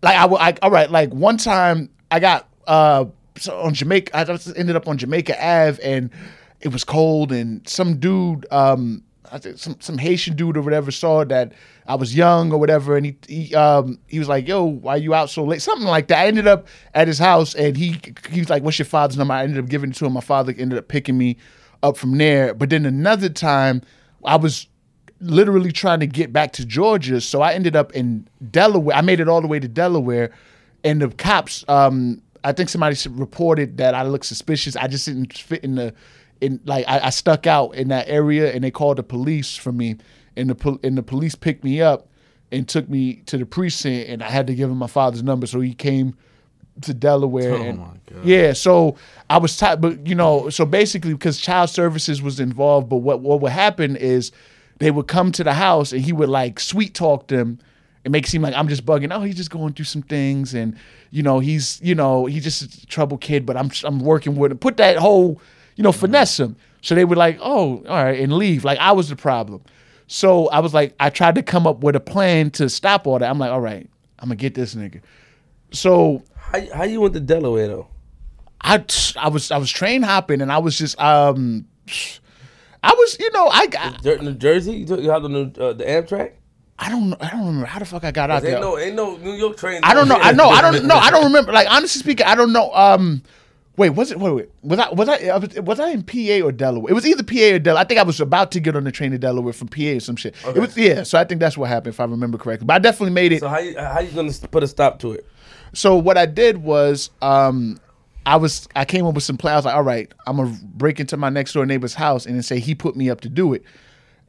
[0.03, 3.05] like I, I all right like one time I got uh
[3.37, 4.21] so on Jamaica I
[4.55, 6.09] ended up on Jamaica Ave and
[6.61, 10.91] it was cold and some dude um I think some some Haitian dude or whatever
[10.91, 11.53] saw that
[11.87, 15.13] I was young or whatever and he he um he was like yo why you
[15.13, 18.39] out so late something like that I ended up at his house and he he
[18.39, 20.53] was like what's your father's number I ended up giving it to him my father
[20.57, 21.37] ended up picking me
[21.83, 23.81] up from there but then another time
[24.23, 24.67] I was
[25.19, 27.21] literally trying to get back to Georgia.
[27.21, 28.95] So I ended up in Delaware.
[28.95, 30.31] I made it all the way to Delaware,
[30.83, 31.65] and the cops.
[31.67, 34.75] Um, I think somebody reported that I looked suspicious.
[34.75, 35.93] I just didn't fit in the,
[36.41, 39.71] in like I, I stuck out in that area, and they called the police for
[39.71, 39.97] me,
[40.37, 42.07] and the pol- and the police picked me up
[42.51, 45.47] and took me to the precinct, and I had to give him my father's number,
[45.47, 46.15] so he came
[46.81, 47.53] to Delaware.
[47.53, 48.23] Oh and, my God.
[48.23, 48.95] Yeah, so
[49.29, 53.21] I was tired, but you know, so basically because child services was involved, but what
[53.21, 54.31] what would happen is
[54.77, 57.59] they would come to the house and he would like sweet talk them
[58.05, 59.13] and makes it seem like I'm just bugging.
[59.13, 60.77] Oh, he's just going through some things, and
[61.11, 64.51] you know, he's you know, he's just a trouble kid, but I'm I'm working with
[64.51, 64.59] him.
[64.59, 65.41] Put that whole,
[65.75, 66.55] you know, finesse him.
[66.81, 68.63] So they were like, oh, all right, and leave.
[68.63, 69.63] Like I was the problem.
[70.07, 73.17] So I was like, I tried to come up with a plan to stop all
[73.17, 73.27] that.
[73.29, 73.89] I'm like, all right,
[74.19, 75.01] I'm gonna get this nigga.
[75.71, 77.87] So How, how you went to Delaware though?
[78.61, 78.83] I
[79.17, 81.65] I was I was train hopping and I was just um
[82.83, 84.73] I was you know I got New Jersey?
[84.73, 86.33] You took you had the new uh, the Amtrak?
[86.77, 88.59] I don't know I don't remember how the fuck I got out Ain't there.
[88.59, 89.79] no ain't no New York train.
[89.83, 90.17] I don't know.
[90.17, 90.49] I know.
[90.49, 90.95] I don't know.
[90.95, 91.51] I don't remember.
[91.53, 92.73] Like honestly speaking, I don't know.
[92.73, 93.23] Um,
[93.77, 94.19] wait, was it?
[94.19, 94.49] Wait, wait.
[94.61, 94.89] Was I?
[94.91, 95.59] Was I?
[95.61, 96.91] Was, I in PA or Delaware?
[96.91, 97.81] It was either PA or Delaware.
[97.81, 99.99] I think I was about to get on the train to Delaware from PA or
[100.01, 100.35] some shit.
[100.45, 100.57] Okay.
[100.57, 101.03] It was yeah.
[101.03, 102.65] So I think that's what happened if I remember correctly.
[102.65, 103.39] But I definitely made it.
[103.39, 105.25] So how you how you gonna put a stop to it?
[105.71, 107.79] So what I did was, um,
[108.25, 109.53] I was I came up with some plan.
[109.53, 112.35] I was like, all right, I'm gonna break into my next door neighbor's house and
[112.35, 113.63] then say he put me up to do it.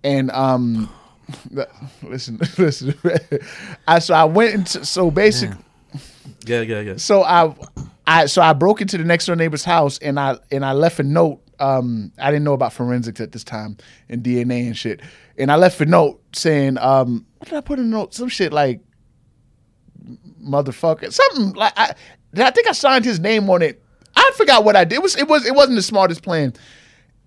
[0.04, 0.88] And um,
[2.02, 2.94] listen, listen.
[3.86, 5.56] I so I went into so basically.
[6.44, 6.96] Yeah, yeah, yeah.
[6.96, 7.54] so I,
[8.06, 11.00] I so I broke into the next door neighbor's house and I and I left
[11.00, 11.42] a note.
[11.58, 15.00] Um, I didn't know about forensics at this time and DNA and shit.
[15.38, 18.14] And I left a note saying, um, what did I put in the note?
[18.14, 18.80] Some shit like
[20.42, 21.94] motherfucker, something like I.
[22.38, 23.82] I think I signed his name on it.
[24.14, 24.96] I forgot what I did.
[24.96, 26.52] It was it was it wasn't the smartest plan.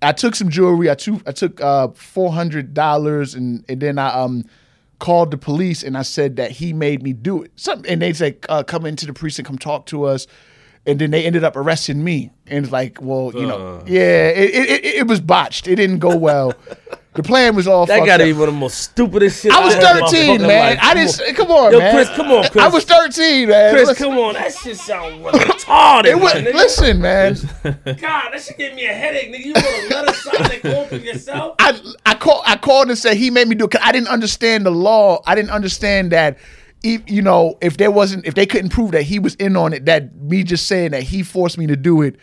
[0.02, 0.89] I took some jewelry.
[0.89, 4.45] I took I took uh, four hundred dollars, and and then I um
[5.00, 7.52] called the police and I said that he made me do it.
[7.56, 10.28] Some and they said uh, come into the precinct, come talk to us,
[10.86, 12.32] and then they ended up arresting me.
[12.47, 13.84] And it's like, well, you know, Uh.
[13.88, 15.68] yeah, it, it it it was botched.
[15.68, 16.54] It didn't go well.
[17.16, 18.28] the plan was all That fucked gotta up.
[18.28, 19.51] be one of the most stupidest shit.
[19.51, 20.07] I was I've heard in my
[20.38, 20.78] 13, man.
[20.80, 21.22] I Come didn't.
[21.22, 21.34] on.
[21.36, 21.95] Come on, Yo, man.
[21.95, 22.64] Chris, come on, Chris.
[22.64, 23.74] I was 13, man.
[23.74, 24.34] Chris, Listen- come on.
[24.36, 26.05] That shit sound retarded.
[26.05, 26.53] It was, nigga.
[26.53, 27.34] listen, man.
[27.64, 29.45] God, that shit gave me a headache, nigga.
[29.45, 31.55] You wrote a letter sign and go through yourself.
[31.60, 34.10] I I called I called and said he made me do it because I didn't
[34.10, 35.22] understand the law.
[35.26, 36.38] I didn't understand that.
[36.84, 39.74] e- You know, if there wasn't, if they couldn't prove that he was in on
[39.74, 42.16] it, that me just saying that he forced me to do it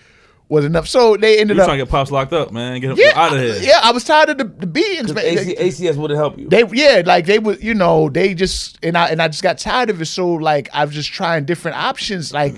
[0.48, 0.86] was enough.
[0.86, 1.66] So they ended You up.
[1.66, 2.80] trying to get pops locked up, man?
[2.80, 3.56] Get him yeah, out of here.
[3.60, 3.80] yeah.
[3.82, 5.24] I was tired of the, the beatings, man.
[5.24, 6.48] AC, ACS would help you.
[6.48, 9.58] They yeah, like they would, you know, they just and I and I just got
[9.58, 10.06] tired of it.
[10.06, 12.54] So like I was just trying different options, like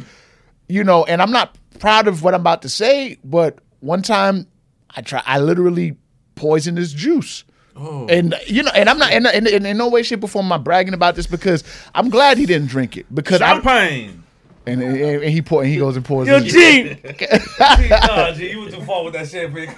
[0.69, 4.47] you know, and I'm not proud of what I'm about to say, but one time
[4.95, 5.97] I try, I literally
[6.35, 7.45] poisoned his juice.
[7.77, 8.07] Oh.
[8.09, 10.47] And you know, and I'm not, and, and, and in no way, shape, or form
[10.47, 11.63] am I bragging about this because
[11.95, 14.25] I'm glad he didn't drink it because I'm, Champagne.
[14.69, 16.29] And, and, and he pour, and he goes and pours.
[16.29, 16.51] Yo, G.
[16.51, 16.97] G,
[17.91, 19.75] nah, G, you went too far with that shit, man.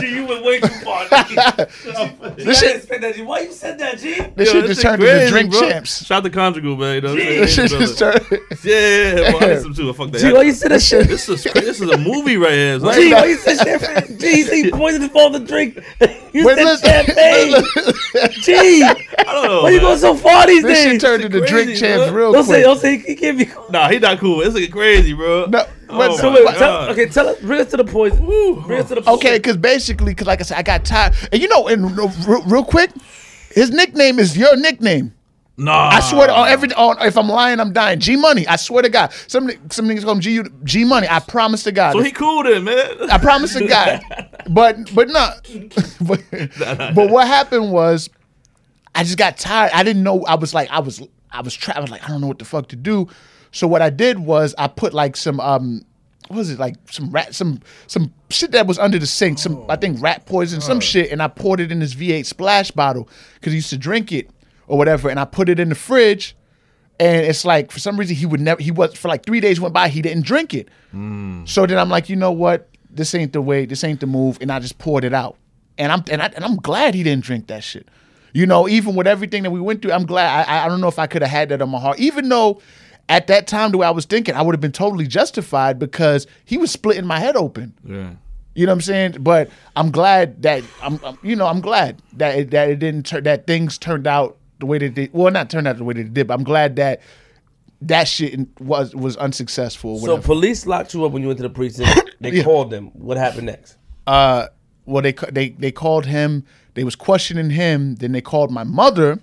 [0.00, 1.04] G, you went way too far.
[1.24, 1.36] G.
[2.36, 3.22] This shit- expect that, G.
[3.22, 4.14] Why you said that, G?
[4.36, 5.60] this Yo, shit this just shit turned into drink bro.
[5.68, 6.04] champs.
[6.06, 6.94] Shout out to Conjugal, man.
[6.96, 8.20] You know what I'm This shit just turned.
[8.64, 9.92] Yeah, boy, I need some too.
[9.92, 10.20] Fuck that.
[10.20, 11.08] G, why you said that shit?
[11.08, 12.80] This is this is a movie right here.
[12.80, 12.94] son.
[12.94, 14.18] G, why you said that?
[14.18, 15.78] G, you said you poisoned his father drink.
[16.32, 18.30] You Wait, said listen- champagne.
[18.42, 19.62] G, I don't know.
[19.64, 22.12] why you going so far these This shit turned into drink champs bro.
[22.16, 23.46] real Don't say, don't say, he can't be.
[23.70, 24.38] Nah, he not cool.
[24.38, 25.46] This nigga crazy, bro.
[25.46, 28.24] No, Oh but- my So wait, tell, okay, tell us, bring us to the poison.
[28.24, 29.14] Bring us to the poison.
[29.14, 31.14] Okay, because basically, because like I said, I got tired.
[31.32, 32.12] And you know, and real,
[32.46, 32.90] real quick,
[33.52, 35.14] his nickname is your nickname.
[35.56, 38.00] Nah, I swear to on every on if I'm lying, I'm dying.
[38.00, 38.46] G Money.
[38.46, 39.12] I swear to God.
[39.26, 41.06] Some some niggas call him G G Money.
[41.10, 41.92] I promise to God.
[41.92, 43.10] So he cool then, man.
[43.10, 44.00] I promise to God.
[44.48, 45.46] But but not.
[46.00, 46.22] but,
[46.94, 48.08] but what happened was,
[48.94, 49.70] I just got tired.
[49.74, 50.24] I didn't know.
[50.24, 51.78] I was like, I was I was trapped.
[51.78, 53.08] I was like, I don't know what the fuck to do.
[53.52, 55.84] So what I did was I put like some um.
[56.28, 59.68] What was it like some rat some some shit that was under the sink some
[59.68, 63.08] I think rat poison some shit and I poured it in this V8 splash bottle
[63.34, 64.30] because he used to drink it
[64.68, 66.36] or whatever and I put it in the fridge
[67.00, 69.60] and it's like for some reason he would never he was for like three days
[69.60, 70.68] went by he didn't drink it
[71.46, 72.68] so then I'm like, you know what?
[72.90, 73.66] This ain't the way.
[73.66, 74.38] This ain't the move.
[74.40, 75.36] And I just poured it out.
[75.78, 77.88] And I'm and, I, and I'm glad he didn't drink that shit.
[78.32, 80.48] You know, even with everything that we went through, I'm glad.
[80.48, 81.98] I, I don't know if I could have had that on my heart.
[81.98, 82.60] Even though
[83.10, 86.26] at that time, the way I was thinking, I would have been totally justified because
[86.46, 87.74] he was splitting my head open.
[87.84, 88.12] Yeah.
[88.54, 89.16] You know what I'm saying?
[89.20, 93.04] But I'm glad that I'm, I'm you know, I'm glad that it, that it didn't
[93.06, 95.10] turn that things turned out the way they did.
[95.12, 97.00] Well, not turned out the way they did, but I'm glad that
[97.82, 99.98] that shit was was unsuccessful.
[99.98, 101.90] So police locked you up when you went to the precinct.
[102.20, 102.42] They Yeah.
[102.44, 102.88] called them.
[102.94, 103.76] What happened next?
[104.06, 104.46] uh
[104.86, 106.44] well they they they called him
[106.74, 109.20] they was questioning him then they called my mother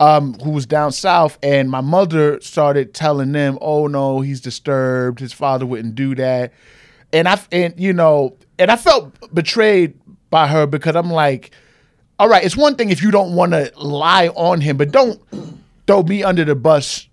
[0.00, 5.20] um who was down south and my mother started telling them oh no he's disturbed.
[5.20, 6.52] His father wouldn't do that.
[7.12, 9.98] And i and you know and i felt betrayed
[10.30, 11.52] by her because i'm like
[12.18, 15.20] all right it's one thing if you don't want to lie on him but don't
[15.86, 17.08] throw me under the bus.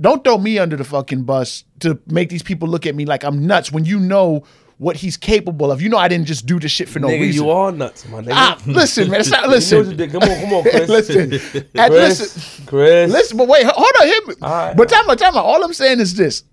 [0.00, 3.24] Don't throw me under the fucking bus to make these people look at me like
[3.24, 4.44] I'm nuts when you know
[4.78, 5.80] what he's capable of.
[5.80, 7.44] You know I didn't just do this shit for no nigga, reason.
[7.44, 8.32] you are nuts, my nigga.
[8.32, 9.20] Ah, listen, man.
[9.20, 10.10] It's not, You know what you listen.
[10.10, 10.88] Come on, come on, Chris.
[10.88, 11.30] listen.
[11.74, 12.66] Chris, listen.
[12.66, 13.12] Chris.
[13.12, 14.06] Listen, but wait, hold on.
[14.06, 14.34] Hear me.
[14.42, 14.76] All right.
[14.76, 15.44] But time out, time out.
[15.44, 16.44] All I'm saying is this.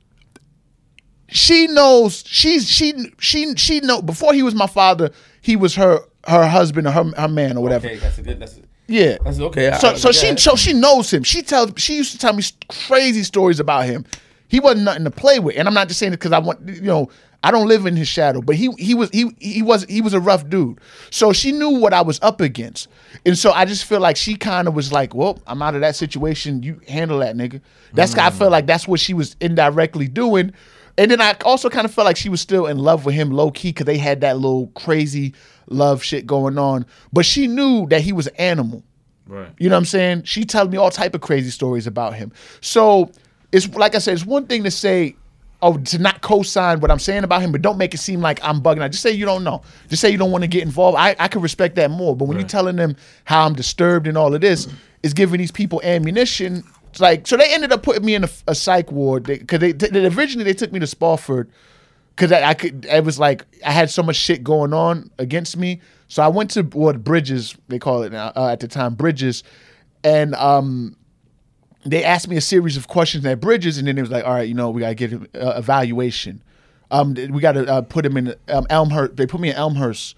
[1.30, 5.12] She knows she's she she she know before he was my father,
[5.42, 7.88] he was her her husband or her her man or whatever.
[7.88, 8.40] Okay, that's a good.
[8.40, 9.18] That's a, Yeah.
[9.24, 9.70] that's okay.
[9.70, 11.24] I- So I- so she so she knows him.
[11.24, 12.44] She tells she used to tell me
[12.88, 14.06] crazy stories about him.
[14.48, 16.68] He wasn't nothing to play with, and I'm not just saying it because I want
[16.68, 17.10] you know
[17.44, 20.14] I don't live in his shadow, but he he was he he was he was
[20.14, 20.80] a rough dude.
[21.10, 22.88] So she knew what I was up against,
[23.26, 25.82] and so I just feel like she kind of was like, "Well, I'm out of
[25.82, 26.64] that situation.
[26.64, 27.60] You handle that, nigga."
[27.94, 28.54] That's I felt mm.
[28.54, 30.54] like that's what she was indirectly doing.
[30.98, 33.32] And then I also kind of felt like she was still in love with him
[33.32, 35.34] low key because they had that little crazy
[35.68, 36.86] love shit going on.
[37.12, 38.84] But she knew that he was an animal.
[39.28, 39.50] Right.
[39.58, 40.24] You know what I'm saying?
[40.24, 42.32] She tells me all type of crazy stories about him.
[42.62, 43.12] So
[43.54, 45.16] it's like I said, it's one thing to say,
[45.62, 48.44] oh, to not co-sign what I'm saying about him, but don't make it seem like
[48.44, 48.92] I'm bugging out.
[48.92, 49.62] Just say you don't know.
[49.88, 50.98] Just say you don't want to get involved.
[50.98, 52.16] I, I can respect that more.
[52.16, 54.68] But when you're telling them how I'm disturbed and all of this,
[55.04, 56.64] is giving these people ammunition.
[56.90, 59.72] It's like so they ended up putting me in a, a psych ward because they,
[59.72, 61.50] they, originally they took me to Spofford
[62.16, 62.86] because I, I could.
[62.86, 65.82] It was like I had so much shit going on against me.
[66.08, 69.44] So I went to what Bridges they call it now uh, at the time Bridges,
[70.04, 70.96] and um,
[71.86, 74.34] they asked me a series of questions at Bridges, and then it was like, all
[74.34, 76.42] right, you know, we gotta get an uh, evaluation.
[76.92, 79.18] Um, we gotta uh, put him in um, Elmhurst.
[79.18, 80.16] They put me in Elmhurst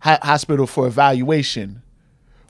[0.00, 1.82] Ho- Hospital for evaluation.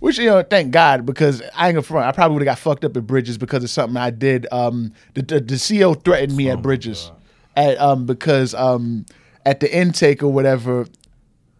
[0.00, 2.06] Which you know, thank God, because I ain't gonna front.
[2.06, 4.46] I probably would have got fucked up at Bridges because of something I did.
[4.52, 7.10] Um, the the, the CO threatened me at Bridges,
[7.56, 9.06] at um because um
[9.44, 10.86] at the intake or whatever,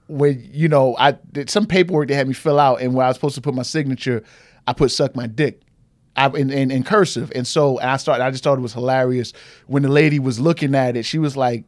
[0.07, 3.09] when you know I did some paperwork they had me fill out, and where I
[3.09, 4.23] was supposed to put my signature,
[4.69, 5.63] I put suck my dick.
[6.19, 8.25] I, in, in, in cursive, and so I started.
[8.25, 9.33] I just thought it was hilarious
[9.69, 11.05] when the lady was looking at it.
[11.05, 11.65] She was like,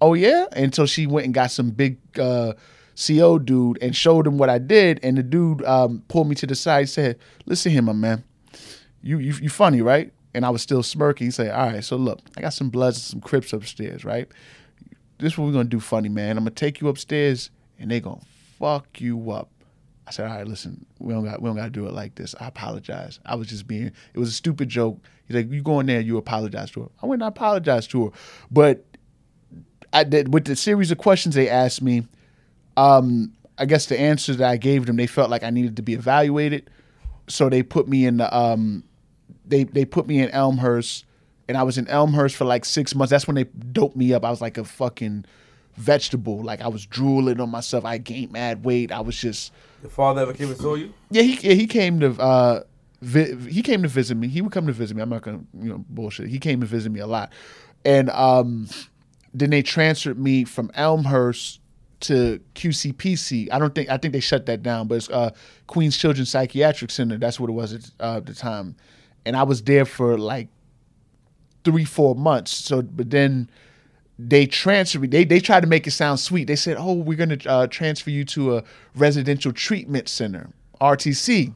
[0.00, 2.54] "Oh yeah," until she went and got some big uh,
[2.96, 6.46] CO dude and showed him what I did, and the dude um, pulled me to
[6.46, 8.24] the side, said, "Listen here, my man,
[9.00, 11.28] you you you funny, right?" And I was still smirking.
[11.28, 14.26] He said, "All right, so look, I got some Bloods and some Crips upstairs, right?
[15.18, 16.36] This is what we're gonna do, funny man.
[16.36, 18.20] I'm gonna take you upstairs, and they gonna
[18.58, 19.53] fuck you up."
[20.06, 22.14] I said, "All right, listen, we don't got we don't got to do it like
[22.14, 22.34] this.
[22.38, 23.20] I apologize.
[23.24, 23.86] I was just being.
[23.86, 26.88] It was a stupid joke." He's like, "You go in there, you apologize to her."
[27.02, 28.10] I went and I apologized to her,
[28.50, 28.84] but
[29.92, 32.06] I did with the series of questions they asked me.
[32.76, 35.82] Um, I guess the answers that I gave them, they felt like I needed to
[35.82, 36.68] be evaluated,
[37.28, 38.84] so they put me in the um,
[39.46, 41.04] they they put me in Elmhurst,
[41.48, 43.10] and I was in Elmhurst for like six months.
[43.10, 44.24] That's when they doped me up.
[44.24, 45.24] I was like a fucking
[45.76, 46.42] vegetable.
[46.42, 47.84] Like I was drooling on myself.
[47.84, 48.92] I gained mad weight.
[48.92, 49.52] I was just
[49.82, 50.92] Your father ever came and saw you?
[51.10, 51.22] yeah.
[51.22, 52.60] He yeah, he came to uh,
[53.02, 54.28] vi- he came to visit me.
[54.28, 55.02] He would come to visit me.
[55.02, 56.28] I'm not gonna you know bullshit.
[56.28, 57.32] He came to visit me a lot,
[57.84, 58.68] and um,
[59.32, 61.60] then they transferred me from Elmhurst
[62.00, 63.48] to QCPC.
[63.50, 65.30] I don't think I think they shut that down, but it's uh,
[65.66, 67.18] Queens Children's Psychiatric Center.
[67.18, 68.76] That's what it was at uh, the time,
[69.26, 70.48] and I was there for like
[71.64, 72.52] three four months.
[72.54, 73.48] So, but then
[74.18, 75.08] they transferred me.
[75.08, 76.46] They they tried to make it sound sweet.
[76.46, 80.50] They said, "Oh, we're gonna uh, transfer you to a residential treatment center,
[80.80, 81.52] RTC."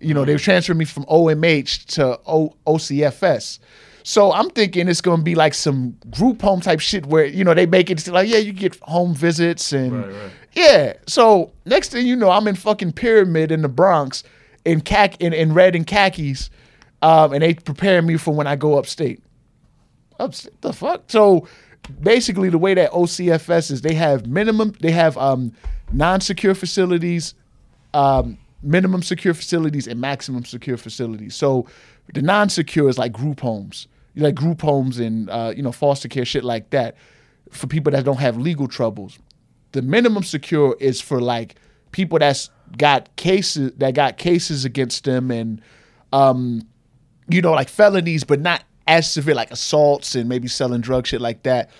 [0.00, 3.60] You know, they transferred me from OMH to o- OCFS.
[4.04, 7.54] So I'm thinking it's gonna be like some group home type shit where you know
[7.54, 10.30] they make it like, yeah, you get home visits and Right, right.
[10.54, 10.92] yeah.
[11.06, 14.24] So next thing you know, I'm in fucking Pyramid in the Bronx
[14.64, 16.50] in khack in, in red and khakis,
[17.00, 19.22] um, and they preparing me for when I go upstate.
[20.18, 21.04] Upstate the fuck?
[21.06, 21.46] So
[22.00, 25.52] basically, the way that OCFS is, they have minimum, they have um,
[25.92, 27.34] non-secure facilities,
[27.94, 31.34] um, minimum secure facilities, and maximum secure facilities.
[31.34, 31.66] So
[32.14, 36.24] the non-secure is like group homes, like group homes and uh, you know foster care
[36.24, 36.96] shit like that
[37.50, 39.18] for people that don't have legal troubles.
[39.72, 41.56] The minimum secure is for like
[41.92, 45.60] people that's got cases that got cases against them and
[46.12, 46.66] um,
[47.28, 51.20] you know, like felonies, but not as severe, like assaults and maybe selling drug shit
[51.20, 51.70] like that.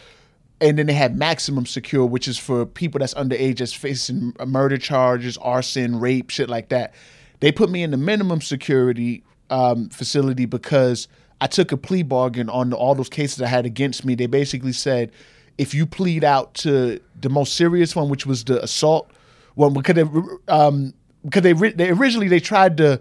[0.60, 4.78] And then they have maximum secure, which is for people that's underage that's facing murder
[4.78, 6.94] charges, arson, rape, shit like that.
[7.40, 11.08] They put me in the minimum security um, facility because
[11.40, 14.14] I took a plea bargain on all those cases I had against me.
[14.14, 15.10] They basically said,
[15.58, 19.10] if you plead out to the most serious one, which was the assault
[19.56, 20.04] one, because they,
[20.46, 20.94] um,
[21.24, 23.00] because they, they originally they tried to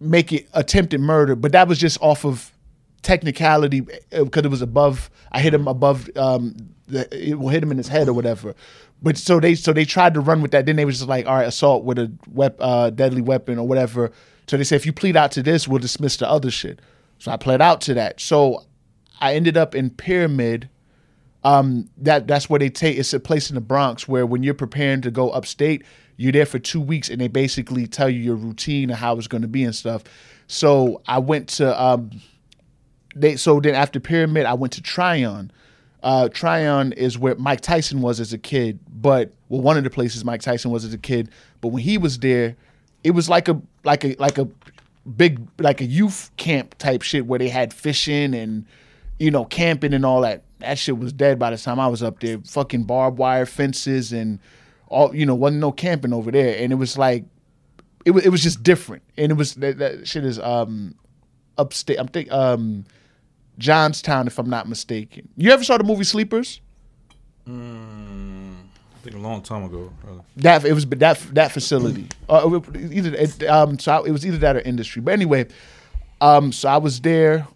[0.00, 2.50] make it attempted murder, but that was just off of
[3.02, 5.10] technicality because it was above.
[5.32, 6.08] I hit him above.
[6.16, 6.54] Um,
[6.86, 8.54] the, it will hit him in his head or whatever.
[9.02, 10.66] But so they so they tried to run with that.
[10.66, 13.66] Then they was just like, all right, assault with a wep- uh, deadly weapon or
[13.66, 14.10] whatever.
[14.46, 16.80] So they said if you plead out to this, we'll dismiss the other shit.
[17.18, 18.20] So I pled out to that.
[18.20, 18.64] So
[19.20, 20.68] I ended up in Pyramid.
[21.42, 22.98] Um, that that's where they take.
[22.98, 25.84] It's a place in the Bronx where when you're preparing to go upstate,
[26.18, 29.26] you're there for two weeks, and they basically tell you your routine and how it's
[29.26, 30.04] going to be and stuff.
[30.48, 32.10] So I went to um,
[33.14, 33.36] they.
[33.36, 35.50] So then after Pyramid, I went to Tryon.
[36.02, 39.90] Uh, Tryon is where Mike Tyson was as a kid, but well, one of the
[39.90, 41.28] places Mike Tyson was as a kid.
[41.60, 42.56] But when he was there,
[43.04, 44.48] it was like a like a like a
[45.16, 48.64] big like a youth camp type shit where they had fishing and
[49.18, 50.42] you know camping and all that.
[50.60, 52.38] That shit was dead by the time I was up there.
[52.38, 54.38] Fucking barbed wire fences and
[54.88, 57.24] all you know wasn't no camping over there, and it was like
[58.04, 60.94] it was it was just different, and it was that, that shit is um
[61.58, 61.98] upstate.
[61.98, 62.84] I'm think um
[63.58, 65.28] Johnstown if I'm not mistaken.
[65.36, 66.60] You ever saw the movie Sleepers?
[67.46, 69.92] I think a long time ago.
[70.06, 72.06] Uh, That it was that that facility.
[72.28, 75.02] Uh, either it, um, so I, it was either that or industry.
[75.02, 75.46] But anyway,
[76.20, 77.46] um, so I was there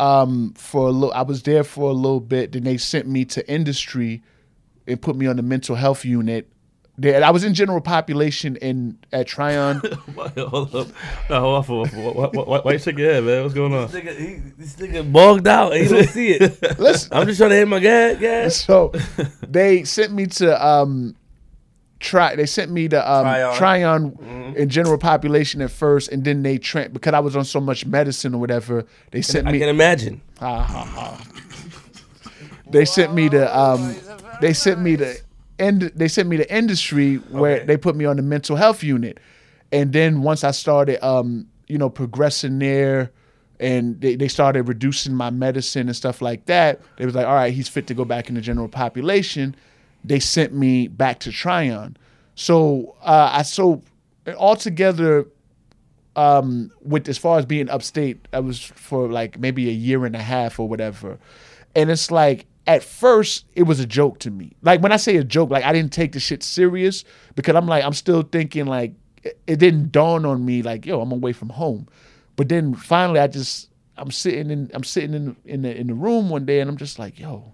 [0.00, 1.12] um for a little.
[1.12, 2.52] I was there for a little bit.
[2.52, 4.22] Then they sent me to industry
[4.86, 6.48] and put me on the mental health unit.
[7.00, 9.80] There, I was in general population in at Tryon.
[10.16, 10.88] hold up.
[11.30, 11.64] No, hold on.
[11.64, 13.42] For, for, why, why, why you shaking your head, man?
[13.44, 13.88] What's going on?
[13.88, 15.76] This nigga, he, this nigga bugged out.
[15.76, 16.60] He don't see it.
[16.80, 18.18] Listen, I'm just trying to hit my gas.
[18.18, 18.56] gas.
[18.56, 18.92] so
[19.48, 21.14] they sent me to um
[22.00, 23.54] try they sent me to um Tryon.
[23.56, 27.60] Tryon in general population at first and then they tra- because I was on so
[27.60, 30.20] much medicine or whatever they sent I me can imagine.
[30.38, 31.24] ha, ha, ha.
[32.70, 33.96] they sent me to um
[34.40, 35.16] they sent me to
[35.58, 37.64] end they sent me to industry where Okay.
[37.66, 39.18] they put me on the mental health unit.
[39.72, 43.10] And then once I started um you know progressing there
[43.60, 47.34] and they, they started reducing my medicine and stuff like that they was like all
[47.34, 49.54] right he's fit to go back in the general population.
[50.04, 51.96] They sent me back to Tryon.
[52.34, 53.82] So uh I so
[54.36, 55.26] altogether
[56.16, 60.16] um with as far as being upstate i was for like maybe a year and
[60.16, 61.18] a half or whatever.
[61.74, 65.16] And it's like at first it was a joke to me like when i say
[65.16, 67.04] a joke like i didn't take the shit serious
[67.34, 68.92] because i'm like i'm still thinking like
[69.24, 71.88] it, didn't dawn on me like yo i'm away from home
[72.36, 75.94] but then finally i just i'm sitting in i'm sitting in in the in the
[75.94, 77.52] room one day and i'm just like yo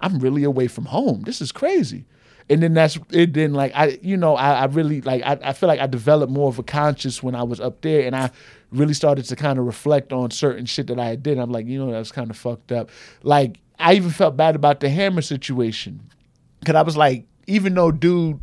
[0.00, 1.22] I'm really away from home.
[1.22, 2.06] This is crazy.
[2.50, 3.34] And then that's it.
[3.34, 6.32] Then like I, you know, I, I really like I, I feel like I developed
[6.32, 8.30] more of a conscience when I was up there, and I
[8.70, 11.38] really started to kind of reflect on certain shit that I did.
[11.38, 12.88] I'm like, you know, that was kind of fucked up.
[13.22, 16.00] Like I even felt bad about the hammer situation,
[16.64, 18.40] cause I was like, even though dude,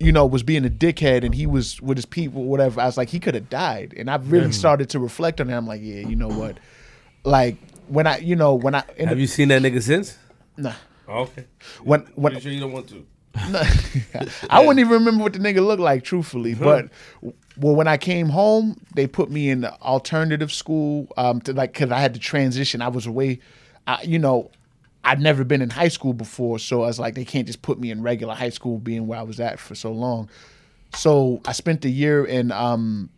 [0.00, 2.80] you know, was being a dickhead and he was with his people, whatever.
[2.80, 5.54] I was like, he could have died, and I really started to reflect on it.
[5.54, 6.58] I'm like, yeah, you know what,
[7.24, 7.56] like
[7.88, 10.16] when I, you know, when I, Have the, you seen that nigga since?
[10.56, 10.72] nah,
[11.08, 11.46] Okay.
[11.82, 13.06] when when Pretty sure you don't want to.
[13.50, 13.64] Nah,
[14.48, 16.54] I wouldn't even remember what the nigga looked like, truthfully.
[16.54, 16.88] But
[17.58, 21.08] well, when I came home, they put me in the alternative school.
[21.18, 22.80] Um, to like, cause I had to transition.
[22.80, 23.40] I was away.
[23.86, 24.50] I, you know,
[25.04, 27.78] I'd never been in high school before, so I was like, they can't just put
[27.78, 30.28] me in regular high school, being where I was at for so long.
[30.94, 33.10] So I spent a year in um,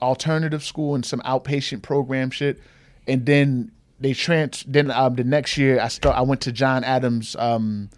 [0.00, 2.60] alternative school and some outpatient program shit,
[3.06, 4.64] and then they trans.
[4.66, 6.16] Then um, the next year, I start.
[6.16, 7.90] I went to John Adams um,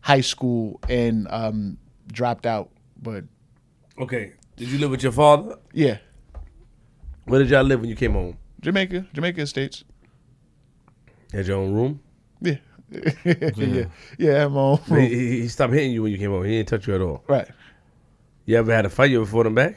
[0.00, 1.78] High School and um,
[2.10, 2.70] dropped out.
[3.00, 3.24] But
[3.98, 4.32] Okay.
[4.56, 5.56] Did you live with your father?
[5.72, 5.98] yeah,
[7.26, 8.38] Where did y'all live when you came home?
[8.60, 9.84] Jamaica, Jamaica Estates.
[11.32, 12.00] Had your own room?
[12.40, 12.56] Yeah,
[13.24, 13.84] yeah,
[14.18, 14.44] yeah.
[14.44, 14.78] I'm on.
[14.88, 16.44] He, he, he stopped hitting you when you came home.
[16.44, 17.22] He didn't touch you at all.
[17.26, 17.48] Right.
[18.46, 19.10] You ever had a fight?
[19.10, 19.76] You ever fought him back?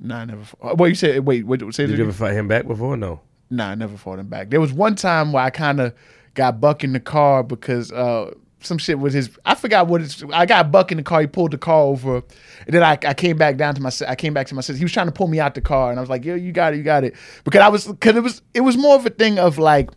[0.00, 0.44] Nah, I never.
[0.44, 0.78] Fought.
[0.78, 1.46] Wait, you said wait.
[1.46, 2.96] Wait, say Did you ever fight him back before?
[2.96, 3.20] No.
[3.50, 4.50] Nah, I never fought him back.
[4.50, 5.94] There was one time where I kind of
[6.34, 8.32] got buck in the car because uh,
[8.64, 9.30] some shit was his.
[9.44, 10.24] I forgot what it's.
[10.32, 11.20] I got buck in the car.
[11.20, 13.90] He pulled the car over, and then I, I came back down to my.
[14.08, 14.78] I came back to my sister.
[14.78, 16.52] He was trying to pull me out the car, and I was like, "Yo, you
[16.52, 17.14] got it, you got it."
[17.44, 19.90] Because I was because it was it was more of a thing of like,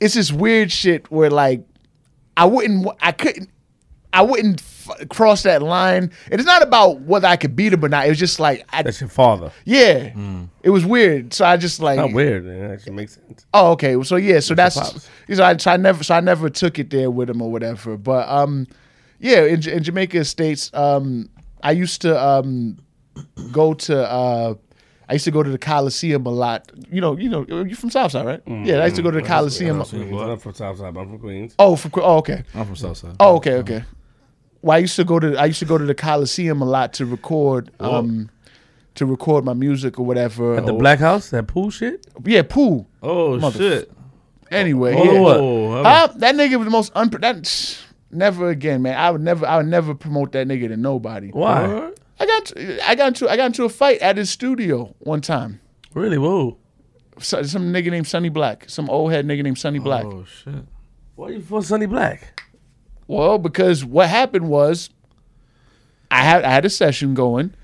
[0.00, 1.62] it's this weird shit where like,
[2.36, 3.50] I wouldn't I couldn't.
[4.12, 6.04] I wouldn't f- cross that line.
[6.30, 8.06] And it's not about whether I could beat him or not.
[8.06, 9.52] It was just like, I, That's your father.
[9.66, 10.10] yeah,
[10.62, 11.34] it was weird.
[11.34, 12.46] So I just like, Not weird.
[12.46, 12.60] Man.
[12.60, 13.44] That actually makes sense.
[13.52, 14.02] Oh, okay.
[14.04, 15.10] So yeah, so That's that's pops.
[15.34, 17.98] so I, so I never so I never took it there with him or whatever.
[17.98, 18.66] But um,
[19.18, 21.28] yeah, in, in Jamaica Estates, um,
[21.62, 22.78] I used to um
[23.52, 24.54] go to uh.
[25.08, 26.70] I used to go to the Coliseum a lot.
[26.90, 28.42] You know, you know, you're from Southside, right?
[28.46, 29.80] Yeah, I used to go to the Coliseum.
[29.80, 30.88] I'm from Southside.
[30.96, 31.54] I'm from Queens.
[31.58, 32.42] Oh, from, oh, okay.
[32.54, 33.14] I'm from Southside.
[33.20, 33.84] Oh, okay, okay.
[34.62, 36.92] Well, I used to go to I used to go to the Coliseum a lot
[36.94, 38.30] to record um
[38.96, 40.56] to record my music or whatever.
[40.56, 42.04] At the or- Black House, that Pooh shit.
[42.24, 42.84] yeah, Pooh.
[43.02, 43.92] Oh Mother- shit!
[44.50, 45.20] Anyway, Oh, yeah.
[45.20, 45.36] what?
[45.36, 47.78] Oh, Uh, that nigga was the most unpro- that
[48.10, 48.96] never again, man.
[48.98, 51.28] I would never I would never promote that nigga to nobody.
[51.28, 51.90] Why?
[52.18, 52.52] I got
[52.84, 55.60] I got into I got into a fight at his studio one time.
[55.94, 56.18] Really?
[56.18, 56.56] Whoa.
[57.18, 58.64] So- Some nigga named Sonny Black.
[58.68, 60.04] Some old head nigga named Sonny Black.
[60.04, 60.54] Oh shit.
[61.14, 62.42] Why you for Sonny Black?
[63.08, 64.90] Well, because what happened was,
[66.10, 67.54] I had I had a session going.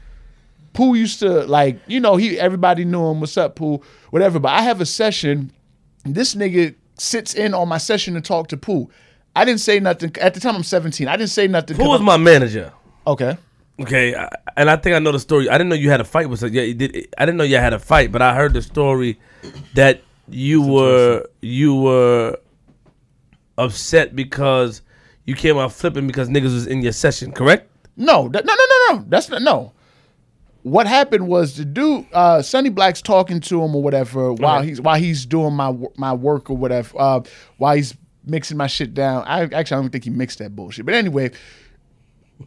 [0.73, 3.21] Pooh used to like, you know, he everybody knew him.
[3.21, 3.81] What's up, Pooh?
[4.11, 4.39] Whatever.
[4.39, 5.53] But I have a session.
[6.05, 8.89] This nigga sits in on my session to talk to Pooh.
[9.37, 10.55] I didn't say nothing at the time.
[10.57, 11.09] I'm 17.
[11.09, 11.77] I didn't say nothing.
[11.77, 12.73] Who was my manager?
[13.07, 13.37] okay?
[13.81, 14.14] Okay,
[14.57, 15.49] and I think I know the story.
[15.49, 16.43] I didn't know you had a fight with.
[16.43, 17.09] Yeah, you did.
[17.16, 19.18] I didn't know you had a fight, but I heard the story
[19.75, 22.39] that you were you were
[23.59, 24.83] upset because
[25.25, 27.33] you came out flipping because niggas was in your session.
[27.33, 27.68] Correct?
[27.97, 29.05] No, that, no, no, no, no.
[29.09, 29.73] That's not no.
[30.62, 34.81] What happened was the dude, uh, Sonny Black's talking to him or whatever while he's
[34.81, 36.95] while he's doing my my work or whatever.
[36.97, 37.20] Uh,
[37.57, 37.95] while he's
[38.25, 39.25] mixing my shit down.
[39.25, 40.87] I actually I don't think he mixed that bullshit.
[40.87, 41.33] But anyway,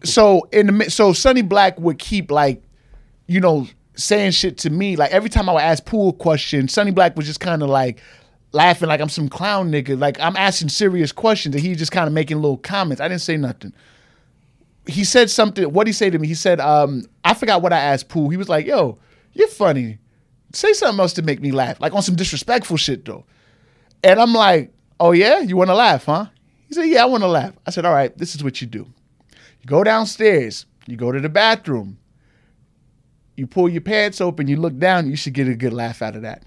[0.03, 2.61] so in the so Sonny Black would keep like,
[3.27, 4.95] you know, saying shit to me.
[4.95, 7.69] Like every time I would ask Pooh a question, Sonny Black was just kind of
[7.69, 7.99] like
[8.51, 9.99] laughing like I'm some clown nigga.
[9.99, 13.01] Like I'm asking serious questions and he's just kind of making little comments.
[13.01, 13.73] I didn't say nothing
[14.87, 15.71] he said something.
[15.71, 16.27] What he say to me?
[16.27, 18.29] He said, um, I forgot what I asked Pooh.
[18.29, 18.97] He was like, "Yo,
[19.33, 19.97] you're funny.
[20.53, 23.25] Say something else to make me laugh, like on some disrespectful shit though."
[24.03, 26.27] And I'm like, "Oh yeah, you want to laugh, huh?"
[26.67, 28.67] He said, "Yeah, I want to laugh." I said, "All right, this is what you
[28.67, 28.87] do.
[29.65, 30.67] You go downstairs.
[30.85, 31.97] You go to the bathroom.
[33.35, 34.47] You pull your pants open.
[34.47, 35.09] You look down.
[35.09, 36.43] You should get a good laugh out of that."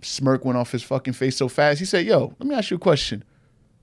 [0.00, 1.78] Smirk went off his fucking face so fast.
[1.78, 3.22] He said, "Yo, let me ask you a question.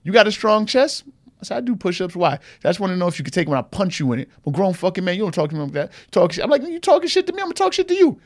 [0.02, 1.04] You got a strong chest?"
[1.40, 2.16] I said, I do push ups.
[2.16, 2.34] Why?
[2.34, 4.30] I just want to know if you could take when I punch you in it.
[4.44, 5.14] I'm grown fucking man.
[5.14, 5.92] You don't talk to me like that.
[6.10, 6.44] Talk shit.
[6.44, 7.42] I'm like, you talking shit to me?
[7.42, 8.20] I'm going to talk shit to you.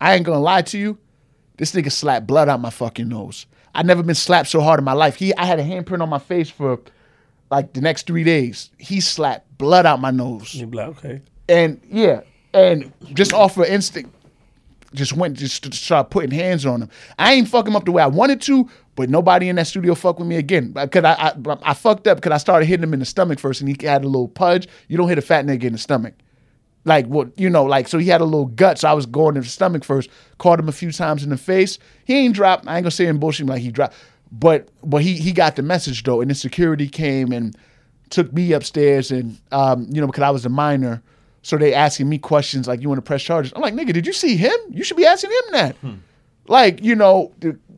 [0.00, 0.96] I ain't going to lie to you.
[1.58, 3.44] This nigga slapped blood out my fucking nose.
[3.74, 5.16] i never been slapped so hard in my life.
[5.16, 6.80] He, I had a handprint on my face for
[7.56, 8.70] like the next three days.
[8.78, 10.88] He slapped blood out my nose You black?
[10.88, 11.20] Okay.
[11.48, 12.20] and yeah,
[12.52, 14.10] and just off of instinct,
[14.92, 16.90] just went just to start putting hands on him.
[17.18, 19.94] I ain't fuck him up the way I wanted to, but nobody in that studio
[19.94, 20.72] fuck with me again.
[20.72, 23.60] Because I, I I fucked up because I started hitting him in the stomach first,
[23.60, 24.68] and he had a little pudge.
[24.88, 26.14] You don't hit a fat nigga in the stomach.
[26.86, 29.36] Like what you know, like so he had a little gut, so I was going
[29.36, 30.10] in the stomach first.
[30.38, 31.78] Caught him a few times in the face.
[32.04, 32.66] He ain't dropped.
[32.68, 33.94] I ain't gonna say in bullshit like he dropped,
[34.32, 37.56] but but he he got the message though, and the security came and
[38.10, 41.02] took me upstairs, and um you know because I was a minor,
[41.42, 43.52] so they asking me questions like you want to press charges.
[43.54, 44.56] I'm like nigga, did you see him?
[44.70, 45.76] You should be asking him that.
[46.46, 47.32] Like you know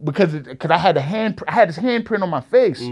[0.04, 2.82] because because I had a hand I had his handprint on my face.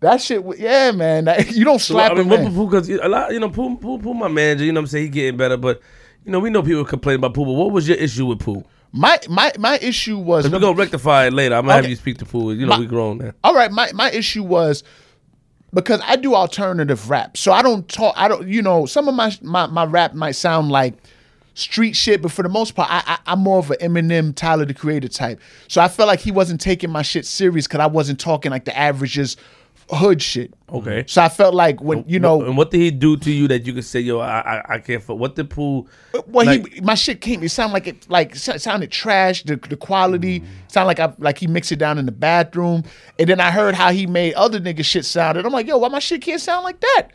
[0.00, 1.26] That shit, yeah, man.
[1.26, 2.54] That- you don't slap I mean, a what man.
[2.54, 4.88] Pooh, because a lot, you know, Pooh, Pooh, Pooh, my manager, you know, what I'm
[4.88, 5.80] saying he getting better, but
[6.24, 7.44] you know, we know people complain about Pooh.
[7.44, 8.64] But what was your issue with Pooh?
[8.92, 11.54] My my my issue was We're gonna rectify it later.
[11.54, 12.52] I'm gonna have you speak to Pooh.
[12.52, 13.32] You know, My- we grown now.
[13.42, 13.70] all right.
[13.72, 14.84] My my issue was
[15.72, 18.14] because I do alternative rap, so I don't talk.
[18.18, 18.46] I don't.
[18.46, 20.94] You know, some of my my my rap might sound like
[21.54, 24.66] street shit, but for the most part, I, I I'm more of an Eminem, Tyler
[24.66, 25.40] the Creator type.
[25.68, 28.66] So I felt like he wasn't taking my shit serious because I wasn't talking like
[28.66, 29.38] the averages
[29.92, 30.54] hood shit.
[30.72, 31.04] Okay.
[31.06, 33.66] So I felt like when you know and what did he do to you that
[33.66, 35.02] you could say, yo, I, I, I can't.
[35.02, 35.86] fuck- What the Pooh?
[36.26, 37.42] Well, like- he my shit came.
[37.42, 39.42] It sounded like it like so- sounded trash.
[39.42, 40.46] The the quality Mm.
[40.68, 42.84] sounded like I like he mixed it down in the bathroom.
[43.18, 45.44] And then I heard how he made other niggas shit sounded.
[45.46, 47.08] I'm like, yo, why my shit can't sound like that?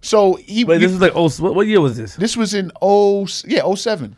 [0.00, 0.64] So he.
[0.64, 2.16] Wait, this is like oh, what, what year was this?
[2.16, 4.16] this was in oh yeah oh seven.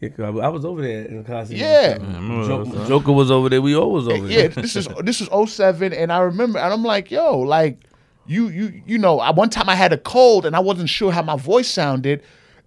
[0.00, 1.60] Yeah, 'cause I I was over there in Coliseum.
[1.60, 1.98] Yeah.
[2.46, 3.60] Joker, Joker was over there.
[3.62, 4.42] We all was over there.
[4.42, 7.78] Yeah, this is this was 07 and I remember and I'm like, yo, like
[8.26, 11.12] you you you know, I, one time I had a cold and I wasn't sure
[11.12, 12.22] how my voice sounded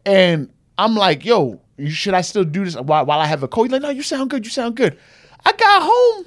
[0.06, 3.48] and I'm like, yo, you- should I still do this while, while I have a
[3.48, 3.68] cold?
[3.68, 4.98] He's like, no, you sound good, you sound good.
[5.46, 6.26] I got home.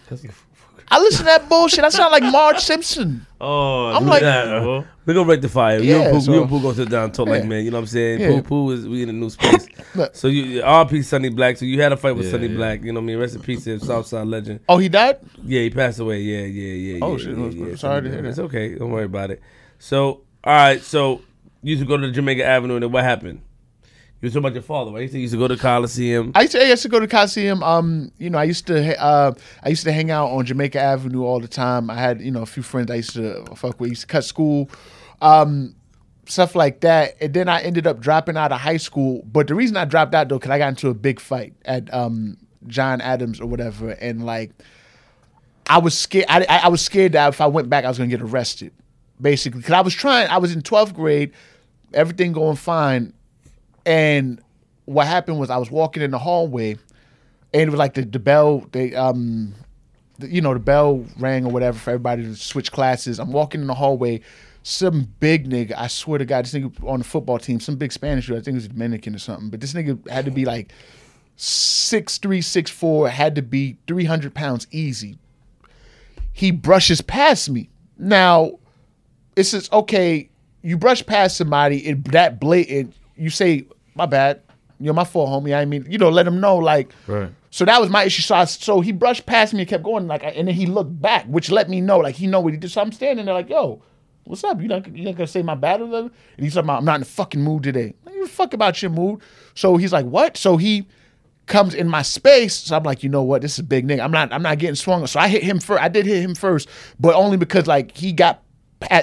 [0.89, 1.85] I listen to that bullshit.
[1.85, 3.27] I sound like Marge Simpson.
[3.41, 4.85] Oh, I'm dude, like- yeah, bro.
[5.05, 5.85] We're gonna rectify it.
[5.85, 7.65] Yeah, you and Pooh, so- you and Pooh gonna sit down and talk like man.
[7.65, 8.21] You know what I'm saying?
[8.21, 8.29] Yeah.
[8.29, 9.67] Pooh, Pooh is we in a new space.
[10.13, 11.57] So you RP Sonny Black.
[11.57, 12.57] So you had a fight with Yeah, Sonny yeah.
[12.57, 12.83] Black.
[12.83, 13.19] You know what I mean?
[13.19, 14.61] Rest in peace, to Southside legend.
[14.69, 15.19] Oh, he died?
[15.43, 16.21] Yeah, he passed away.
[16.21, 16.99] Yeah, yeah, yeah.
[17.03, 17.37] Oh, yeah, shit.
[17.39, 17.77] Yeah, I'm yeah.
[17.77, 18.29] sorry to hear that.
[18.29, 18.75] It's okay.
[18.75, 19.41] Don't worry about it.
[19.79, 20.07] So,
[20.45, 20.83] all right.
[20.83, 21.23] So
[21.63, 23.41] you used to go to the Jamaica Avenue, and then what happened?
[24.21, 25.11] You was talking about your father, right?
[25.11, 26.33] Said used to go to Coliseum.
[26.35, 27.63] I used to, I used to go to Coliseum.
[27.63, 31.23] Um, you know, I used to uh, I used to hang out on Jamaica Avenue
[31.23, 31.91] all the time.
[31.91, 33.89] I had you know a few friends I used to fuck with.
[33.89, 34.71] I used to cut school,
[35.21, 35.77] um,
[36.25, 37.17] stuff like that.
[37.21, 39.23] And then I ended up dropping out of high school.
[39.31, 41.93] But the reason I dropped out though, because I got into a big fight at
[41.93, 42.39] um,
[42.69, 44.53] John Adams or whatever, and like
[45.67, 46.27] I was scared.
[46.31, 48.73] I, I was scared that if I went back, I was gonna get arrested.
[49.21, 50.29] Basically, because I was trying.
[50.29, 51.33] I was in twelfth grade,
[51.93, 53.13] everything going fine,
[53.87, 54.43] and
[54.85, 56.77] what happened was I was walking in the hallway,
[57.55, 58.67] and it was like the the bell.
[58.73, 59.55] They um,
[60.19, 63.19] the, you know, the bell rang or whatever for everybody to switch classes.
[63.19, 64.21] I'm walking in the hallway.
[64.63, 67.93] Some big nigga, I swear to God, this nigga on the football team, some big
[67.93, 70.45] Spanish dude, I think he was Dominican or something, but this nigga had to be
[70.45, 70.73] like
[71.37, 75.19] six three, six four, had to be three hundred pounds easy.
[76.33, 77.71] He brushes past me.
[77.97, 78.59] Now,
[79.37, 80.29] it's just okay.
[80.63, 82.93] You brush past somebody, it that blatant.
[83.15, 83.67] You say,
[83.97, 84.43] "My bad,
[84.79, 86.93] you're my fault, homie." I mean, you know, let him know, like.
[87.07, 87.31] Right.
[87.51, 88.21] So that was my issue.
[88.21, 91.01] So, I, so he brushed past me and kept going, like, and then he looked
[91.01, 92.71] back, which let me know, like, he know what he did.
[92.71, 93.83] So I'm standing there, like, yo,
[94.25, 94.61] what's up?
[94.61, 96.11] You not, you not gonna say my bad or whatever?
[96.37, 97.95] And he's talking about, I'm not in the fucking mood today.
[98.05, 99.23] Like, you fuck about your mood.
[99.55, 100.37] So he's like, what?
[100.37, 100.87] So he
[101.47, 102.55] comes in my space.
[102.55, 103.41] So I'm like, you know what?
[103.41, 104.01] This is a big nigga.
[104.01, 105.07] I'm not, I'm not getting swung.
[105.07, 105.83] So I hit him first.
[105.83, 106.69] I did hit him first,
[107.01, 108.43] but only because like he got,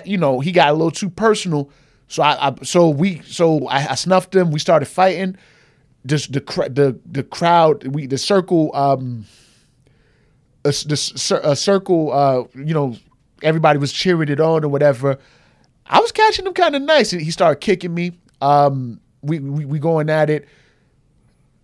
[0.06, 1.72] you know, he got a little too personal.
[2.08, 4.51] So I, I so we, so I, I snuffed him.
[4.51, 5.38] We started fighting.
[6.06, 9.26] Just the the the crowd we the circle um
[10.66, 12.97] a, the a circle uh you know
[13.41, 15.18] everybody was cheering it on or whatever.
[15.86, 18.12] I was catching him kind of nice he started kicking me.
[18.41, 20.45] Um we, we we going at it.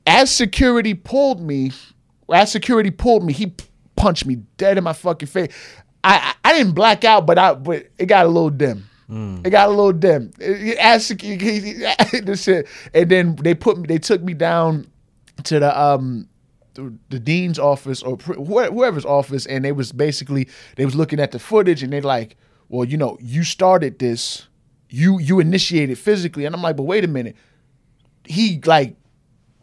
[0.07, 1.71] As security pulled me
[2.33, 3.53] as security pulled me he
[3.97, 5.53] punched me dead in my fucking face.
[6.01, 9.49] I i, I didn't black out but i but it got a little dim it
[9.49, 10.32] got a little dim.
[10.39, 11.84] It- it- As security,
[12.24, 13.88] this shit, and then they put me.
[13.88, 14.88] They took me down
[15.45, 16.28] to the um
[16.76, 21.32] the, the dean's office or whoever's office, and they was basically they was looking at
[21.32, 22.38] the footage, and they like,
[22.68, 24.47] well, you know, you started this,
[24.89, 27.36] you you initiated physically, and I'm like, but wait a minute,
[28.26, 28.95] he like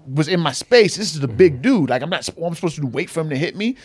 [0.06, 0.96] was in my space.
[0.96, 1.90] This is a big dude.
[1.90, 2.28] Like I'm not.
[2.42, 3.76] I'm supposed to wait for him to hit me.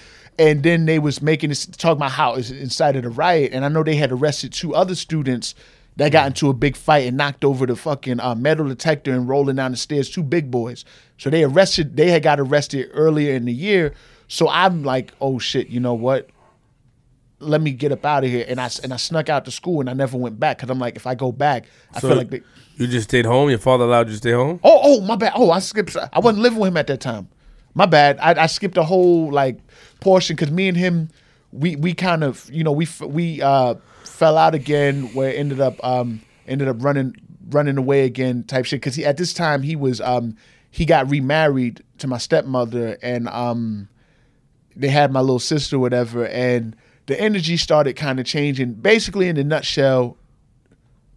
[0.41, 3.51] And then they was making this talking about how it's inside of the riot.
[3.53, 5.53] And I know they had arrested two other students
[5.97, 9.27] that got into a big fight and knocked over the fucking uh, metal detector and
[9.29, 10.09] rolling down the stairs.
[10.09, 10.83] Two big boys.
[11.17, 11.95] So they arrested.
[11.95, 13.93] They had got arrested earlier in the year.
[14.27, 15.67] So I'm like, oh shit.
[15.67, 16.29] You know what?
[17.39, 18.45] Let me get up out of here.
[18.47, 20.79] And I and I snuck out to school and I never went back because I'm
[20.79, 22.41] like, if I go back, I So feel like they.
[22.77, 23.49] you just stayed home.
[23.49, 24.59] Your father allowed you to stay home.
[24.63, 25.33] Oh, oh, my bad.
[25.35, 25.95] Oh, I skipped.
[25.97, 27.29] I wasn't living with him at that time.
[27.73, 28.17] My bad.
[28.19, 29.57] I, I skipped a whole like
[30.01, 31.09] portion because me and him,
[31.53, 35.13] we we kind of you know we we uh fell out again.
[35.13, 37.15] Where ended up um ended up running
[37.49, 38.81] running away again type shit.
[38.81, 40.35] Because he at this time he was um
[40.69, 43.87] he got remarried to my stepmother and um
[44.75, 46.75] they had my little sister or whatever and
[47.07, 48.73] the energy started kind of changing.
[48.73, 50.17] Basically, in a nutshell,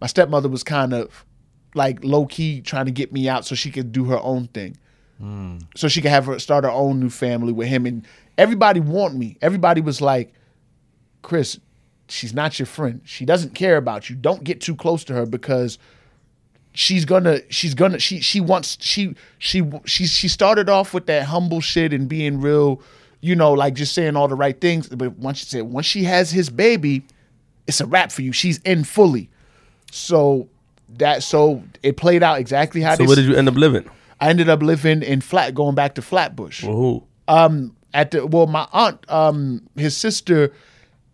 [0.01, 1.25] my stepmother was kind of
[1.73, 4.75] like low key trying to get me out so she could do her own thing.
[5.75, 7.85] So she could have her start her own new family with him.
[7.85, 8.05] And
[8.37, 9.37] everybody want me.
[9.41, 10.33] Everybody was like,
[11.21, 11.59] Chris,
[12.07, 13.01] she's not your friend.
[13.03, 14.15] She doesn't care about you.
[14.15, 15.77] Don't get too close to her because
[16.73, 21.23] she's gonna she's gonna she she wants she she she she started off with that
[21.23, 22.81] humble shit and being real,
[23.21, 24.87] you know, like just saying all the right things.
[24.89, 27.03] But once she said once she has his baby,
[27.67, 28.31] it's a wrap for you.
[28.31, 29.29] She's in fully.
[29.91, 30.49] So
[30.97, 33.89] that so it played out exactly how So where did you end up living?
[34.19, 36.63] I ended up living in flat, going back to Flatbush.
[36.63, 37.03] Well, who?
[37.27, 40.51] Um, at the well, my aunt, um, his sister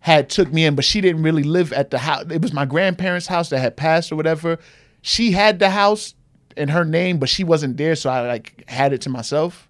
[0.00, 2.24] had took me in, but she didn't really live at the house.
[2.28, 4.58] It was my grandparents' house that had passed or whatever.
[5.00, 6.14] She had the house
[6.56, 9.68] in her name, but she wasn't there, so I like had it to myself.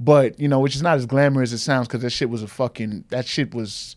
[0.00, 2.42] But you know, which is not as glamorous as it sounds, because that shit was
[2.42, 3.96] a fucking that shit was.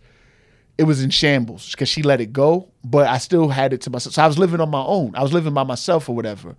[0.75, 3.91] It was in shambles because she let it go, but I still had it to
[3.91, 4.15] myself.
[4.15, 5.15] So I was living on my own.
[5.15, 6.55] I was living by myself or whatever.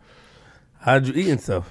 [0.81, 1.69] How'd you eat and stuff?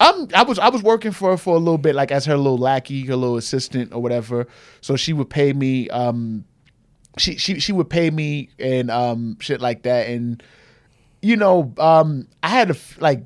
[0.00, 2.36] I'm I was I was working for her for a little bit, like as her
[2.36, 4.46] little lackey, her little assistant or whatever.
[4.80, 5.88] So she would pay me.
[5.90, 6.44] Um,
[7.16, 10.08] she she she would pay me and um shit like that.
[10.08, 10.42] And
[11.20, 13.24] you know, um, I had a like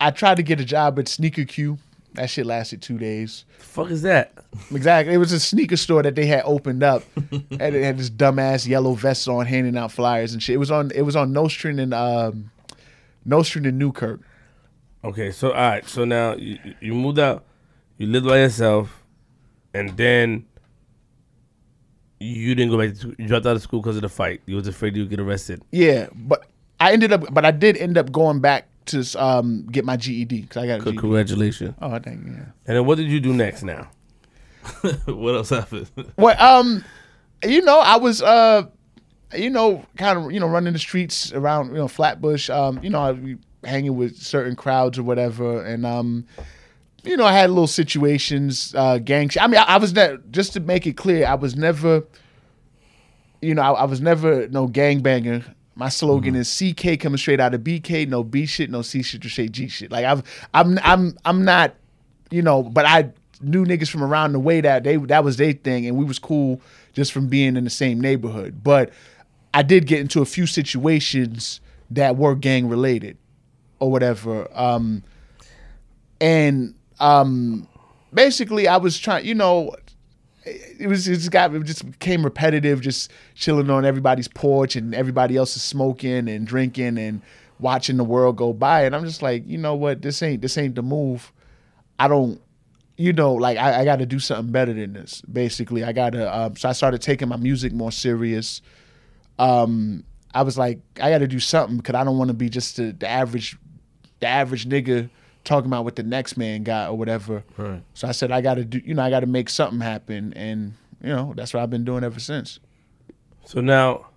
[0.00, 1.78] I tried to get a job at Sneaker Q.
[2.14, 3.44] That shit lasted two days.
[3.58, 4.32] The fuck is that?
[4.72, 5.12] Exactly.
[5.12, 8.66] It was a sneaker store that they had opened up, and it had this dumbass
[8.66, 10.54] yellow vest on, handing out flyers and shit.
[10.54, 10.90] It was on.
[10.94, 12.50] It was on Nostrand and um,
[13.26, 14.20] Nostrand and Newkirk.
[15.04, 17.44] Okay, so all right, so now you, you moved out,
[17.98, 19.04] you lived by yourself,
[19.72, 20.46] and then
[22.18, 22.96] you didn't go back.
[23.00, 24.40] To, you dropped out of school because of the fight.
[24.46, 25.62] You was afraid you would get arrested.
[25.70, 26.46] Yeah, but
[26.80, 30.42] I ended up, but I did end up going back to um get my GED
[30.42, 31.00] because I got a Co- GED.
[31.00, 31.74] Congratulations.
[31.80, 32.32] Oh, thank you.
[32.32, 32.44] yeah.
[32.66, 33.62] And then what did you do next?
[33.62, 33.90] Now,
[35.06, 35.90] what else happened?
[36.16, 36.84] Well, um,
[37.44, 38.62] you know, I was uh,
[39.36, 42.48] you know, kind of you know running the streets around you know Flatbush.
[42.50, 43.36] Um, you know, I be
[43.66, 46.26] hanging with certain crowds or whatever, and um.
[47.04, 49.28] You know, I had little situations, uh, gang.
[49.28, 52.02] sh- I mean, I, I was ne- just to make it clear, I was never,
[53.40, 55.44] you know, I, I was never no gang banger.
[55.76, 59.24] My slogan is CK coming straight out of BK, no B shit, no C shit
[59.24, 59.92] or straight G shit.
[59.92, 61.76] Like I've, I'm, I'm, I'm not,
[62.32, 65.52] you know, but I knew niggas from around the way that they that was their
[65.52, 66.60] thing, and we was cool
[66.92, 68.64] just from being in the same neighborhood.
[68.64, 68.90] But
[69.54, 71.60] I did get into a few situations
[71.90, 73.16] that were gang related
[73.78, 74.48] or whatever.
[74.54, 75.02] Um,
[76.20, 77.68] and um,
[78.12, 79.26] basically, I was trying.
[79.26, 79.74] You know,
[80.44, 84.94] it was it just got it just became repetitive, just chilling on everybody's porch and
[84.94, 87.22] everybody else is smoking and drinking and
[87.58, 88.84] watching the world go by.
[88.84, 90.02] And I'm just like, you know what?
[90.02, 91.32] This ain't this ain't the move.
[91.98, 92.40] I don't.
[92.98, 95.20] You know, like I, I got to do something better than this.
[95.20, 96.34] Basically, I got to.
[96.34, 98.62] Um, so I started taking my music more serious
[99.38, 100.04] um,
[100.34, 102.76] I was like, I got to do something because I don't want to be just
[102.76, 103.56] the, the average,
[104.20, 105.10] the average nigga
[105.44, 107.44] talking about what the next man got or whatever.
[107.56, 107.82] Right.
[107.94, 110.32] So I said, I got to do, you know, I got to make something happen,
[110.34, 112.58] and you know, that's what I've been doing ever since.
[113.44, 114.08] So now,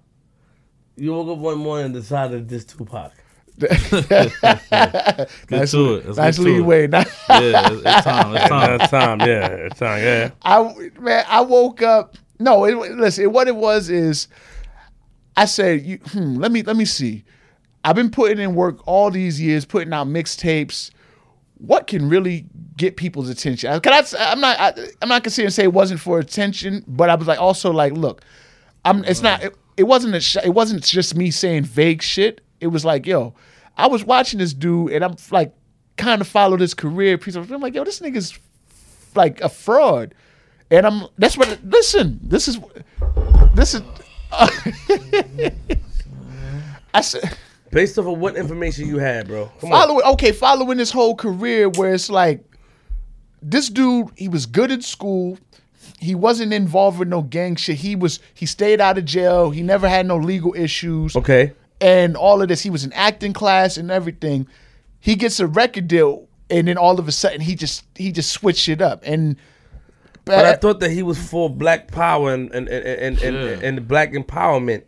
[0.96, 3.14] you woke up one morning and decided this Tupac.
[3.60, 3.72] Get
[5.50, 6.06] Nice, to it.
[6.06, 6.92] Let's nice to it.
[6.92, 7.02] Yeah,
[7.72, 8.36] it's, it's time.
[8.36, 8.78] It's time.
[8.78, 10.32] That's time, yeah, it's time, yeah.
[10.42, 12.18] I man, I woke up.
[12.40, 13.32] No, it, listen.
[13.34, 14.30] What it was is,
[15.36, 17.26] I said, you, hmm, let me let me see.
[17.84, 20.92] I've been putting in work all these years, putting out mixtapes.
[21.58, 22.46] What can really
[22.78, 23.70] get people's attention?
[23.94, 24.60] I, I'm not.
[24.60, 27.94] I, I'm not and say it wasn't for attention, but I was like, also like,
[27.94, 28.22] look,
[28.86, 29.04] I'm.
[29.06, 29.44] It's not.
[29.44, 30.22] It, it wasn't a.
[30.22, 32.42] Sh- it wasn't just me saying vague shit.
[32.62, 33.34] It was like, yo,
[33.78, 35.54] I was watching this dude, and I'm like,
[35.98, 37.18] kind of followed his career.
[37.18, 38.38] piece of- I'm like, yo, this nigga's
[39.16, 40.14] like a fraud.
[40.72, 42.60] And I'm that's what listen, this is
[43.56, 43.82] this is
[46.94, 47.36] I said
[47.72, 49.52] Based off of what information you had, bro.
[49.62, 50.02] Come on.
[50.14, 52.44] okay, following his whole career where it's like
[53.42, 55.38] this dude, he was good at school.
[56.00, 57.78] He wasn't involved with no gang shit.
[57.78, 59.50] He was he stayed out of jail.
[59.52, 61.16] He never had no legal issues.
[61.16, 61.54] Okay.
[61.82, 62.62] and all of this.
[62.62, 64.48] He was in acting class and everything.
[65.00, 68.32] He gets a record deal, and then all of a sudden he just he just
[68.32, 69.02] switched it up.
[69.06, 69.36] And
[70.26, 73.68] But I thought that he was for black power and and and and, and, Yeah.
[73.68, 74.84] and black empowerment.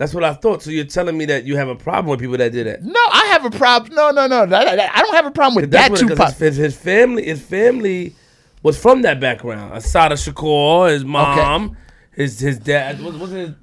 [0.00, 0.62] That's what I thought.
[0.62, 2.82] So you're telling me that you have a problem with people that did that?
[2.82, 3.94] no, I have a problem.
[3.94, 6.36] No, no, no, I, don't have a problem with that what, Tupac.
[6.38, 8.14] his, his family, his family
[8.62, 9.74] was from that background.
[9.74, 11.76] Assata Shakur, his mom,
[12.12, 13.02] his his dad.
[13.02, 13.54] What was it?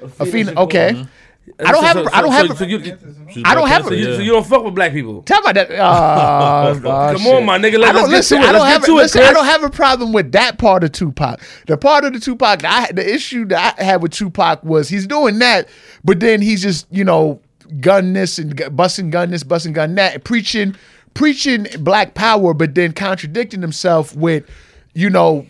[0.00, 0.56] Afeni, Shakur.
[0.56, 1.06] okay.
[1.64, 3.90] I don't have a- I don't have a- So you, She's I don't have a-
[3.90, 5.22] Panther, so you don't fuck with black people.
[5.22, 5.70] Tell about that.
[5.70, 5.74] Oh,
[6.78, 7.34] oh Come shit.
[7.34, 7.78] on, my nigga.
[7.78, 8.38] Let, I don't us listen.
[8.38, 8.48] get to it.
[8.48, 9.22] I don't Let's have get to it, listen.
[9.22, 11.40] I don't have a problem with that part of Tupac.
[11.66, 14.88] The part of the Tupac, that I, the issue that I had with Tupac was
[14.88, 15.68] he's doing that,
[16.04, 17.40] but then he's just you know
[17.80, 20.74] gun this and gu- busting gun this, busting gun that, preaching
[21.14, 24.44] preaching black power, but then contradicting himself with
[24.94, 25.46] you know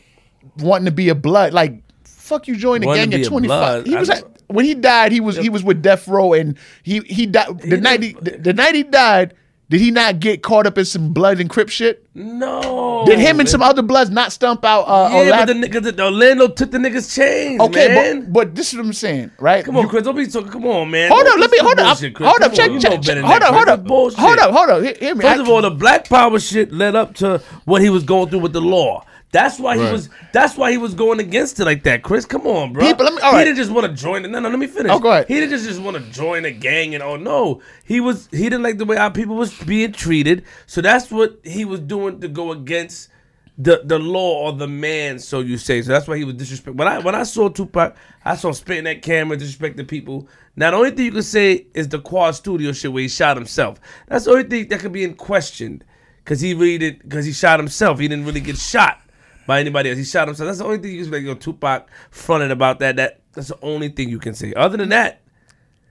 [0.59, 3.86] wanting to be a blood like fuck you join the gang at 25 blood.
[3.86, 4.16] he was know.
[4.16, 7.59] at, when he died he was he was with death row and he he died
[7.61, 9.34] the night he, the, the night he died
[9.70, 13.05] did he not get caught up in some blood and crip shit No.
[13.07, 15.53] did him and some other bloods not stump out uh Yeah, Orlando?
[15.55, 18.20] but the nigga, the Orlando took the nigga's chains, okay man.
[18.24, 20.05] but, but this is what i'm saying right Come on, You- Chris.
[20.05, 20.42] Don't be so.
[20.42, 21.11] Come on, man.
[21.12, 22.14] hold up let me hold up Chris.
[22.18, 24.18] hold up check check, check hold up hold up bullshit.
[24.18, 25.20] hold up hold up hear me.
[25.22, 28.30] First I- of all, the Black Power shit led up to what he was going
[28.30, 29.05] through with the law.
[29.31, 30.09] That's why he was.
[30.33, 32.03] That's why he was going against it like that.
[32.03, 32.87] Chris, come on, bro.
[32.87, 33.45] People, let me- all he right.
[33.45, 34.24] didn't just want to join.
[34.24, 34.29] it.
[34.31, 34.91] No, no, let me finish.
[34.91, 35.29] Oh, go ahead.
[35.29, 38.29] He didn't just, just want to join a gang and oh no, he was.
[38.31, 40.45] He didn't like the way our people was being treated.
[40.66, 43.11] So that's what he was doing to go against
[43.59, 45.83] the the law or the man, so you say.
[45.83, 46.76] So that's why he was disrespect.
[46.79, 50.26] When I when I saw Tupac, I saw him spitting that camera, disrespecting people.
[50.57, 53.37] Now the only thing you can say is the Quad Studio shit where he shot
[53.37, 53.79] himself.
[54.07, 55.83] That's the only thing that could be in question,
[56.24, 57.99] because he really did because he shot himself.
[57.99, 59.03] He didn't really get shot
[59.49, 59.99] by anybody else.
[59.99, 60.46] He shot himself.
[60.46, 61.18] That's the only thing you can say.
[61.20, 62.96] Yo, Tupac fronted about that.
[62.96, 64.53] That that's the only thing you can say.
[64.53, 65.22] Other than that,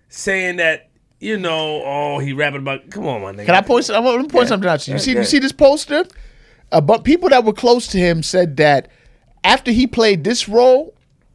[0.09, 0.89] saying that
[1.19, 2.91] you know, oh, he rapping about.
[2.91, 3.47] Come on, my nigga.
[3.47, 3.89] Can I point?
[3.89, 4.97] I want to point something out to you.
[4.97, 5.19] Yeah, see, yeah.
[5.19, 6.05] you see this poster?
[6.71, 8.91] Uh, but people that were close to him said that
[9.43, 10.93] after he played this role,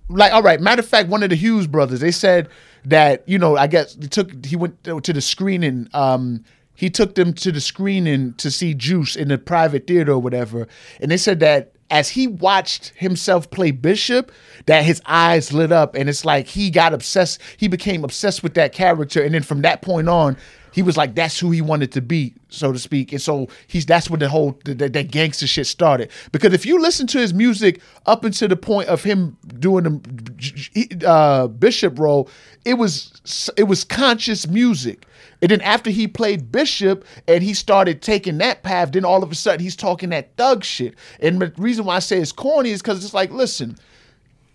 [0.09, 0.61] like, all right.
[0.61, 2.49] Matter of fact, one of the Hughes brothers, they said
[2.85, 5.89] that you know, I guess he took he went to the screening.
[5.93, 6.45] Um,
[6.77, 10.69] he took them to the screening to see Juice in the private theater or whatever,
[11.01, 14.33] and they said that as he watched himself play Bishop,
[14.65, 17.41] that his eyes lit up, and it's like he got obsessed.
[17.59, 20.39] He became obsessed with that character, and then from that point on,
[20.73, 23.13] he was like that's who he wanted to be, so to speak.
[23.13, 26.11] And so he's that's when the whole the, that gangster shit started.
[26.33, 31.07] Because if you listen to his music up until the point of him doing the
[31.07, 32.27] uh, Bishop role,
[32.65, 35.05] it was it was conscious music.
[35.43, 39.33] And then after he played Bishop and he started taking that path, then all of
[39.33, 40.95] a sudden he's talking that thug shit.
[41.21, 43.77] And the reason why I say it's corny is because it's like, listen,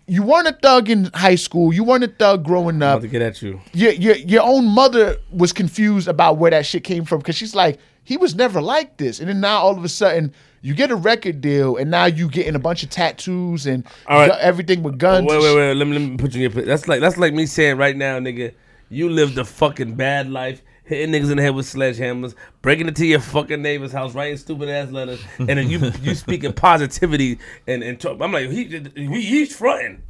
[0.06, 3.20] you weren't a thug in high school, you weren't a thug growing up to get
[3.20, 3.60] at you.
[3.74, 7.54] your your your own mother was confused about where that shit came from because she's
[7.54, 10.32] like, he was never like this, and then now all of a sudden
[10.62, 14.30] you get a record deal, and now you getting a bunch of tattoos and right.
[14.40, 15.26] everything with guns.
[15.26, 15.74] Wait, wait, wait.
[15.74, 16.66] Let me, let me put you in your place.
[16.66, 18.54] That's like that's like me saying right now, nigga,
[18.88, 23.06] you lived a fucking bad life hitting niggas in the head with sledgehammers, breaking into
[23.06, 27.82] your fucking neighbor's house, writing stupid ass letters, and then you you speaking positivity and
[27.82, 28.64] and talk, I'm like he,
[28.96, 30.02] he he's fronting.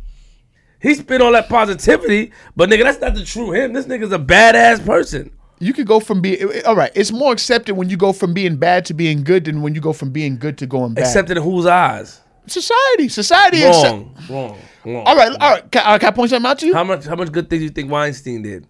[0.81, 3.73] He spit all that positivity, but nigga, that's not the true him.
[3.73, 5.33] This nigga's a badass person.
[5.59, 6.93] You could go from being all right.
[6.95, 9.81] It's more accepted when you go from being bad to being good than when you
[9.81, 11.03] go from being good to going bad.
[11.03, 12.21] Except in whose eyes?
[12.47, 13.63] society, society.
[13.63, 15.05] accept- Wrong, wrong, wrong.
[15.07, 15.71] all right, all right.
[15.71, 16.75] Can, uh, can I point something out to you?
[16.75, 18.67] How much how much good things you think Weinstein did?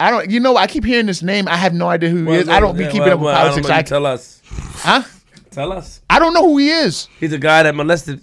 [0.00, 0.30] I don't.
[0.30, 1.46] You know, I keep hearing this name.
[1.48, 2.48] I have no idea who he Well, is.
[2.48, 3.68] I don't be keeping well, up with well, I politics.
[3.68, 3.74] know.
[3.74, 4.42] I, tell us.
[4.48, 5.02] huh?
[5.50, 6.00] Tell us.
[6.10, 7.08] I don't know who he is.
[7.20, 8.20] He's a guy that molested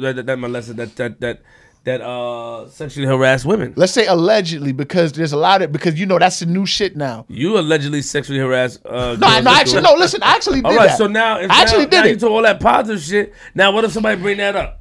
[0.00, 1.42] that, that, molested that that that
[1.84, 3.72] that uh sexually harassed women.
[3.76, 6.96] Let's say allegedly because there's a lot of because you know that's the new shit
[6.96, 7.24] now.
[7.28, 8.84] You allegedly sexually harassed.
[8.84, 9.94] Uh, No, I, no, actually, no.
[9.94, 10.98] Listen, I actually did All right, that.
[10.98, 12.10] so now if I actually now, did now it.
[12.10, 13.32] You told all that positive shit.
[13.54, 14.80] Now what if somebody bring that up?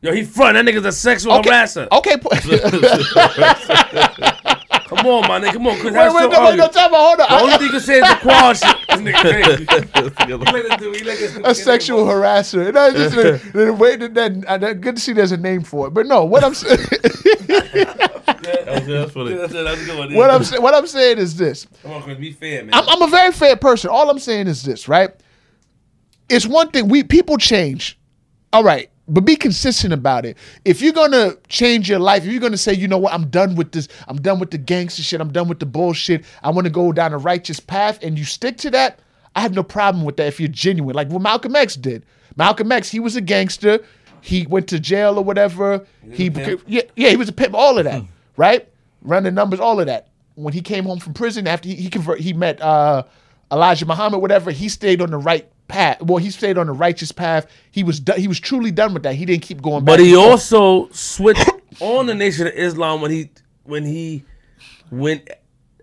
[0.00, 0.54] Yo, he front.
[0.54, 1.86] That nigga's a sexual okay, harasser.
[1.92, 2.16] okay.
[4.96, 5.52] po- Come on, my nigga.
[5.54, 5.92] Come on, Chris.
[5.94, 7.28] wait, Wait, wait, no, wait, no, time out, hold on.
[7.28, 8.76] The only thing you can say is the quad shit.
[8.88, 9.64] This nigga crazy.
[10.26, 12.68] He like to do- he like to- a sexual harasser.
[12.68, 15.36] And I just the, the way that, that, uh, that good to see there's a
[15.36, 15.90] name for it.
[15.90, 16.78] But no, what I'm saying,
[18.42, 19.34] That's, that's funny.
[19.34, 20.14] That's a- good one.
[20.14, 21.66] what I'm sa- what I'm saying is this.
[21.82, 22.18] Come on, Chris.
[22.18, 22.74] Be fair, man.
[22.74, 23.90] I'm, I'm a very fair person.
[23.90, 25.10] All I'm saying is this, right?
[26.28, 27.98] It's one thing we people change,
[28.52, 30.36] all right, but be consistent about it.
[30.64, 33.56] If you're gonna change your life, if you're gonna say, you know what, I'm done
[33.56, 36.64] with this, I'm done with the gangster shit, I'm done with the bullshit, I want
[36.64, 39.00] to go down a righteous path, and you stick to that,
[39.36, 40.26] I have no problem with that.
[40.26, 42.04] If you're genuine, like what Malcolm X did.
[42.36, 43.80] Malcolm X, he was a gangster.
[44.20, 45.84] He went to jail or whatever.
[46.10, 46.28] He,
[46.66, 47.54] yeah, yeah, he was a pimp.
[47.54, 48.02] All of that,
[48.36, 48.68] right?
[49.02, 50.08] Running numbers, all of that.
[50.34, 53.02] When he came home from prison after he he, convert, he met uh,
[53.50, 54.50] Elijah Muhammad, whatever.
[54.50, 56.02] He stayed on the right path.
[56.02, 57.46] Well, he stayed on the righteous path.
[57.70, 59.14] He was do- he was truly done with that.
[59.14, 59.98] He didn't keep going back.
[59.98, 61.48] But he also switched
[61.80, 63.30] on the Nation of Islam when he
[63.64, 64.24] when he
[64.90, 65.28] went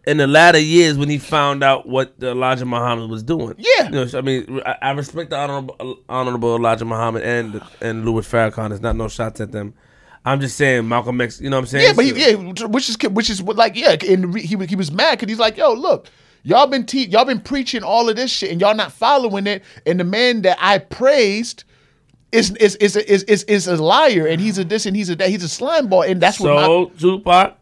[0.05, 3.55] in the latter years when he found out what the Elijah Muhammad was doing.
[3.57, 3.85] Yeah.
[3.85, 8.27] you know, I mean, I, I respect the honorable, honorable Elijah Muhammad and and Louis
[8.27, 8.69] Farrakhan.
[8.69, 9.73] There's not no shots at them.
[10.25, 11.39] I'm just saying Malcolm X.
[11.39, 11.87] You know what I'm saying?
[11.87, 14.91] Yeah, but he, yeah, which is which is like yeah, and re- he he was
[14.91, 16.07] mad because he's like, yo, look,
[16.43, 19.63] y'all been te- y'all been preaching all of this shit and y'all not following it,
[19.85, 21.63] and the man that I praised.
[22.31, 25.15] Is is, is is is is a liar and he's a this and he's a
[25.15, 27.57] that he's a slime ball and that's what my, so Tupac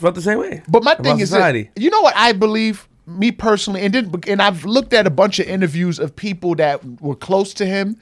[0.00, 0.62] felt the same way.
[0.68, 4.42] But my thing is, that, you know what I believe, me personally, and then and
[4.42, 7.98] I've looked at a bunch of interviews of people that were close to him.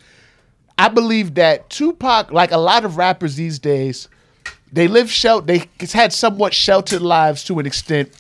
[0.79, 4.09] I believe that Tupac, like a lot of rappers these days,
[4.73, 8.11] they live shel They had somewhat sheltered lives to an extent.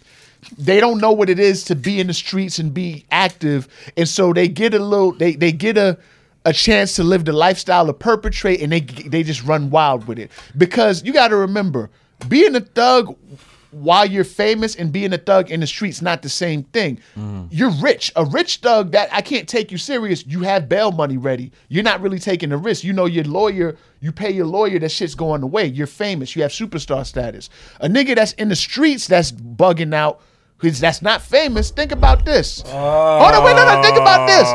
[0.56, 4.09] They don't know what it is to be in the streets and be active, and
[4.09, 5.12] so they get a little.
[5.12, 5.98] They they get a
[6.44, 10.19] a chance to live the lifestyle of perpetrate, and they they just run wild with
[10.19, 10.31] it.
[10.56, 11.90] Because you got to remember,
[12.28, 13.15] being a thug
[13.70, 16.98] while you're famous and being a thug in the streets not the same thing.
[17.16, 17.48] Mm.
[17.51, 18.10] You're rich.
[18.16, 20.27] A rich thug that I can't take you serious.
[20.27, 21.52] You have bail money ready.
[21.69, 22.82] You're not really taking a risk.
[22.82, 25.66] You know your lawyer, you pay your lawyer, that shit's going away.
[25.66, 26.35] You're famous.
[26.35, 27.51] You have superstar status.
[27.81, 30.20] A nigga that's in the streets that's bugging out,
[30.59, 32.62] who's that's not famous, think about this.
[32.66, 34.48] Hold on, wait, no, no, think about this.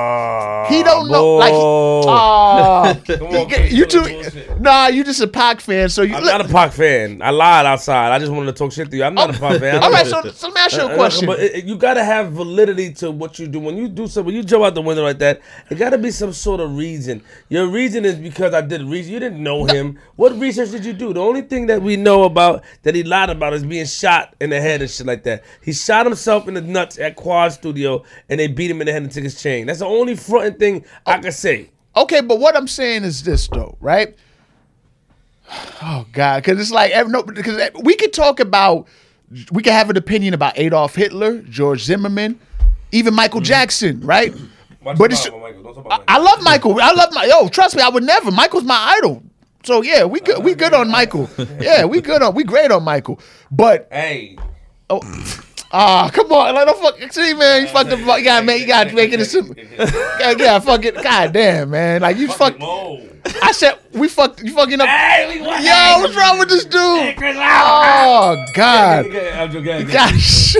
[0.70, 4.24] He don't know like uh, on, you, you two.
[4.60, 7.22] Nah, you just a Pac fan, so you I'm not a Pac fan.
[7.22, 8.12] I lied outside.
[8.14, 9.04] I just wanted to talk shit to you.
[9.04, 9.76] I'm not a Pac fan.
[9.84, 11.26] All right, so, so let me ask you a Uh, question.
[11.28, 13.60] But it, you gotta have validity to what you do.
[13.60, 16.12] When you do something, when you jump out the window like that, it gotta be
[16.12, 17.22] some sort of reason.
[17.50, 19.12] Your reason is because I did research.
[19.12, 20.00] You didn't know him.
[20.16, 21.14] What research did you do?
[21.14, 24.50] The only thing that we know about that he lied about is being shot in
[24.52, 25.44] the head and shit like that.
[25.62, 28.94] He shot himself in the nuts at Quad Studio, and they beat him in the
[28.94, 29.68] head and took his chain.
[29.68, 31.70] That's the only fronting thing I can say.
[31.96, 34.16] Okay, but what I'm saying is this though, right?
[35.86, 38.88] Oh God, because it's like no, because eh, we could talk about,
[39.52, 42.40] we could have an opinion about Adolf Hitler, George Zimmerman,
[42.94, 43.46] even Michael mm-hmm.
[43.46, 44.34] Jackson, right?
[44.84, 46.80] But it's, I, I love Michael.
[46.82, 47.48] I love my yo.
[47.50, 48.32] Trust me, I would never.
[48.32, 49.24] Michael's my idol.
[49.64, 50.44] So yeah, we good.
[50.44, 51.30] We uh, good on Michael.
[51.60, 52.36] Yeah, we good on.
[52.36, 53.20] We great on Michael.
[53.52, 54.38] But Hey,
[54.90, 55.00] oh,
[55.74, 57.12] ah, come on, like don't fuck.
[57.12, 58.00] See, man, you fucked up.
[58.20, 58.62] You gotta make.
[58.62, 59.56] You gotta make it a simple.
[59.58, 60.96] Yeah, fuck it.
[61.02, 62.02] God damn, man.
[62.02, 62.56] Like you fuck.
[63.42, 64.42] I said we fucked.
[64.44, 64.88] You fucking up.
[64.88, 67.16] Hey, Yo, what's wrong with this dude?
[67.36, 69.06] Oh God.
[69.92, 70.56] Gosh.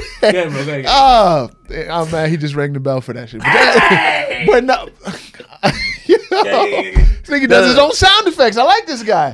[0.88, 1.50] Oh,
[1.90, 3.40] oh man, he just rang the bell for that shit.
[3.42, 4.90] But, that- but no,
[6.44, 8.58] this nigga does his own sound effects.
[8.58, 9.34] I like this guy.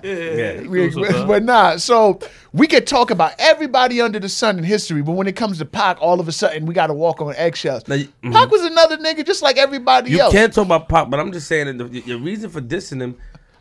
[0.68, 2.20] We- but nah, so
[2.54, 5.66] we could talk about everybody under the sun in history, but when it comes to
[5.66, 7.88] Pac, all of a sudden we got to walk on eggshells.
[7.88, 8.52] Now, you- Pac mm-hmm.
[8.52, 10.34] was another nigga just like everybody You else.
[10.34, 13.02] You can't talk about Pac, but I'm just saying that the, your reason for dissing
[13.02, 13.18] him,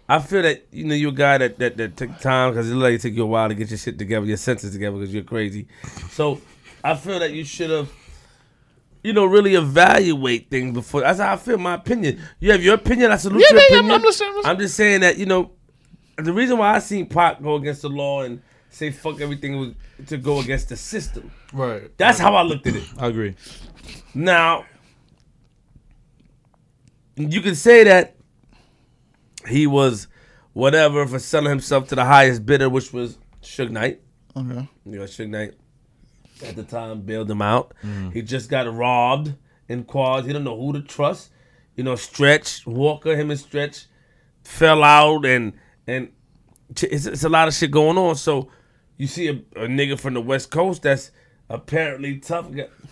[0.09, 2.75] I feel that you know you're a guy that that, that took time because it
[2.75, 5.23] like took you a while to get your shit together, your senses together because you're
[5.23, 5.69] crazy.
[6.11, 6.41] So
[6.83, 7.91] I feel that you should have
[9.05, 11.03] you know, really evaluate things before.
[11.03, 11.59] That's how I feel.
[11.59, 12.21] My opinion.
[12.41, 13.11] You have your opinion.
[13.13, 14.01] I salute Yeah, your yeah, yeah, I'm- opinion.
[14.01, 14.51] I'm listening, I'm listening.
[14.51, 15.53] I'm just saying that you know,
[16.17, 19.71] the reason why I seen Pac go against the law and say fuck everything was
[20.09, 21.31] to go against the system.
[21.53, 21.91] Right.
[21.97, 22.85] That's how I looked at it.
[22.99, 23.35] I agree.
[24.15, 24.65] Now,
[27.17, 28.17] you can say that
[29.49, 30.07] he was
[30.53, 34.01] whatever for selling himself to the highest bidder, which was Suge Knight.
[34.37, 34.69] Okay.
[34.85, 35.55] You know, Suge Knight
[36.43, 37.75] at the time bailed him out.
[37.85, 38.13] Mm.
[38.13, 39.35] He just got robbed
[39.69, 40.27] in quads.
[40.27, 41.31] He didn't know who to trust.
[41.77, 43.87] You know, Stretch Walker, him and Stretch
[44.43, 45.53] fell out, and
[45.87, 46.11] and
[46.71, 48.17] it's, it's a lot of shit going on.
[48.17, 48.51] So
[48.97, 51.11] you see a, a nigga from the West Coast that's
[51.49, 52.49] apparently tough.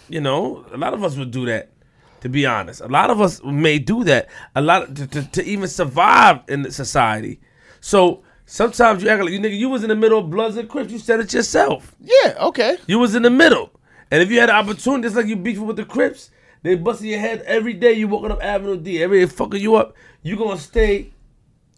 [0.09, 1.73] You know, a lot of us would do that.
[2.21, 4.29] To be honest, a lot of us may do that.
[4.57, 7.41] A lot to, to, to even survive in society.
[7.81, 9.57] So sometimes you act like you nigga.
[9.59, 10.91] You was in the middle of Bloods and Crips.
[10.93, 11.95] You said it yourself.
[12.01, 12.35] Yeah.
[12.41, 12.79] Okay.
[12.87, 13.71] You was in the middle.
[14.11, 16.31] And if you had an opportunity, it's like you beefing with the Crips.
[16.63, 17.93] They busting your head every day.
[17.93, 19.03] You walking up Avenue D.
[19.03, 19.95] Every day fucking you up.
[20.23, 21.13] You gonna stay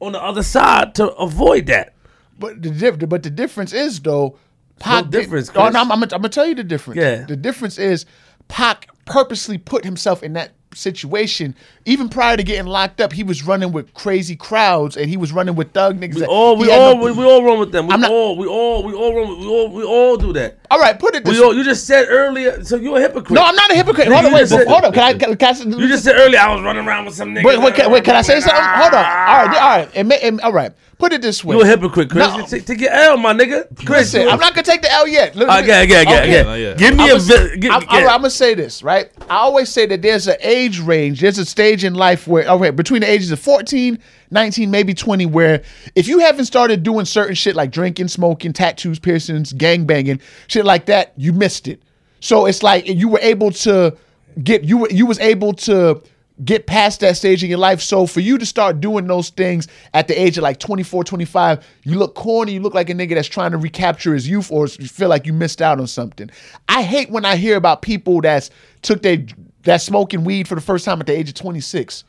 [0.00, 1.94] on the other side to avoid that.
[2.38, 4.38] But the diff- but the difference is though,
[4.78, 5.74] Pac did- difference, Oh, Chris.
[5.74, 6.98] no, I'm, I'm, I'm gonna tell you the difference.
[7.00, 7.24] Yeah.
[7.24, 8.06] The difference is
[8.46, 11.54] Pac purposely put himself in that situation.
[11.84, 15.32] Even prior to getting locked up, he was running with crazy crowds and he was
[15.32, 16.16] running with thug niggas.
[16.16, 17.86] We all we all no- we, we all run with them.
[17.86, 20.58] We not- all we all we all run with, we all we all do that.
[20.70, 22.62] all right, put it this We all you just said earlier.
[22.64, 23.32] So you're a hypocrite.
[23.32, 24.08] No, I'm not a hypocrite.
[24.08, 24.92] Hold on, wait, said- hold on.
[24.92, 25.14] Can I?
[25.14, 27.44] Can, can I You just said earlier I was running around with some niggas.
[27.44, 28.62] wait, wait, can, wait, can I say something?
[28.62, 29.04] Hold on.
[29.04, 29.90] All right, all right.
[29.94, 30.72] And, ma- and, all right.
[30.98, 31.54] Put it this way.
[31.54, 32.26] You a hypocrite, Chris.
[32.26, 32.44] No.
[32.44, 33.68] Take, take your L, my nigga.
[33.86, 35.36] Chris, Listen, I'm not gonna take the L yet.
[35.36, 36.62] Look, Uh, yeah, yeah, yeah, Okay.
[36.64, 36.74] yeah.
[36.74, 37.12] Give me I'm a.
[37.12, 37.96] gonna say- vi- Give, I'm, yeah.
[38.02, 39.08] right, I'm gonna say this right.
[39.30, 42.70] I always say that there's an age range, there's a stage in life where okay,
[42.70, 43.96] between the ages of 14,
[44.32, 45.62] 19, maybe 20, where
[45.94, 50.64] if you haven't started doing certain shit like drinking, smoking, tattoos, piercings, gang banging, shit
[50.64, 51.80] like that, you missed it.
[52.18, 53.96] So it's like you were able to
[54.42, 56.02] get you you was able to
[56.44, 57.80] get past that stage in your life.
[57.80, 61.66] So for you to start doing those things at the age of like 24, 25,
[61.84, 64.66] you look corny, you look like a nigga that's trying to recapture his youth or
[64.66, 66.30] you feel like you missed out on something.
[66.68, 68.50] I hate when I hear about people that's
[68.82, 69.18] took their
[69.64, 72.04] that smoking weed for the first time at the age of 26.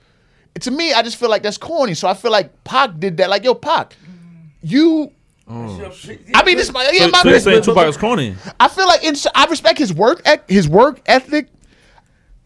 [0.61, 1.93] To me, I just feel like that's corny.
[1.93, 3.30] So I feel like Pac did that.
[3.30, 3.95] Like, yo, Pac,
[4.61, 5.11] you
[5.47, 5.91] oh,
[6.34, 8.35] I mean, this my yeah, So, my so you're saying Tupac is corny?
[8.60, 11.49] I feel like in, I respect his work his work ethic.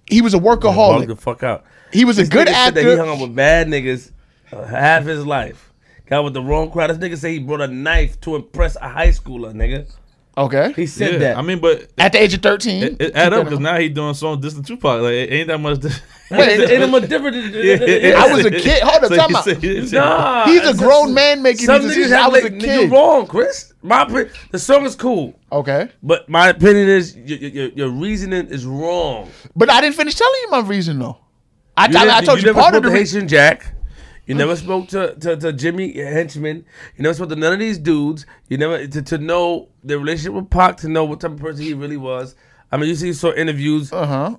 [0.10, 1.07] He was a Bug workaholic.
[1.07, 1.65] the fuck out.
[1.93, 3.11] He was a good nigga said that he hung actor.
[3.11, 4.11] up with bad niggas
[4.51, 5.71] uh, half his life.
[6.07, 6.89] Got with the wrong crowd.
[6.89, 9.87] This nigga say he brought a knife to impress a high schooler, nigga.
[10.35, 10.73] Okay.
[10.75, 11.17] He said Yeah.
[11.19, 11.37] that.
[11.37, 12.83] I mean, but At the age of 13.
[12.83, 15.01] it, it add up because now he doing songs distant Tupac.
[15.01, 15.79] Like, it ain't that much.
[15.79, 15.89] di-
[16.31, 17.53] Wait, ain't much different?
[17.53, 18.81] than- I was a kid.
[18.81, 19.43] Hold on, So time you out.
[19.43, 22.05] say- Nah, He's a grown just- man making Some music.
[22.07, 22.91] niggas I was like, a nigga, kid.
[22.91, 23.73] wrong, Chris.
[23.83, 24.05] My
[24.49, 25.89] the song is cool, Okay.
[26.01, 29.29] but my opinion is your, your, your reasoning is wrong.
[29.55, 31.17] But I didn't finish telling you my reason, though.
[31.77, 32.95] I, You I, I didn't- told you, never part spoke of the to.
[32.97, 33.73] Haitian Jack.
[34.25, 34.57] You never mm.
[34.57, 36.63] spoke to, to, to Jimmy Henchman.
[36.95, 38.25] You never spoke to none of these dudes.
[38.47, 41.63] You never to, to know the relationship with Pac, to know what type of person
[41.63, 42.35] he really was.
[42.71, 43.91] I mean, you see, saw interviews.
[43.91, 44.37] Uh huh.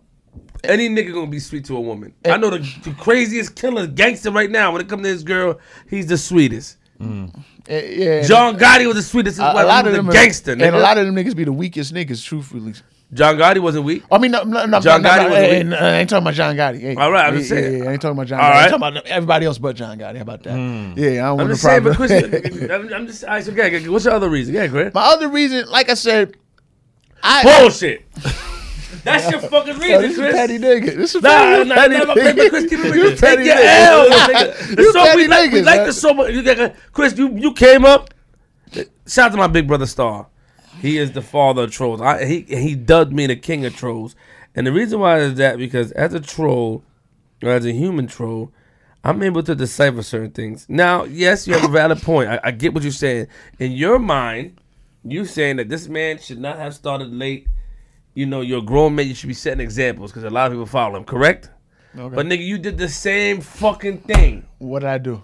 [0.64, 2.14] Any nigga gonna be sweet to a woman.
[2.24, 2.32] Eh.
[2.32, 4.72] I know the, the craziest killer gangster right now.
[4.72, 6.78] When it comes to this girl, he's the sweetest.
[6.98, 7.38] Mm.
[7.68, 8.22] Eh, yeah.
[8.22, 9.38] John Gotti was the sweetest.
[9.38, 10.52] a, His a lot was of them a are- gangster.
[10.52, 12.72] and a lot of them niggas be the weakest niggas, truthfully.
[13.12, 14.02] John Gotti wasn't weak.
[14.10, 15.80] I mean, no, no, no, John no, Gotti no, wasn't weak.
[15.80, 16.80] I ain't talking about John Gotti.
[16.80, 17.82] Hey, All right, I'm just saying.
[17.84, 18.50] Yeah, I ain't talking about John All Gotti.
[18.52, 18.64] right.
[18.64, 20.16] I'm talking about everybody else but John Gotti.
[20.16, 20.54] How about that?
[20.54, 20.94] Hmm.
[20.96, 22.42] Yeah, I don't I'm want no just saying, but problem.
[22.42, 23.24] Chris, I'm, I'm just.
[23.24, 24.54] I okay, what's your other reason?
[24.54, 24.92] Yeah, Chris.
[24.94, 26.36] My other reason, like I said,
[27.22, 28.04] I Bullshit.
[29.04, 30.34] That's your fucking Yo, reason, this is Chris.
[30.34, 30.96] petty nigga.
[30.96, 32.48] This is Nah, petty, nah, petty nah, nigga.
[32.48, 33.10] Chris, keep it You real.
[33.10, 33.86] Take petty your nigga.
[33.86, 34.68] L, nigga.
[34.78, 35.86] You we petty like, we niggas, like man.
[35.86, 36.18] the song.
[36.30, 38.14] You got, Chris, you you came up.
[39.06, 40.26] Shout out to my big brother Star.
[40.80, 42.00] He is the father of trolls.
[42.00, 44.14] I, he he dubbed me the king of trolls,
[44.54, 46.82] and the reason why is that because as a troll,
[47.42, 48.52] or as a human troll,
[49.02, 50.66] I'm able to decipher certain things.
[50.68, 52.30] Now, yes, you have a valid point.
[52.30, 53.28] I, I get what you're saying.
[53.58, 54.58] In your mind,
[55.04, 57.46] you saying that this man should not have started late.
[58.14, 59.06] You know, you're a grown man.
[59.08, 61.04] You should be setting examples because a lot of people follow him.
[61.04, 61.50] Correct?
[61.96, 62.14] Okay.
[62.14, 64.46] But nigga, you did the same fucking thing.
[64.58, 65.22] What did I do?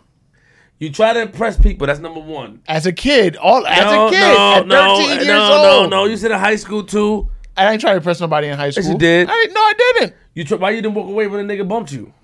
[0.80, 1.86] You try to impress people.
[1.86, 2.62] That's number one.
[2.66, 5.90] As a kid, all as no, a kid, no, at 13 no, years no, old.
[5.90, 6.04] no, no.
[6.06, 7.28] You said in high school too.
[7.54, 8.90] I ain't trying to impress nobody in high school.
[8.92, 9.28] you did.
[9.30, 10.14] I, no, I didn't.
[10.32, 12.14] You try, why you didn't walk away when a nigga bumped you?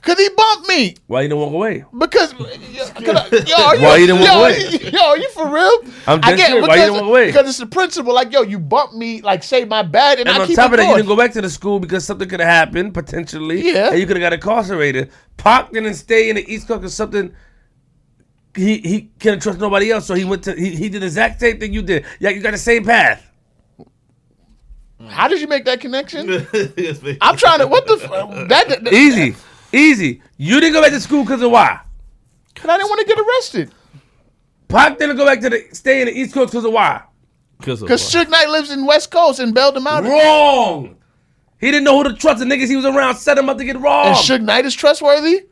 [0.00, 0.94] Cause he bumped me.
[1.08, 1.84] Why you didn't walk away?
[1.98, 4.90] Because cause I, yo, are you, Why you didn't walk yo, away?
[4.92, 5.78] Yo, are you for real?
[6.06, 6.68] I'm I dead get serious.
[6.68, 7.26] Why you didn't walk away?
[7.26, 8.14] Because it's the principle.
[8.14, 9.20] Like, yo, you bumped me.
[9.20, 11.16] Like, say my bad, and, And I on keep top of that, you didn't go
[11.16, 13.60] back to the school because something could have happened potentially.
[13.60, 13.90] Yeah.
[13.90, 15.10] And you could have got incarcerated.
[15.36, 17.34] Pac didn't stay in the East Coast because something.
[18.56, 21.40] He he couldn't trust nobody else, so he went to he, he did the exact
[21.40, 22.06] same thing you did.
[22.18, 23.22] Yeah, you got the same path.
[25.08, 26.30] How did you make that connection?
[27.20, 27.66] I'm trying to.
[27.66, 28.00] What the?
[28.02, 29.36] F- that, that, Easy,
[29.72, 30.22] easy.
[30.38, 31.80] You didn't go back to school because of why?
[32.54, 33.70] Cause I didn't want to get arrested.
[34.68, 37.02] Pac didn't go back to the stay in the East Coast because of why?
[37.60, 38.26] Cause Cause what?
[38.26, 40.02] Suge Knight lives in West Coast and bailed him out.
[40.04, 40.96] Wrong.
[41.60, 42.38] He didn't know who to trust.
[42.38, 44.06] The niggas he was around set him up to get wrong.
[44.06, 45.44] And Suge Knight is trustworthy.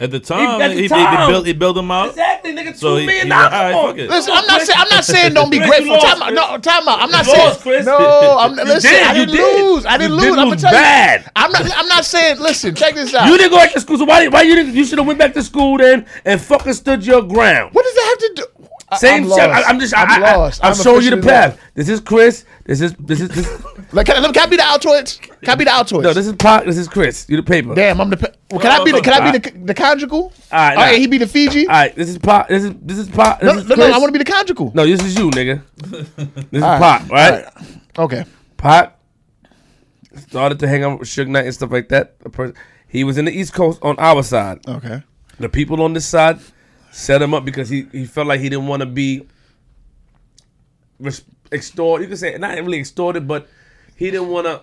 [0.00, 1.20] At the time, at the he, he, time.
[1.26, 2.08] he built he built them out.
[2.10, 2.74] Exactly, nigga.
[2.74, 3.74] So Two he- million he like, dollars.
[3.76, 4.10] all right, fuck it.
[4.10, 5.84] Listen, I'm not saying I'm not saying don't be grateful.
[5.86, 6.32] you lost, Time out.
[6.34, 7.00] No, time out.
[7.00, 7.86] I'm not You saying lost, Chris.
[7.86, 8.38] no.
[8.40, 8.90] I'm You listen.
[8.90, 9.62] Did, I didn't did.
[9.64, 9.86] lose.
[9.86, 10.38] I didn't did lose.
[10.38, 11.20] I'm gonna tell bad.
[11.22, 11.26] you.
[11.36, 11.78] I'm not.
[11.78, 12.40] I'm not saying.
[12.40, 13.28] Listen, check this out.
[13.28, 14.26] You didn't go back to school, so why?
[14.28, 14.74] Why you didn't?
[14.74, 17.72] You should have went back to school then and fucking stood your ground.
[17.72, 18.46] what does that have to do?
[18.94, 19.50] I- Same I'm shit.
[19.50, 19.96] I, am just.
[19.96, 20.64] I'm I, I, lost.
[20.64, 21.54] I'm, I'm showing you the path.
[21.54, 21.74] lost.
[21.74, 22.44] This is Chris.
[22.64, 23.64] This is this is this.
[23.92, 25.20] Like, can I, can I be the Altoids?
[25.20, 26.02] Can I be the Altoids?
[26.02, 26.64] no, this is Pac.
[26.64, 27.26] This is Chris.
[27.28, 27.76] You the paper.
[27.76, 28.16] Damn, I'm the.
[28.16, 29.00] pe- Well, can I be the?
[29.00, 30.18] Can I be the, the conjugal?
[30.18, 30.98] All right, right, nah.
[30.98, 31.68] he be the Fiji.
[31.68, 31.94] All right.
[31.94, 32.48] This is Pac.
[32.48, 33.40] This is this is Pac.
[33.40, 33.88] This no, is no, Chris.
[33.88, 34.72] no, I want to be the conjugal.
[34.74, 35.62] No, this is you, nigga.
[35.76, 37.44] This is All Pac, right?
[37.96, 38.24] all Okay.
[38.56, 38.98] Pac
[40.16, 42.16] started to hang out with Suge Knight and stuff like that.
[42.88, 44.66] He was in the East Coast on our side.
[44.66, 45.02] Okay.
[45.38, 46.38] The people on this side
[46.94, 49.26] set him up because he, he felt like he didn't want to be
[51.50, 52.04] extorted.
[52.04, 53.48] You could say not really extorted, but
[53.96, 54.62] he didn't want to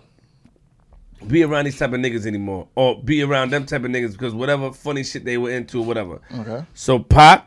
[1.27, 4.33] be around these type of niggas anymore, or be around them type of niggas because
[4.33, 6.21] whatever funny shit they were into, or whatever.
[6.33, 6.65] Okay.
[6.73, 7.45] So Pac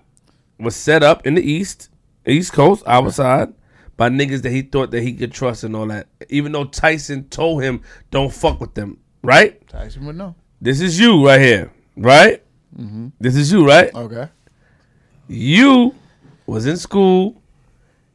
[0.60, 1.88] was set up in the East,
[2.26, 3.54] East Coast, our side,
[3.96, 6.08] by niggas that he thought that he could trust and all that.
[6.28, 7.80] Even though Tyson told him,
[8.10, 9.66] "Don't fuck with them," right?
[9.66, 10.34] Tyson would know.
[10.60, 12.42] This is you right here, right?
[12.78, 13.08] Mm-hmm.
[13.18, 13.92] This is you, right?
[13.94, 14.28] Okay.
[15.28, 15.94] You
[16.46, 17.40] was in school.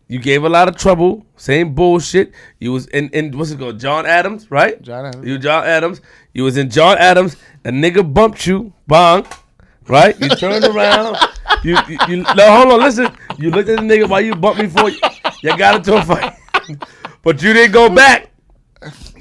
[0.08, 1.26] You gave a lot of trouble.
[1.38, 2.32] Same bullshit.
[2.60, 3.80] You was in, in what's it called?
[3.80, 4.82] John Adams, right?
[4.82, 5.28] John Adams.
[5.28, 6.02] You John Adams.
[6.34, 7.38] You was in John Adams.
[7.64, 9.28] A nigga bumped you, bong,
[9.88, 10.20] right?
[10.20, 11.18] You turned around.
[11.62, 13.14] You, you, you no, hold on, listen.
[13.38, 14.98] You looked at the nigga while you bumped me for you.
[15.44, 16.34] You got into a fight,
[17.22, 18.32] but you didn't go back.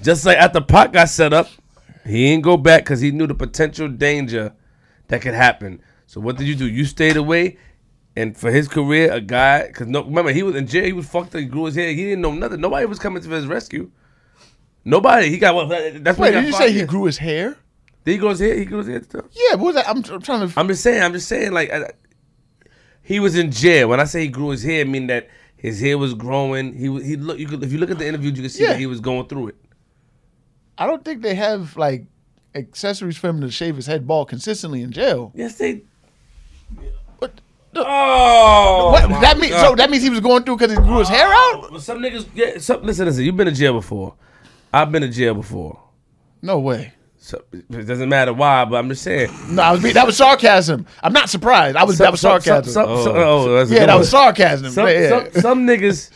[0.03, 1.49] Just like after Pac got set up,
[2.05, 4.53] he didn't go back because he knew the potential danger
[5.09, 5.83] that could happen.
[6.07, 6.69] So what did you do?
[6.69, 7.59] You stayed away,
[8.19, 10.85] and for his career, a guy because no, remember he was in jail.
[10.85, 11.41] He was fucked up.
[11.41, 11.89] He grew his hair.
[11.93, 12.61] He didn't know nothing.
[12.61, 13.91] Nobody was coming to his rescue.
[14.85, 15.29] Nobody.
[15.31, 15.69] He got what?
[15.69, 16.89] That's Wait, why he got did you say he years.
[16.89, 17.57] grew his hair?
[18.05, 18.57] Did he grow his hair?
[18.57, 19.29] He grew his hair still.
[19.33, 19.89] Yeah, what was that?
[19.89, 20.59] I'm, I'm trying to.
[20.61, 21.03] I'm just saying.
[21.03, 21.53] I'm just saying.
[21.53, 21.91] Like I,
[23.03, 23.89] he was in jail.
[23.89, 26.73] When I say he grew his hair, I mean that his hair was growing.
[26.73, 26.85] He.
[27.03, 27.39] He look.
[27.39, 28.71] You could if you look at the interview, you can see Yeah.
[28.71, 29.57] that he was going through it.
[30.79, 32.07] I don't think they have like
[32.55, 35.33] accessories for him to shave his head bald consistently in jail.
[35.35, 35.83] Yes, they.
[37.79, 39.05] What?
[39.05, 39.55] Oh, What that means?
[39.55, 41.71] So that means he was going through because he grew his hair out.
[41.71, 42.27] Well, some niggas.
[42.35, 42.59] Yeah.
[42.59, 43.25] Some, listen, listen.
[43.25, 44.15] You've been to jail before.
[44.73, 45.81] I've been to jail before.
[46.43, 46.93] No way.
[47.21, 49.31] So it doesn't matter why, but I'm just saying.
[49.51, 50.87] No, I was being, that was sarcasm.
[51.03, 51.77] I'm not surprised.
[51.77, 52.73] I was that was Some- some- sarcasm.
[52.73, 53.99] some- some- oh, oh that's yeah, good that one.
[54.01, 54.71] was sarcasm.
[54.71, 55.09] Some, yeah.
[55.09, 56.11] some, some niggas.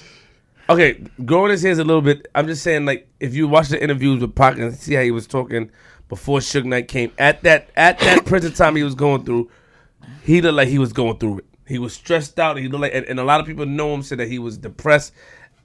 [0.70, 2.28] Okay, growing his hairs a little bit.
[2.34, 5.10] I'm just saying, like, if you watch the interviews with Pac and see how he
[5.10, 5.70] was talking
[6.08, 9.50] before Suge Knight came at that at that prison time he was going through,
[10.22, 11.44] he looked like he was going through it.
[11.66, 12.56] He was stressed out.
[12.58, 14.58] He looked like, and, and a lot of people know him said that he was
[14.58, 15.12] depressed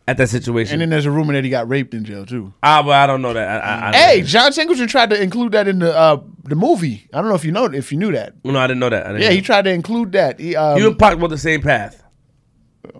[0.07, 0.73] at that situation.
[0.75, 2.53] and then there's a rumor that he got raped in jail too.
[2.63, 3.63] ah, but I don't know that.
[3.63, 7.07] I, I, I, Hey, John Singleton tried to include that in the uh, the movie.
[7.13, 8.33] I don't know if you know if you knew that.
[8.45, 9.03] no, I didn't know that.
[9.07, 9.35] Didn't Yeah, know.
[9.35, 10.39] he tried to include that.
[10.39, 12.03] He, um, You and Pac were the same path,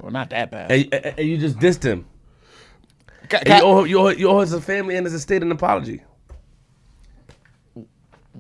[0.02, 0.72] well, not that bad.
[0.72, 2.06] and, and- and you just dissed him.
[3.30, 6.02] Ca- you owe, you, owe, you owe his family and his estate an apology.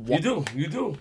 [0.06, 0.98] You do, you do.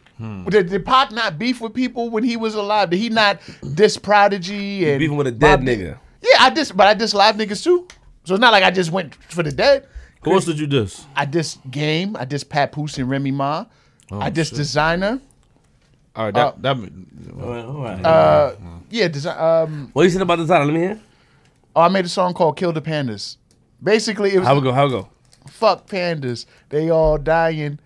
[0.48, 2.90] Did, did Pac not beef with people when he was alive?
[2.90, 3.40] Did he not
[3.74, 5.98] diss Prodigy and beefing with a dead Bob nigga.
[6.22, 7.86] Yeah, I diss, but I diss live niggas too.
[8.24, 9.86] So it's not like I just went for the dead.
[10.22, 11.04] Who else did you diss?
[11.14, 12.16] I diss Game.
[12.18, 13.66] I diss Papoose and Remy Ma.
[14.10, 14.58] I diss shit.
[14.58, 15.20] Desiigner.
[16.16, 18.54] All right, Uh, that, that Uh,
[18.90, 19.38] yeah, design.
[19.38, 20.64] Um, What you said about Desiigner?
[20.66, 21.00] Let me hear.
[21.76, 23.36] oh, I made a song called "Kill the Pandas."
[23.82, 24.72] Basically, it was How we go?
[24.72, 25.08] How we go?
[25.48, 26.46] fuck pandas.
[26.70, 27.78] They all dying.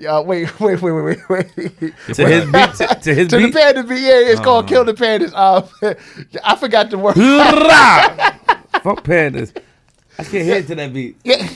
[0.00, 1.94] Yeah, wait, wait, wait, wait, wait, wait.
[2.14, 2.74] To his beat.
[2.74, 3.52] To, to his to beat.
[3.52, 4.00] the panda beat.
[4.00, 5.68] Yeah, it's called "Kill the Pandas." Um,
[6.44, 7.14] I forgot the word.
[8.82, 9.54] Fuck pandas.
[10.18, 11.16] I can't hear to that beat.
[11.22, 11.46] Yeah,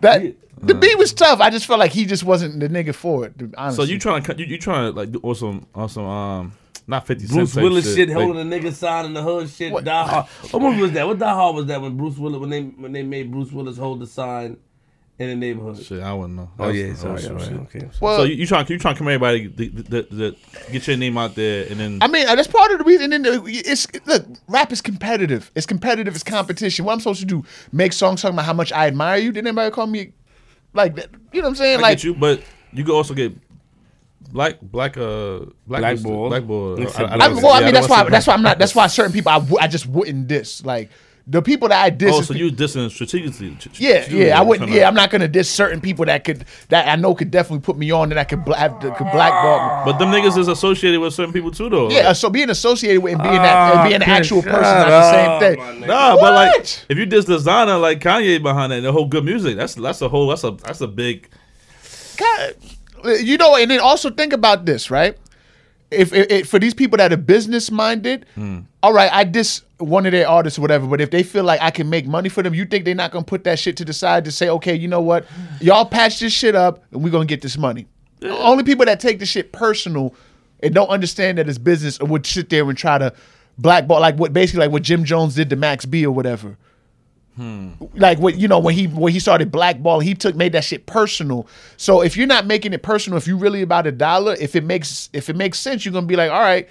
[0.00, 1.40] that the beat was tough.
[1.40, 3.38] I just felt like he just wasn't the nigga for it.
[3.38, 6.52] to be So you trying to you, you trying to like do awesome awesome um
[6.88, 9.72] not fifty Bruce type Willis shit, like- holding a nigga sign in the hood shit.
[9.72, 9.84] What?
[9.84, 10.26] Die Hard.
[10.50, 11.06] What movie was that?
[11.06, 13.76] What Die Hard was that when Bruce Willis when they when they made Bruce Willis
[13.76, 14.56] hold the sign
[15.22, 15.82] in the neighborhood?
[15.82, 16.50] Shit, I wouldn't know.
[16.58, 17.82] Oh That yeah, was- that sorry, was some all right, shit.
[17.82, 17.90] okay.
[18.00, 20.36] well, So you, you trying you trying to come everybody to, to, to, to
[20.72, 23.12] get your name out there and then I mean, that's part of the reason.
[23.12, 25.50] And then it's look, rap is competitive.
[25.54, 26.14] It's competitive.
[26.14, 26.84] It's competition.
[26.84, 27.44] What I'm supposed to do?
[27.72, 29.32] Make songs talking about how much I admire you.
[29.32, 30.12] Did anybody call me
[30.74, 31.08] like that?
[31.32, 31.78] You know what I'm saying?
[31.78, 32.42] I like get you, but
[32.72, 33.32] you could also get
[34.30, 36.28] black black uh black Blackball.
[36.28, 36.80] blackball.
[36.82, 38.08] It's I- I a- don't I, well, say- I mean, don't that's why.
[38.08, 38.58] That's why I'm not.
[38.58, 40.64] That's why certain people I, w- I just wouldn't diss.
[40.64, 40.90] Like
[41.26, 42.12] the people that I diss.
[42.14, 43.54] Oh, is so pe- you dissing strategically?
[43.56, 44.38] ch- ch- yeah, yeah.
[44.38, 44.70] I wouldn't.
[44.70, 47.76] Yeah, I'm not gonna diss certain people that could that I know could definitely put
[47.78, 49.92] me on and that could, bla- have, that could blackball me.
[49.92, 51.90] But them niggas is associated with certain people too, though.
[51.90, 54.62] Yeah, so being associated with and being that and being an Ah, actual person is
[54.64, 55.82] not the same thing.
[55.82, 55.86] nigga.
[55.86, 56.54] Nah, but like
[56.88, 60.02] if you diss Desiigner like Kanye behind it, and the whole good music, that's that's
[60.02, 61.28] a whole that's a that's a big.
[62.16, 62.54] God,
[63.20, 65.16] you know, and then also think about this, right?
[65.92, 68.60] If, if, if- for these people that are business minded, hmm.
[68.82, 71.60] all right, I diss one of their artists or whatever, but if they feel like
[71.60, 73.84] I can make money for them, you think they're not gonna put that shit to
[73.84, 75.26] the side to say, okay, you know what,
[75.60, 77.86] y'all patch this shit up and we're gonna get this money.
[78.22, 80.14] Only people that take the shit personal
[80.62, 83.12] and don't understand that it's business or would sit there and try to
[83.58, 86.56] blackball like what basically like what Jim Jones did to Max B or whatever
[87.38, 90.86] like what you know when he when he started blackballing, he took made that shit
[90.86, 91.46] personal.
[91.76, 94.64] So if you're not making it personal, if you really about a dollar, if it
[94.64, 96.68] makes if it makes sense, you're gonna be like, all right,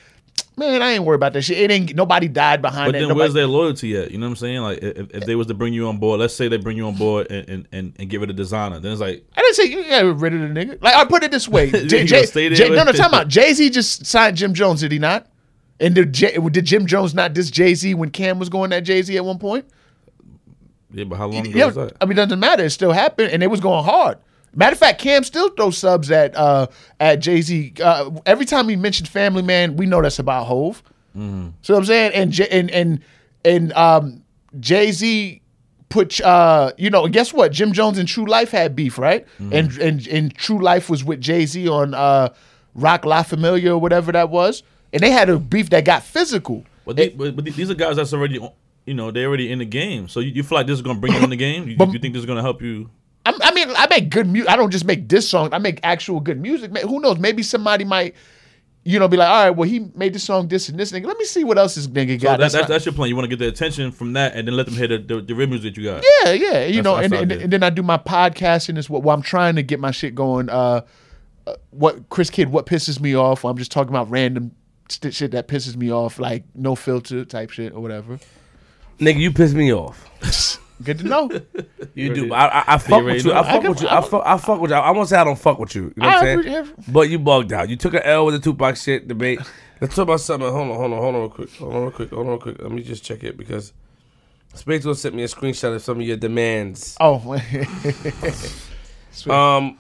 [0.58, 1.58] man, I ain't worried about that shit.
[1.58, 3.00] It ain't nobody died behind But it.
[3.00, 4.12] then Nobody, where's their loyalty at?
[4.12, 4.62] You know what I'm saying?
[4.62, 6.86] Like if, if they was to bring you on board, let's say they bring you
[6.86, 9.56] on board and and, and, and get rid of Desiigner, then it's like I didn't
[9.56, 10.82] say you got rid of the nigga.
[10.82, 12.92] Like I put it this way, You J, gonna J, stay there J, no, no,
[12.92, 13.28] time out.
[13.28, 15.28] Jay Z just signed Jim Jones, did he not?
[15.80, 18.82] And did, J, did Jim Jones not diss Jay Z when Cam was going at
[18.84, 19.66] Jay Z at one point?
[20.94, 21.98] Yeah, but how long ago Yeah, was that?
[22.02, 22.64] I mean, it doesn't matter.
[22.64, 24.18] It still happened, and it was going hard.
[24.54, 26.68] Matter of fact, Cam still throws subs at uh,
[27.00, 27.74] at Jay Z.
[27.82, 30.84] Uh, every time he mentioned Family Man, we know that's about Hove.
[31.18, 31.50] Mm-hmm.
[31.62, 33.00] So I'm saying, and J- and and
[33.46, 34.24] and um,
[34.60, 35.42] Jay Z
[35.88, 37.54] put uh, you know, guess what?
[37.54, 39.26] Jim Jones and Tru Life had beef, right?
[39.40, 39.54] Mm-hmm.
[39.54, 42.34] And and and Tru Life was with Jay Z on uh,
[42.76, 46.66] Roc La Familia or whatever that was, and they had a beef that got physical.
[46.86, 48.40] But, they, but, but these are guys that's already,
[48.86, 50.08] you know, they're already in the game.
[50.08, 51.68] So you, you feel like this is gonna bring you in the game?
[51.68, 52.90] You, you think this is gonna help you?
[53.26, 54.50] I'm, I mean, I make good music.
[54.50, 55.52] I don't just make diss songs.
[55.54, 56.76] I make actual good music.
[56.80, 57.20] Who knows?
[57.20, 58.16] Maybe somebody might,
[58.84, 61.06] you know, be like, all right, well, he made this song, this and this nigga.
[61.06, 62.32] Let me see what else this nigga So got.
[62.32, 63.10] that, That's that's, not- that's your plan.
[63.10, 65.22] You want to get the attention from that, and then let them hear the the,
[65.22, 66.04] the real music that you got.
[66.24, 66.66] yeah, yeah.
[66.66, 69.04] You That's know, what I and, and, and then I do my podcasting as well.
[69.04, 70.50] While I'm trying to get my shit going.
[70.50, 70.82] Uh,
[71.48, 72.50] uh, what Chris Kidd?
[72.50, 73.44] What pisses me off?
[73.46, 74.52] I'm just talking about random
[74.90, 78.20] st- shit that pisses me off, like no filter type shit or whatever.
[79.02, 80.08] Nigga, you piss me off.
[80.84, 81.30] Good to know.
[81.94, 82.34] You do.
[82.34, 83.34] I, I, I fuck with you.
[83.34, 83.88] I fuck I with you.
[83.90, 84.78] I fuck, I fuck with you.
[84.78, 85.84] I won't say I don't fuck with you.
[85.84, 86.56] You know what I I'm saying?
[86.56, 86.74] agree.
[86.88, 87.70] But you bugged out.
[87.70, 89.40] You took an L with the Tupac shit debate.
[89.80, 90.50] Let's talk about something.
[90.50, 91.56] Hold on, hold on, hold on real quick.
[91.58, 92.10] Hold on real quick.
[92.10, 92.62] Hold on real quick.
[92.62, 93.74] Let me just check it because
[94.56, 96.98] Space will sent me a screenshot of some of your demands.
[97.00, 97.20] oh,
[99.12, 99.32] Sweet.
[99.32, 99.78] Um,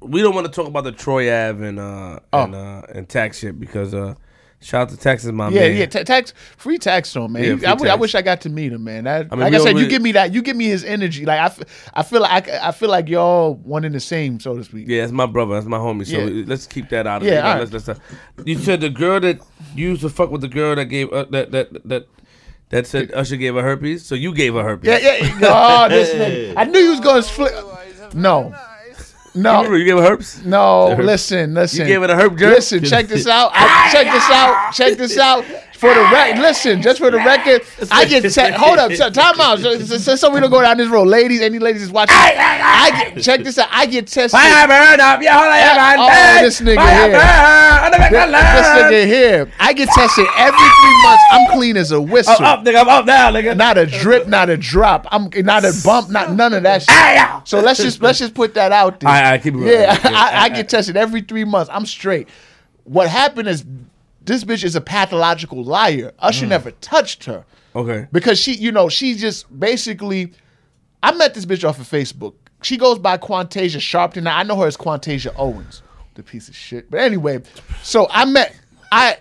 [0.00, 2.44] we don't want to talk about the Troy Ave and uh Oh.
[2.44, 4.14] and uh and tax shit because uh
[4.60, 5.76] shout out to Taxstone, my Yeah, man.
[5.76, 7.42] yeah, ta- tax free tax on man.
[7.42, 8.00] Yeah, You- free I, w- I tax.
[8.00, 9.04] wish I got to meet him, man.
[9.04, 10.32] That, I mean, like I said, don't you give me that.
[10.34, 11.24] You give me his energy.
[11.24, 14.40] Like I, f- I feel like I, I feel like y'all one in the same,
[14.40, 14.86] so to speak.
[14.88, 15.54] Yeah, that's my brother.
[15.54, 16.06] That's my homie.
[16.06, 16.44] So Yeah.
[16.46, 17.38] let's keep that out of Yeah, it.
[17.44, 17.58] all right.
[17.72, 18.02] Let's, let's, uh,
[18.44, 19.38] you said the girl that
[19.74, 22.06] you used to fuck with the girl that gave uh, that that that
[22.70, 24.04] that said Usher gave her herpes.
[24.04, 24.88] So you gave her herpes.
[24.88, 25.38] Yeah, yeah.
[25.42, 26.54] Oh, this nigga.
[26.56, 27.52] I knew he was going to split.
[28.14, 28.58] No, You remember
[29.34, 30.44] no, you gave her herpes.
[30.44, 30.94] no.
[30.98, 31.80] Listen, listen.
[31.80, 32.54] You gave her the herp jerk.
[32.54, 33.50] Listen, check this out.
[33.54, 34.72] I, check this out.
[34.72, 35.44] Check this out.
[35.78, 39.10] For the ah, record, listen, just for the record, I get te- hold up, so-
[39.10, 41.40] time out, so, so, so- so we don't go down this road, ladies.
[41.40, 42.16] Any ladies is watching?
[42.18, 43.68] I get check this out.
[43.70, 44.40] I get tested.
[44.42, 45.22] I burn up.
[45.22, 46.42] Yeah, hold on, yeah, Oh, man.
[46.42, 47.12] this nigga here.
[47.12, 47.92] burn.
[48.10, 51.22] This, nigga here, I get tested every three months.
[51.30, 52.34] I'm clean as a oh, whistle.
[52.40, 52.80] I'm up, nigga.
[52.80, 53.56] I'm up now, nigga.
[53.56, 55.06] Not a drip, not a drop.
[55.12, 57.48] I'm not a bump, not none of that shit.
[57.48, 59.08] So let's just let's just put that out there.
[59.08, 59.60] All right, all right, keep it.
[59.60, 61.70] Yeah, Yeah, I, I get tested every three months.
[61.72, 62.28] I'm straight.
[62.82, 63.64] What happened is
[64.28, 66.12] this bitch is a pathological liar.
[66.20, 66.50] Usher Mm.
[66.50, 67.44] never touched her
[67.74, 68.06] Okay.
[68.12, 70.32] because she, you know, she just basically.
[71.02, 72.34] I met this bitch off of Facebook.
[72.62, 74.24] She goes by Quantasia Sharpton.
[74.24, 75.82] Now I know her as Quantasia Owens,
[76.14, 76.90] the piece of shit.
[76.90, 77.40] But anyway,
[77.82, 78.54] so I met
[78.90, 79.16] I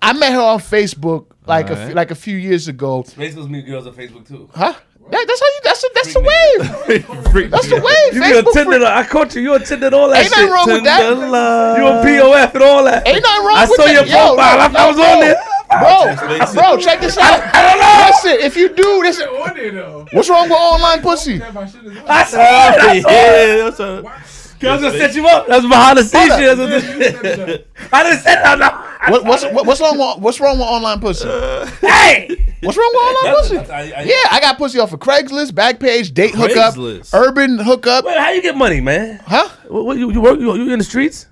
[0.00, 1.94] I met her on Facebook like a, f- Alright.
[1.96, 3.02] like a few years ago.
[3.02, 4.48] Facebook's meet girls on Facebook too.
[4.54, 4.74] Huh?
[5.10, 5.60] That, that's how you.
[5.64, 7.50] That's the, that's the wave.
[7.50, 7.84] That's the nigga.
[7.84, 8.14] wave.
[8.14, 8.76] You be Facebook on Tinder.
[8.78, 9.42] free- I caught you.
[9.42, 10.52] You attended all that Ain't nothing shit.
[10.52, 11.00] wrong with that.
[11.00, 11.78] Tender love.
[11.78, 13.06] You on POF and all that.
[13.08, 14.36] Ain't nothing wrong I with saw your profile.
[14.36, 15.36] yo, I, I was yo, on it.
[15.72, 17.40] Bro, bro, check this out.
[17.54, 18.06] I don't know.
[18.06, 20.06] Listen, if you do this, On there though.
[20.12, 21.38] what's wrong with online pussy?
[21.38, 22.44] That my shit is on I saw it.
[22.44, 23.12] I saw it.
[23.12, 25.46] yeah, that's a, I was gonna set you up.
[25.46, 26.30] That's behind the scenes.
[26.30, 26.56] Hold shit.
[26.58, 27.64] That's what this- there.
[27.92, 28.91] I didn't set it up.
[29.08, 31.28] What, what's what, what's wrong with what's wrong with online pussy?
[31.80, 32.28] Hey.
[32.62, 33.56] What's wrong with online pussy?
[33.56, 36.76] That's- I- I- Yeah, I got pussy off of Craigslist, Backpage, Date Hookup,
[37.12, 38.04] Urban Hookup.
[38.04, 39.20] Wait, how you get money, man?
[39.26, 39.48] Huh?
[39.66, 40.38] What, what, you, you work?
[40.38, 41.26] You, you in the streets?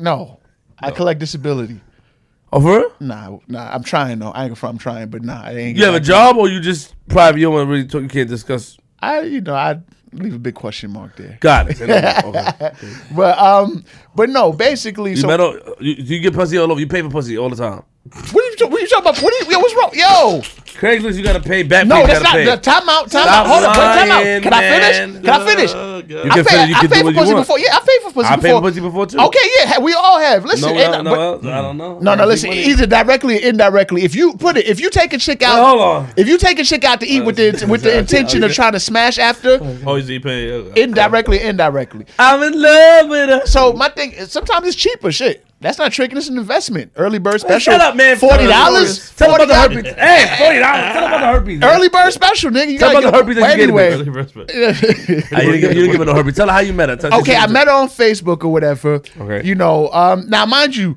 [0.00, 0.40] No,
[0.80, 1.80] I collect disability.
[2.52, 2.88] Over?
[2.88, 3.04] for?
[3.04, 3.70] Nah, nah.
[3.72, 4.30] I'm trying though.
[4.30, 4.70] I ain't gonna.
[4.72, 5.42] I'm trying, but nah.
[5.42, 5.76] I ain't.
[5.76, 7.38] You have a job or you just private?
[7.38, 8.02] You don't want to really talk.
[8.02, 8.76] You can't discuss.
[9.00, 9.80] I, you know, I
[10.14, 11.38] leave a big question mark there.
[11.40, 11.80] Got it.
[11.82, 12.72] okay.
[13.14, 13.84] But um,
[14.14, 16.80] but no, basically, You so met all, you, you get pussy all over.
[16.80, 17.82] You pay for pussy all the time.
[18.32, 19.22] what are you what you talking about?
[19.22, 19.90] What are you, yo, what's wrong?
[19.94, 20.42] Yo,
[20.74, 21.62] Craigslist, you gotta pay.
[21.62, 22.24] Back no, you not.
[22.32, 22.44] pay.
[22.44, 23.10] The, time out.
[23.10, 23.46] Time Stop out.
[23.46, 23.74] Hold on.
[23.74, 24.42] Time out.
[24.42, 25.24] Can I finish?
[25.24, 25.70] Can I finish?
[25.74, 26.02] Oh.
[26.06, 27.46] You I can finish, you I can do paid what for you pussy want.
[27.46, 27.58] before.
[27.58, 29.18] Yeah, I paid for pussy I paid for pussy before too.
[29.18, 30.44] Okay, yeah, we all have.
[30.44, 31.98] Listen, No, and- no, but- no, I don't know.
[32.00, 32.52] No, no, listen.
[32.52, 34.02] Either directly or indirectly.
[34.02, 36.08] If you put it, if you take a chick out, hold on.
[36.16, 38.72] if you take a chick out to eat with the with the intention of trying
[38.72, 40.72] to smash after, Oh, is he paying?
[40.76, 42.04] indirectly, indirectly.
[42.18, 43.46] I'm in love with her.
[43.46, 45.10] So my thing, sometimes it's cheaper.
[45.12, 46.16] Shit, that's not tricking.
[46.16, 46.92] It's an investment.
[46.96, 47.72] Early bird special.
[47.72, 48.16] Shut up, man.
[48.16, 49.10] Forty dollars.
[49.16, 49.94] Tell them about the herpes.
[49.94, 50.92] Hey, forty dollars.
[50.92, 51.60] Tell them about the herpes.
[51.60, 51.74] man.
[51.76, 52.72] Early bird special, nigga.
[52.72, 53.82] You Tell about the herpes that you gave me.
[53.82, 55.24] anyway.
[55.32, 56.36] Ah, you, didn't give, you didn't give her no herpes.
[56.36, 56.96] Tell her how you met her.
[56.96, 59.02] Tell okay, I met her on Facebook or whatever.
[59.20, 59.46] Okay.
[59.46, 60.96] You know, um, now mind you,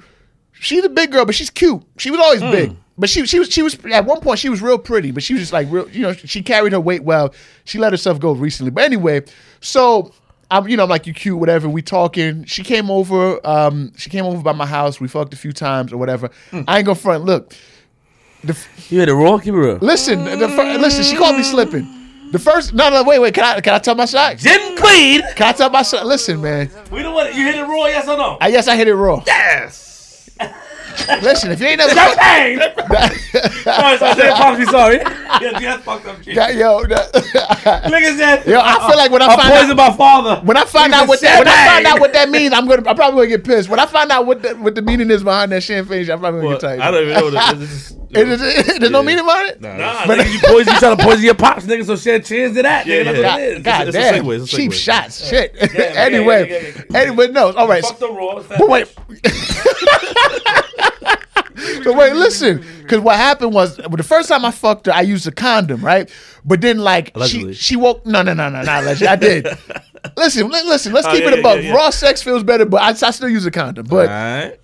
[0.54, 1.82] she's a big girl, but she's cute.
[1.98, 2.52] She was always Hmm.
[2.52, 2.76] big.
[3.00, 5.34] But she she was she was at one point she was real pretty, but she
[5.34, 7.34] was just like real, you know, she carried her weight well.
[7.64, 8.72] She let herself go recently.
[8.72, 9.22] But anyway,
[9.62, 10.12] so
[10.50, 11.68] I'm you know, I'm like you cute, whatever.
[11.68, 12.46] We talking.
[12.46, 15.00] She came over, um, she came over by my house.
[15.02, 16.30] We fucked a few times or whatever.
[16.52, 16.62] Hmm.
[16.68, 17.26] I ain't gonna front.
[17.26, 17.54] Look,
[18.44, 19.38] the, f- You hit it raw.
[19.38, 19.78] Keep it real.
[19.78, 21.04] listen, the fir- listen.
[21.04, 21.86] She called me slipping.
[22.32, 24.38] The first no no wait wait can I can I tell my shot?
[24.38, 25.24] Didn't bleed.
[25.38, 26.06] Can I tell my shot?
[26.06, 26.70] Listen, man.
[26.92, 27.36] We don't want it.
[27.36, 27.86] You hit it raw.
[27.86, 28.38] Yes or no?
[28.42, 29.24] I yes I hit it raw.
[29.26, 29.87] Yes.
[31.22, 32.60] Listen, if you ain't never Bang.
[32.60, 34.16] sorry, sorry.
[34.16, 34.98] Say Pops, be sorry.
[34.98, 36.36] Yeah, that's fucked up shit.
[36.36, 38.46] that, yo, that, Nigga said.
[38.48, 40.42] yo, I feel like when I, I find poisoned out my father.
[40.46, 42.68] when I find out what said that when I find out what that means, I'm
[42.68, 43.70] gonna I'm probably gonna get pissed.
[43.70, 46.42] When I find out what the, what the meaning is behind that champagne, I'm probably
[46.42, 46.80] gonna Well, get tight.
[46.80, 47.94] I don't even know what it is.
[48.10, 48.40] It is-
[48.80, 49.62] There's no meaning behind it.
[49.62, 50.74] Nah, Nah, But- nigga, you poison.
[50.74, 51.86] You trying to poison your pops, nigga.
[51.86, 53.04] So share cheers to that, Yeah, nigga.
[53.04, 53.32] That's yeah.
[53.34, 53.64] what it is.
[53.64, 54.74] God it's a damn, it's cheap segue.
[54.76, 55.54] shots, shit.
[55.56, 57.00] man, anyway, yeah, yeah, yeah.
[57.02, 57.84] anyway, no, all right.
[57.84, 58.42] Fuck the raw.
[58.48, 58.88] But wait.
[61.84, 65.02] So wait, listen, because what happened was well, the first time I fucked her, I
[65.02, 66.10] used a condom, right?
[66.46, 67.54] But then like Allegedly.
[67.54, 68.06] she she woke.
[68.06, 69.08] No, no, no, no, not allegedly.
[69.08, 69.48] I did.
[70.18, 70.94] listen, li- listen.
[70.94, 71.64] Let's Oh, keep yeah, it above.
[71.64, 71.76] yeah, yeah.
[71.76, 73.86] Raw sex feels better, but I, I still use a condom.
[73.90, 74.60] But Alright.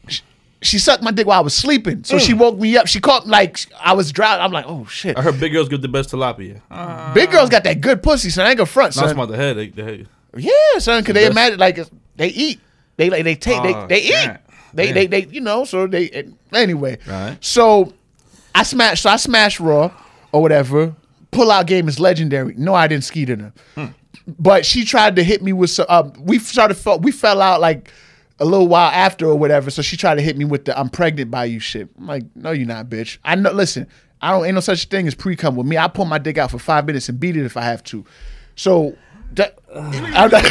[0.61, 2.87] she sucked my dick while I was sleeping, so she woke me up.
[2.87, 4.43] She caught like I was drowning.
[4.45, 5.17] I'm like, oh shit.
[5.17, 6.61] I heard big girls give the best tilapia.
[6.71, 9.11] Uh, Big girls got that good pussy, so I ain't gonna front, not son.
[9.11, 9.57] about the head.
[9.57, 10.07] They, the head.
[10.37, 11.79] Yeah, son, because they imagine like
[12.15, 12.59] they eat,
[12.97, 14.41] they like they take, Oh, they they eat, shit.
[14.73, 14.93] They Damn.
[14.95, 15.65] they they you know.
[15.65, 16.97] So they anyway.
[17.07, 17.37] Right.
[17.41, 17.93] So
[18.55, 19.03] I smashed.
[19.03, 19.91] So I smashed Raw
[20.31, 20.95] or whatever.
[21.31, 22.53] Pull out game is legendary.
[22.57, 23.85] No, I didn't ski to her, Hmm.
[24.39, 25.71] but she tried to hit me with.
[25.71, 26.75] some- Uh, we started.
[26.75, 27.91] fell- We fell out like.
[28.39, 30.89] A little while after or whatever, so she tried to hit me with the "I'm
[30.89, 31.87] pregnant by you" shit.
[31.99, 33.19] I'm like, no, you're not, bitch.
[33.23, 33.51] I know.
[33.51, 33.87] Listen,
[34.23, 35.77] I don't ain't no such thing as pre cum with me.
[35.77, 38.03] I pull my dick out for five minutes and beat it if I have to.
[38.55, 38.95] So,
[39.35, 40.43] that, I'm not,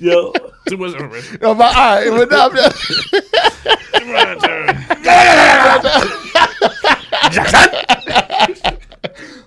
[0.00, 0.32] Yo,
[0.68, 1.38] too much information.
[1.42, 2.74] no, but, all right, but no, I'm not-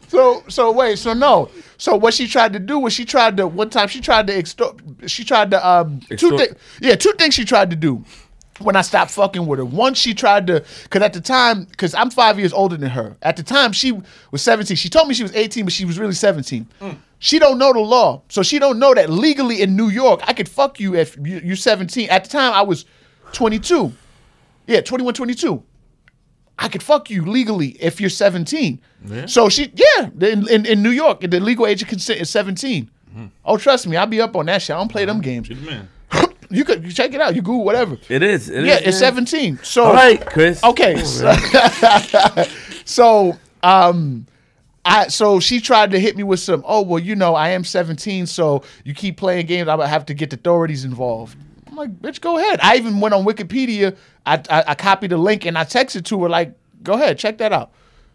[0.08, 1.50] so so wait, so no.
[1.78, 4.38] So what she tried to do was she tried to one time she tried to
[4.38, 6.38] extort she tried to um two Extort.
[6.40, 8.04] things yeah, two things she tried to do
[8.60, 9.66] when I stopped fucking with her.
[9.66, 13.16] Once she tried to, because at the time, because I'm five years older than her.
[13.22, 14.00] At the time, she
[14.32, 14.76] was 17.
[14.78, 16.68] She told me she was 18, but she was really 17.
[17.20, 20.34] She don't know the law, so she don't know that legally in New York, I
[20.34, 22.10] could fuck you if you, you're 17.
[22.10, 22.86] At the time, I was
[23.34, 23.92] 22.
[24.68, 25.64] Yeah, 21, 22.
[26.60, 28.82] I could fuck you legally if you're 17.
[29.28, 32.90] So she, yeah, in, in, in New York, the legal age of consent is 17.
[33.46, 34.76] Oh, trust me, I'll be up on that shit.
[34.76, 35.48] I don't play them games.
[35.48, 35.90] Good man.
[36.50, 37.36] You could you check it out.
[37.36, 37.98] You Google whatever.
[38.10, 38.50] It is.
[38.50, 39.26] It yeah, is, it's man.
[39.28, 39.60] 17.
[39.64, 40.64] So All right, Chris.
[40.64, 41.04] Okay.
[41.04, 41.34] So,
[42.86, 44.26] so, um
[44.86, 47.66] I so she tried to hit me with some, oh well, you know, I am
[47.66, 51.38] 17, so you keep playing games, I would have to get the authorities involved.
[51.68, 52.60] I'm like, bitch, go ahead.
[52.64, 56.24] I even went on Wikipedia, I I, I copied the link and I texted to
[56.24, 56.54] her, like,
[56.84, 57.72] go ahead, check that out.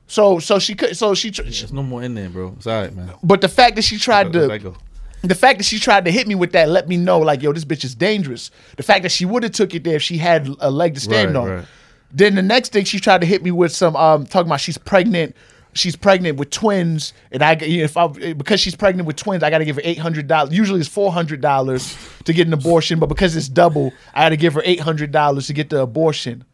[0.07, 2.55] So so she could so she, tr- There's no more in there, bro.
[2.57, 3.13] It's all right, man.
[3.23, 4.77] but the fact that she tried Let to that go.
[5.23, 7.53] The fact that she tried to hit me with that let me know like yo
[7.53, 8.51] this bitch is dangerous.
[8.77, 11.01] The fact that she would have took it there if she had a leg to
[11.01, 11.49] stand Right, on.
[11.51, 11.65] right.
[12.13, 14.79] then the next thing she tried to hit me with some um talking about she's
[14.79, 15.35] pregnant
[15.75, 19.65] she's pregnant with twins and i if i because she's pregnant with twins i gotta
[19.65, 24.23] give her $800 usually it's $400 to get an abortion but because it's double i
[24.25, 26.45] gotta give her $800 to get the abortion.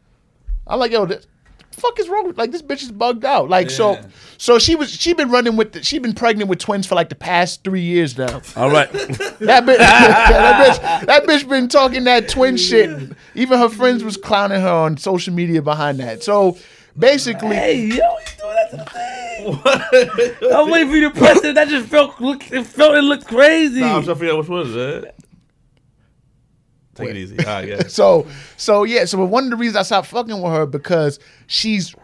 [0.67, 1.27] I'm like yo this
[1.79, 4.05] fuck is wrong with like this bitch is bugged out like so Yeah.
[4.37, 7.09] so she was she been running with the, she been pregnant with twins for like
[7.09, 8.91] the past three years now All right.
[8.93, 13.11] that bitch, that bitch, that bitch been talking that twin shit.
[13.35, 16.23] Even her friends was clowning her on social media behind that.
[16.23, 16.57] So
[16.97, 17.99] basically, hey, yo, you
[18.37, 20.53] doing that to the thing?
[20.53, 21.55] I'm waiting for you to press it.
[21.55, 22.51] That just felt look.
[22.51, 23.79] It felt it looked crazy.
[23.81, 25.15] Nah, I'm trying to figure out which one is that.
[26.99, 27.39] Take it easy.
[27.39, 27.83] All right, yeah.
[27.87, 28.27] so
[28.57, 29.05] so yeah.
[29.05, 31.95] So but one of the reasons I stopped fucking with her because she's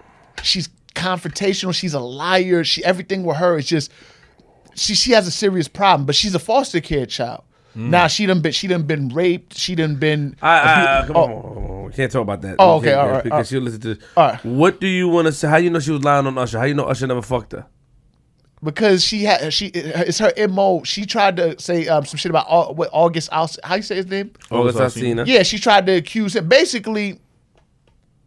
[0.43, 1.73] she's confrontational.
[1.73, 2.63] She's a liar.
[2.63, 3.91] She everything with her is just
[4.75, 6.05] she she has a serious problem.
[6.05, 7.43] But she's a foster care child.
[7.73, 7.89] Hmm.
[7.89, 9.57] Now she done been she done been raped.
[9.57, 10.37] She done been.
[10.41, 11.83] I, I, I, come oh, on.
[11.85, 12.55] we can't talk about that.
[12.57, 13.47] Oh, We okay, all right, Because all right.
[13.47, 14.03] she'll listen to this.
[14.15, 14.45] All right.
[14.45, 15.49] What do you want to say?
[15.49, 16.57] How you know she was lying on Usher?
[16.57, 17.65] How you know Usher never fucked her?
[18.65, 20.83] Because she had she it's her mo.
[20.83, 23.31] She tried to say um, some shit about Au- what August.
[23.31, 23.59] Alsina.
[23.63, 24.31] How you say his name?
[24.51, 25.25] August August Alsina.
[25.25, 26.49] Yeah, she tried to accuse him.
[26.49, 27.19] Basically,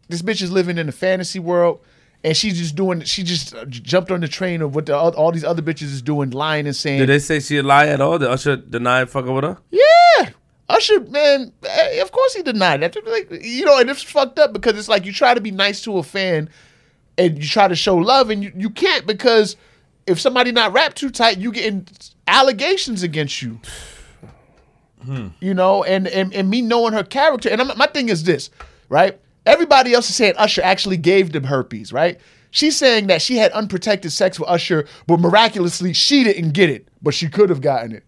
[0.07, 1.81] this bitch is living in a fantasy world,
[2.23, 3.01] and she's just doing.
[3.01, 5.83] She just uh, jumped on the train of what the, all, all these other bitches
[5.83, 6.99] is doing, lying and saying.
[6.99, 8.17] Did they say she a lie at all?
[8.17, 9.57] Did Usher deny fucking with her?
[9.69, 10.29] Yeah.
[10.69, 12.95] Usher, man, eh, of course he denied that.
[13.07, 15.81] Like, you know, and it's fucked up because it's like you try to be nice
[15.81, 16.47] to a fan
[17.17, 19.55] and you try to show love and you, you can't because
[20.09, 21.87] if somebody not wrapped too tight, you getting
[22.27, 23.59] allegations against you.
[25.03, 25.27] Hmm.
[25.39, 28.49] You know, and, and and me knowing her character, and I'm, my thing is this,
[28.89, 29.17] right?
[29.45, 32.19] Everybody else is saying Usher actually gave them herpes, right?
[32.51, 36.89] She's saying that she had unprotected sex with Usher, but miraculously she didn't get it,
[37.01, 38.03] but she could have gotten it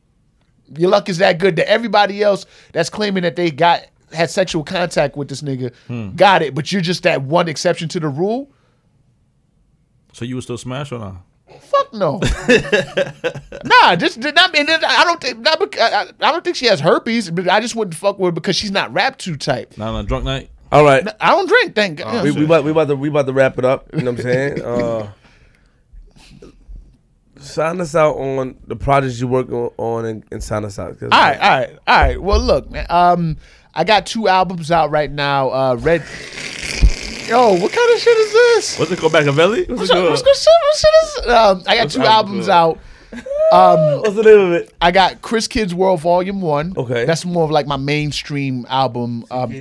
[0.78, 4.64] your luck is that good that everybody else that's claiming that they got had sexual
[4.64, 6.16] contact with this nigga hmm.
[6.16, 8.52] got it, but you're just that one exception to the rule.
[10.14, 11.16] So you would still smash or not?
[11.60, 12.18] Fuck no.
[13.64, 14.56] nah, just not.
[14.56, 15.40] And I don't think.
[15.40, 18.20] Not, bec- I, I- I don't think she has herpes, but I just wouldn't fuck
[18.20, 19.78] with her because she's not wrapped too tight.
[19.78, 20.50] Not on a drunk night.
[20.72, 21.06] All right.
[21.20, 21.76] I don't drink.
[21.76, 22.24] Thank God.
[22.24, 23.94] we, we, about, we about to we about to wrap it up.
[23.94, 24.62] You know what I'm saying?
[24.66, 25.12] Uh,
[27.40, 31.02] sign us out on the projects you work on, on and, and sign us out.
[31.02, 32.22] All right, all right, all right.
[32.22, 32.86] Well, look, man.
[32.90, 33.38] Um,
[33.74, 35.50] I got two albums out right now.
[35.50, 36.04] Uh, Red.
[37.28, 38.80] Yo, what kind of shit is this?
[38.80, 39.14] What's it called?
[39.14, 39.64] Machiavelli?
[39.66, 40.10] What's, What's, it called?
[40.10, 41.32] what's, what's, what's shit is?
[41.32, 42.52] Um, I got What's two albums good?
[42.52, 42.80] out.
[43.54, 44.74] Um, What's the name of it?
[44.80, 46.74] I got Chris Kidd's World Volume One.
[46.78, 47.04] Okay.
[47.04, 49.26] that's more of like my mainstream album.
[49.30, 49.52] Um,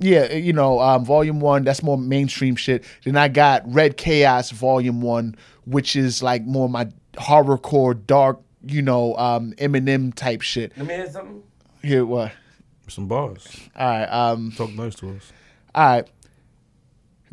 [0.00, 1.64] yeah, you know, um, Volume One.
[1.64, 2.82] That's more mainstream shit.
[3.04, 5.36] Then I got Red Chaos Volume One,
[5.66, 10.72] which is like more my horrorcore, dark, you know, um, Eminem type shit.
[10.78, 11.42] Let me hear something.
[11.82, 12.32] Here, what?
[12.88, 13.46] Some bars.
[13.76, 15.30] All right, um, Talk nice to us.
[15.74, 16.08] all right.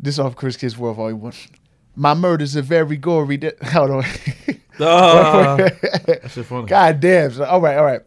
[0.02, 1.32] This off Chris Kidd's World Volume One.
[1.94, 3.40] My murders are very gory.
[3.72, 4.04] Hold on.
[4.80, 5.56] Ah.
[6.28, 6.66] Funny.
[6.66, 7.30] God damn.
[7.30, 8.00] So, all right, all right.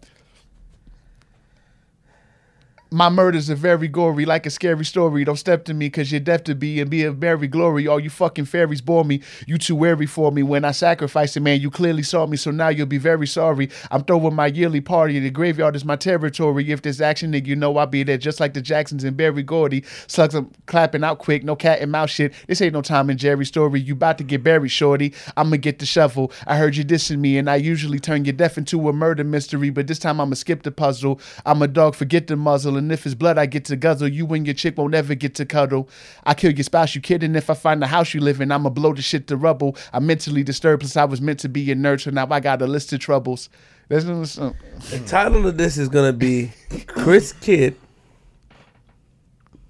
[2.92, 5.24] My murders are very gory, like a scary story.
[5.24, 7.88] Don't step to me, cause you're deaf to be and be of very glory.
[7.88, 9.22] All you fucking fairies bore me.
[9.48, 10.44] You too wary for me.
[10.44, 13.70] When I sacrificed a man, you clearly saw me, so now you'll be very sorry.
[13.90, 15.20] I'm throwing my yearly party.
[15.20, 16.72] The graveyard is my territory.
[16.72, 19.42] If there's action, nigga, you know I'll be there, just like the Jacksons and Berry
[19.42, 19.84] Gordy.
[20.08, 22.34] Slugs I'm clapping out quick, no cat and mouse shit.
[22.48, 23.82] This ain't no Tom and Jerry story.
[23.82, 25.14] You about to get buried, shorty.
[25.36, 26.32] I'ma get the shovel.
[26.46, 29.72] I heard you dissing me, and I usually turn your death into a murder mystery,
[29.72, 31.20] but this time I'ma skip the puzzle.
[31.48, 34.08] I'm a dog, forget the muzzle, and if it's blood, I get to guzzle.
[34.08, 35.90] You and your chick won't ever get to cuddle.
[36.26, 37.36] I kill your spouse, you kidding?
[37.36, 39.76] If I find the house you live in, I'ma blow the shit to rubble.
[39.94, 42.12] I'm mentally disturbed, plus I was meant to be a nurture.
[42.12, 43.50] Now I got a list of troubles.
[43.88, 44.24] There's no.
[44.24, 46.52] The title of this is gonna be
[46.88, 47.76] Chris Kidd,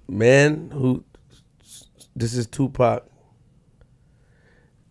[0.08, 1.04] man who.
[2.14, 3.04] This is Tupac.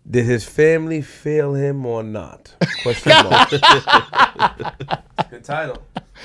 [0.08, 2.56] Did his family fail him or not?
[2.84, 3.50] Question mark.
[5.32, 5.82] Good title.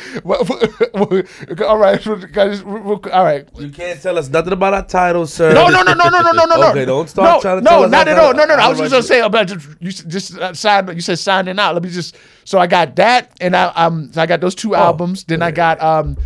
[0.25, 0.47] Well,
[1.67, 3.49] all right, guys, all right.
[3.57, 5.53] You can't tell us nothing about our title, sir.
[5.53, 6.71] No, no, no, no, no, no, no, no.
[6.71, 7.91] Okay, don't start no, trying to no, tell us.
[7.91, 8.35] No, not at all.
[8.35, 8.63] No, no, no.
[8.63, 10.93] I was just gonna say about just you just uh.
[10.93, 11.75] You said signing out.
[11.75, 12.17] Let me just.
[12.45, 15.25] So I got that, and I um, so I got those two oh, albums.
[15.25, 16.17] Then I got um.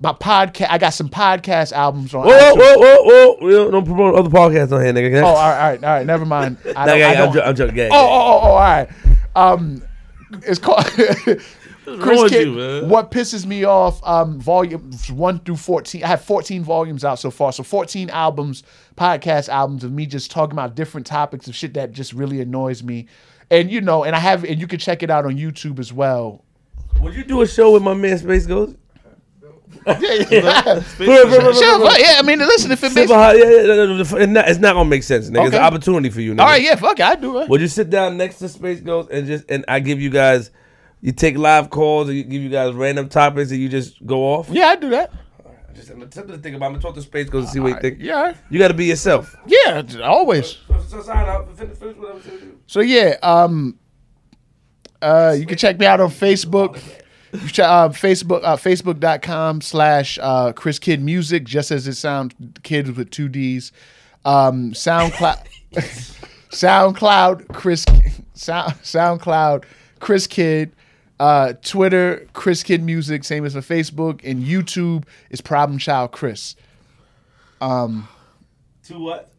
[0.00, 2.26] My podcast, I got some podcast albums on.
[2.26, 2.56] Whoa, iTunes.
[2.56, 3.50] whoa, whoa, whoa!
[3.50, 5.22] Don't, don't promote other podcasts on here, nigga.
[5.22, 6.06] Oh, all right, all right, all right.
[6.06, 6.58] Never mind.
[6.64, 7.76] I don't, no, yeah, I don't, I'm joking.
[7.76, 8.00] Yeah, oh, yeah.
[8.00, 8.88] oh, oh, oh, all right.
[9.36, 9.82] Um,
[10.42, 10.84] it's called
[11.84, 12.46] Chris with Kidd.
[12.48, 12.88] you, man?
[12.88, 14.00] What pisses me off?
[14.04, 16.02] Um, volumes one through fourteen.
[16.04, 17.52] I have fourteen volumes out so far.
[17.52, 18.62] So fourteen albums,
[18.96, 22.82] podcast albums of me just talking about different topics of shit that just really annoys
[22.82, 23.06] me.
[23.50, 25.92] And you know, and I have, and you can check it out on YouTube as
[25.92, 26.44] well.
[27.00, 28.76] Would you do a show with my man Space Ghost?
[29.86, 29.94] Yeah,
[30.30, 30.62] yeah.
[30.96, 32.14] Sure, Sure, but yeah.
[32.16, 33.10] I mean, listen, if it makes.
[33.10, 35.46] Super yeah, yeah, no, no, no, it's not, it's not gonna make sense, nigga.
[35.48, 36.40] It's an opportunity for you, nigga.
[36.40, 37.48] All right, yeah, fuck it, I do it.
[37.50, 40.50] Would you sit down next to Space Ghost and just and I give you guys,
[41.04, 44.22] you take live calls and you give you guys random topics and you just go
[44.22, 44.48] off?
[44.48, 45.12] Yeah, I do that.
[45.74, 46.66] Just something to think about.
[46.66, 47.98] I'm gonna talk to Space Ghost and see what you think.
[48.00, 49.36] Yeah, You got to be yourself.
[49.46, 50.58] yeah, always.
[50.68, 51.56] So, so sign out.
[51.58, 52.58] Finish, finish whatever you do.
[52.66, 53.76] So yeah, um,
[55.02, 56.80] uh, you can check me out on Facebook.
[57.34, 62.32] Uh, Facebook, uh, Facebook.com slash uh, Chris Kidd Music, just as it sounds,
[62.62, 63.72] kids with two D's.
[64.24, 65.44] Um, SoundCloud,
[66.50, 67.84] SoundCloud, Chris,
[68.34, 69.64] Sound, SoundCloud,
[69.98, 70.72] Chris Kidd.
[71.20, 76.56] Uh, Twitter, Chris Kidd Music, same as for Facebook, and YouTube is Problem Child Chris.
[77.60, 78.08] Um
[78.84, 79.30] to what?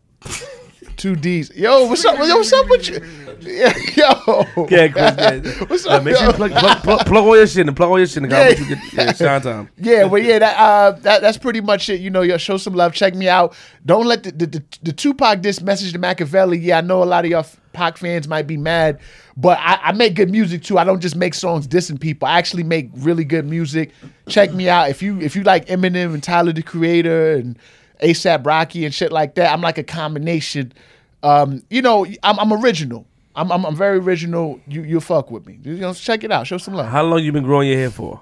[0.95, 1.53] Two D's.
[1.55, 2.17] Yo, what's up?
[2.17, 2.99] Yo, what's up with you?
[3.41, 4.67] Yeah, yo.
[4.69, 5.15] Yeah, Chris.
[5.17, 5.65] Yeah.
[5.67, 6.03] What's Yeah, up?
[6.03, 6.29] make sure yo?
[6.31, 8.47] you plug, plug, plug, plug all your shit and plug all your shit and Yeah.
[8.49, 8.57] yeah.
[8.57, 9.69] you get yeah, shine time.
[9.77, 11.99] Yeah, but yeah, that, uh, that that's pretty much it.
[11.99, 12.93] You know, yo, show some love.
[12.93, 13.53] Check me out.
[13.85, 16.57] Don't let the the, the, the Tupac diss message to Machiavelli.
[16.59, 17.45] Yeah, I know a lot of y'all
[17.75, 18.99] Pac fans might be mad,
[19.37, 20.77] but I, I make good music too.
[20.77, 22.27] I don't just make songs dissing people.
[22.27, 23.91] I actually make really good music.
[24.27, 27.59] Check me out if you if you like Eminem and Tyler the Creator and
[28.01, 29.51] ASAP Rocky and shit like that.
[29.53, 30.73] I'm like a combination.
[31.21, 33.05] Um, you know, I'm, I'm original.
[33.35, 34.59] I'm, I'm I'm very original.
[34.67, 35.59] You you'll fuck with me.
[35.61, 36.47] You know, check it out.
[36.47, 36.87] Show some love.
[36.87, 38.21] How long you been growing your hair for?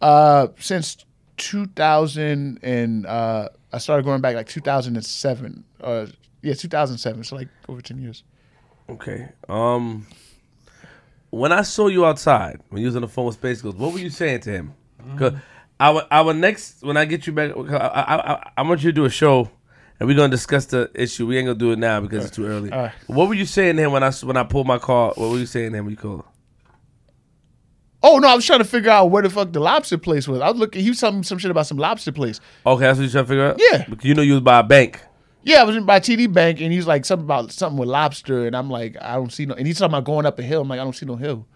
[0.00, 1.04] Uh, since
[1.36, 5.64] 2000 and uh, I started going back like 2007.
[5.80, 6.06] Uh,
[6.42, 7.24] yeah, 2007.
[7.24, 8.22] So like over 10 years.
[8.90, 9.28] Okay.
[9.48, 10.06] Um,
[11.30, 13.92] when I saw you outside when you was on the phone with Space Ghost, what
[13.92, 14.74] were you saying to him?
[15.16, 15.32] Cause
[15.78, 18.94] our our next when I get you back, I, I, I, I want you to
[18.94, 19.48] do a show,
[19.98, 21.26] and we're gonna discuss the issue.
[21.26, 22.70] We ain't gonna do it now because it's too early.
[22.70, 22.92] All right.
[23.06, 25.12] What were you saying to him when I when I pulled my car?
[25.14, 26.24] What were you saying to him when you called?
[28.02, 30.40] Oh no, I was trying to figure out where the fuck the lobster place was.
[30.40, 30.82] I was looking.
[30.82, 32.40] He was telling me some shit about some lobster place.
[32.66, 33.60] Okay, that's what you trying to figure out.
[33.72, 33.84] Yeah.
[33.88, 35.00] Because you know you was by a bank.
[35.42, 38.46] Yeah, I was in by TD Bank, and he's like something about something with lobster,
[38.46, 39.54] and I'm like, I don't see no.
[39.54, 40.60] And he's talking about going up a hill.
[40.62, 41.46] I'm like, I don't see no hill.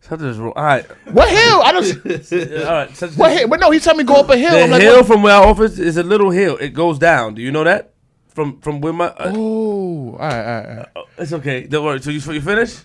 [0.00, 0.52] Something's wrong.
[0.54, 1.62] All right, What hill?
[1.62, 1.84] I don't.
[2.24, 3.02] See, all right.
[3.16, 3.48] What hill?
[3.48, 4.52] But no, he's telling me go up a hill.
[4.52, 5.06] The I'm like, hill what?
[5.06, 6.56] from where our office is a little hill.
[6.58, 7.34] It goes down.
[7.34, 7.92] Do you know that?
[8.28, 9.06] From from where my.
[9.06, 11.06] Uh, Oh, all right, all right, all right.
[11.18, 11.66] It's okay.
[11.66, 12.00] Don't worry.
[12.00, 12.84] So you you finished?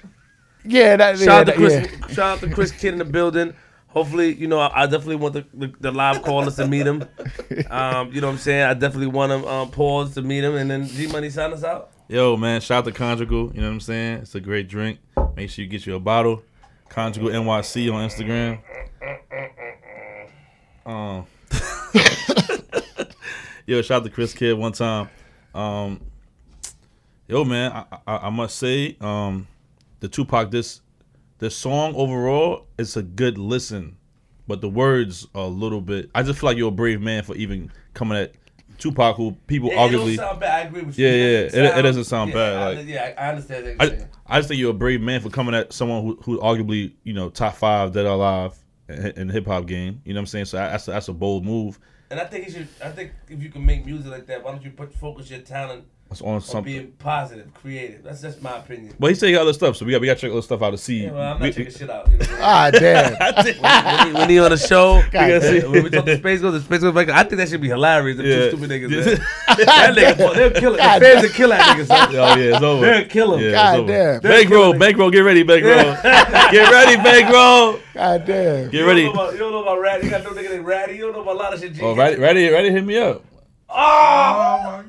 [0.66, 1.20] Yeah, that.
[1.20, 1.74] Shout yeah, out to Chris.
[1.74, 2.08] yeah.
[2.08, 3.54] Shout out to Chris Kidd in the building.
[3.92, 7.04] Hopefully, you know, I, I definitely want the, the, the live callers to meet him.
[7.70, 8.64] Um, you know what I'm saying?
[8.64, 11.64] I definitely want him um, pause to meet him, and then G Money sign us
[11.64, 11.92] out.
[12.08, 13.52] Yo, man, shout out to Conjugal.
[13.54, 14.20] You know what I'm saying?
[14.20, 15.00] It's a great drink.
[15.36, 16.44] Make sure you get you a bottle.
[16.90, 18.60] Conjugal NYC on Instagram.
[20.86, 21.26] Um,
[23.66, 25.10] yo, shout out to Chris Kidd one time.
[25.54, 26.02] Um,
[27.28, 29.48] yo, man, I, I, I must say, um,
[30.00, 30.82] the Tupac this
[31.42, 33.98] this song overall, it's a good listen,
[34.48, 36.10] but the words are a little bit.
[36.16, 38.34] I just feel like you're a brave man for even coming at
[38.78, 40.18] Tupac, who people arguably.
[40.18, 40.44] bad.
[40.44, 41.06] I agree with you.
[41.08, 41.18] Yeah, yeah,
[41.74, 44.08] it- it doesn't sound bad, I- like- yeah, I understand that.
[44.28, 46.94] I, I just think you're a brave man for coming at someone who, who arguably,
[47.04, 48.56] you know, top five dead or alive
[48.88, 50.02] in, in the hip hop game.
[50.06, 50.46] You know what I'm saying?
[50.46, 51.80] So that's that's a bold move.
[52.12, 52.68] and I think you should.
[52.84, 55.40] I think if you can make music like that, why don't you put focus your
[55.42, 56.74] talent It's on on something.
[56.74, 58.04] being positive, creative?
[58.04, 58.94] That's just my opinion.
[59.00, 60.42] But he said he got other stuff, so we got we got to check other
[60.42, 61.04] stuff out to see.
[61.06, 62.12] Yeah, well, I'm We- not checking shit out.
[62.12, 62.26] You know?
[62.42, 63.14] Ah, damn.
[63.46, 65.72] when, he, when he on the show, God we damn.
[65.72, 68.18] when we talk to Space Ghost, the Space Ghost, I think that should be hilarious.
[68.18, 68.36] The Yeah.
[68.50, 68.90] two stupid niggas.
[68.90, 69.06] man.
[69.66, 70.78] that nigga, they'll kill it.
[70.78, 71.86] The fans will kill that nigga.
[71.88, 72.10] son.
[72.10, 72.86] Oh yeah, it's over.
[72.86, 73.40] They'll kill him.
[73.42, 74.20] Yeah, God damn.
[74.22, 75.94] Bankroll, bankroll, get ready, bankroll.
[76.52, 77.80] get ready, bankroll.
[77.94, 78.70] God damn.
[78.70, 79.02] Get ready.
[79.04, 80.06] You don't know about, you don't know about Ratty.
[80.08, 80.94] You got no nigga named Ratty.
[80.96, 81.74] You don't know about a lot of shit.
[81.74, 81.82] G.
[81.82, 82.70] Oh, ready, ready, ready.
[82.70, 83.24] Hit me up.
[83.74, 84.84] Oh!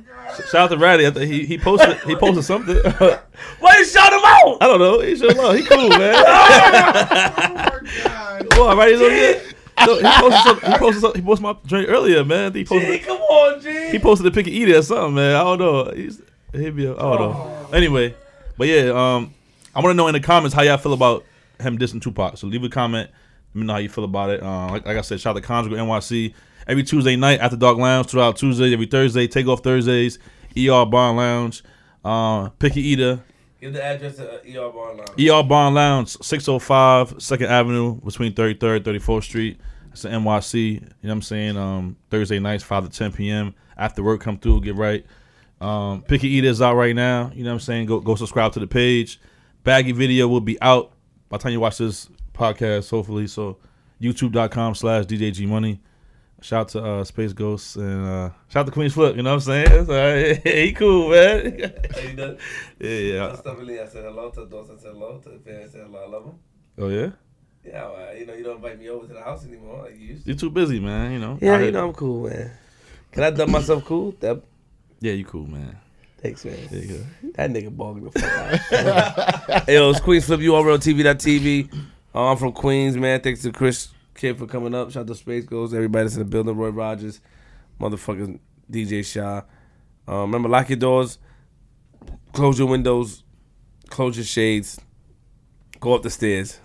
[0.50, 1.06] Shout out to Ratty.
[1.06, 2.76] I think he he posted he posted something.
[3.60, 4.58] Why you shout him out?
[4.60, 5.00] I don't know.
[5.00, 5.56] He should love.
[5.56, 6.14] He cool, man.
[7.74, 8.48] Oh, my God.
[8.50, 9.42] Boy, Ratty's on here.
[9.84, 12.52] So he posted something, he posted something, he posted my drink earlier, man.
[12.54, 13.90] He posted G, come on, G.
[13.90, 15.34] he posted a pick and eat it or something, man.
[15.34, 15.92] I don't know.
[15.92, 16.20] He's
[16.52, 16.98] hit me up.
[16.98, 17.68] I don't know.
[17.72, 18.14] Anyway,
[18.56, 19.34] but yeah, um,
[19.74, 21.24] I want to know in the comments how y'all feel about
[21.60, 22.36] him dissing Tupac.
[22.36, 23.10] So leave a comment.
[23.54, 24.42] Let me know how you feel about it.
[24.42, 26.32] Uh, like, like I said, shout out to Conjugal NYC
[26.66, 28.06] every Tuesday night after Dark Lounge.
[28.06, 30.18] Throughout Tuesday, every Thursday, Take Off Thursdays,
[30.56, 31.62] ER Barn Lounge,
[32.04, 33.22] uh, Picky Eater,
[33.62, 35.20] Give the address to uh, ER Bar Lounge.
[35.20, 39.60] ER Barn Lounge, 605 2nd Avenue between 33rd 34th Street.
[39.92, 40.74] It's the NYC.
[40.74, 41.56] You know what I'm saying?
[41.56, 43.54] Um, Thursday nights, 5 to 10 p.m.
[43.76, 45.06] After work, come through, get right.
[45.60, 47.30] Um, Picky Eater is out right now.
[47.32, 47.86] You know what I'm saying?
[47.86, 49.20] Go go subscribe to the page.
[49.62, 50.90] Baggy video will be out
[51.28, 53.28] by the time you watch this podcast, hopefully.
[53.28, 53.58] So
[54.00, 55.80] youtube.com slash DJG Money.
[56.42, 59.14] Shout out to uh, Space Ghosts and uh, shout out to Queen's Flip.
[59.14, 59.86] You know what I'm saying?
[59.86, 61.72] So, he cool, man.
[61.94, 62.38] How you done?
[62.80, 63.32] yeah, yeah.
[63.32, 64.68] I said hello to those.
[64.70, 65.70] I said hello to the fans.
[65.70, 66.02] I said hello.
[66.04, 66.38] I love them.
[66.78, 67.10] Oh, yeah?
[67.64, 70.08] Yeah, well, you know, you don't invite me over to the house anymore like you
[70.08, 70.30] used to.
[70.30, 71.12] You're too busy, man.
[71.12, 71.38] You know.
[71.40, 72.50] Yeah, I, you know I'm cool, man.
[73.12, 74.12] Can I dub myself cool?
[74.18, 74.42] That
[74.98, 75.78] Yeah, you cool, man.
[76.18, 76.56] thanks, man.
[76.72, 77.04] There you go.
[77.36, 78.32] That nigga bogged the fuck
[79.52, 79.62] out.
[79.66, 80.40] hey, yo, it's Queens Flip.
[80.40, 81.72] You over on TV.tv.
[82.12, 83.20] Uh, I'm from Queens, man.
[83.20, 83.90] Thanks to Chris
[84.22, 84.92] Kidd for coming up.
[84.92, 85.74] Shout out to Space Ghost.
[85.74, 86.56] Everybody that's in the building.
[86.56, 87.20] Roy Rogers,
[87.80, 88.38] motherfucking
[88.70, 89.42] DJ Shaw.
[90.06, 91.18] Uh, remember, lock your doors,
[92.32, 93.24] close your windows,
[93.88, 94.80] close your shades,
[95.80, 96.60] go up the stairs.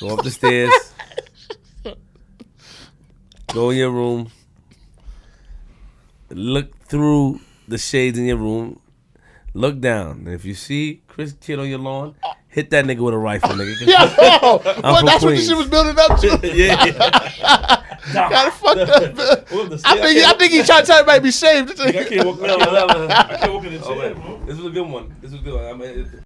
[0.00, 0.72] Go up the stairs.
[3.48, 4.30] Go in your room.
[6.30, 7.38] Look through
[7.68, 8.80] the shades in your room.
[9.52, 10.26] Look down.
[10.26, 12.14] If you see Chris Kidd on your lawn,
[12.52, 13.80] hit that nigga with a rifle, nigga.
[13.86, 14.58] Yo, well,
[14.98, 16.28] from that's what this shit was building up to.
[16.54, 17.82] yeah, yeah.
[18.12, 19.84] Got it fucked up.
[19.84, 21.80] I think I think he trying to tell everybody to be saved.
[21.80, 22.40] I can't walk.
[22.42, 23.10] I No, can't.
[23.10, 24.22] I can't walk in the Oh, chair, man.
[24.22, 24.40] bro.
[24.46, 25.14] This was a good one.
[25.20, 25.64] This was a good one.
[25.64, 26.22] I mean, it-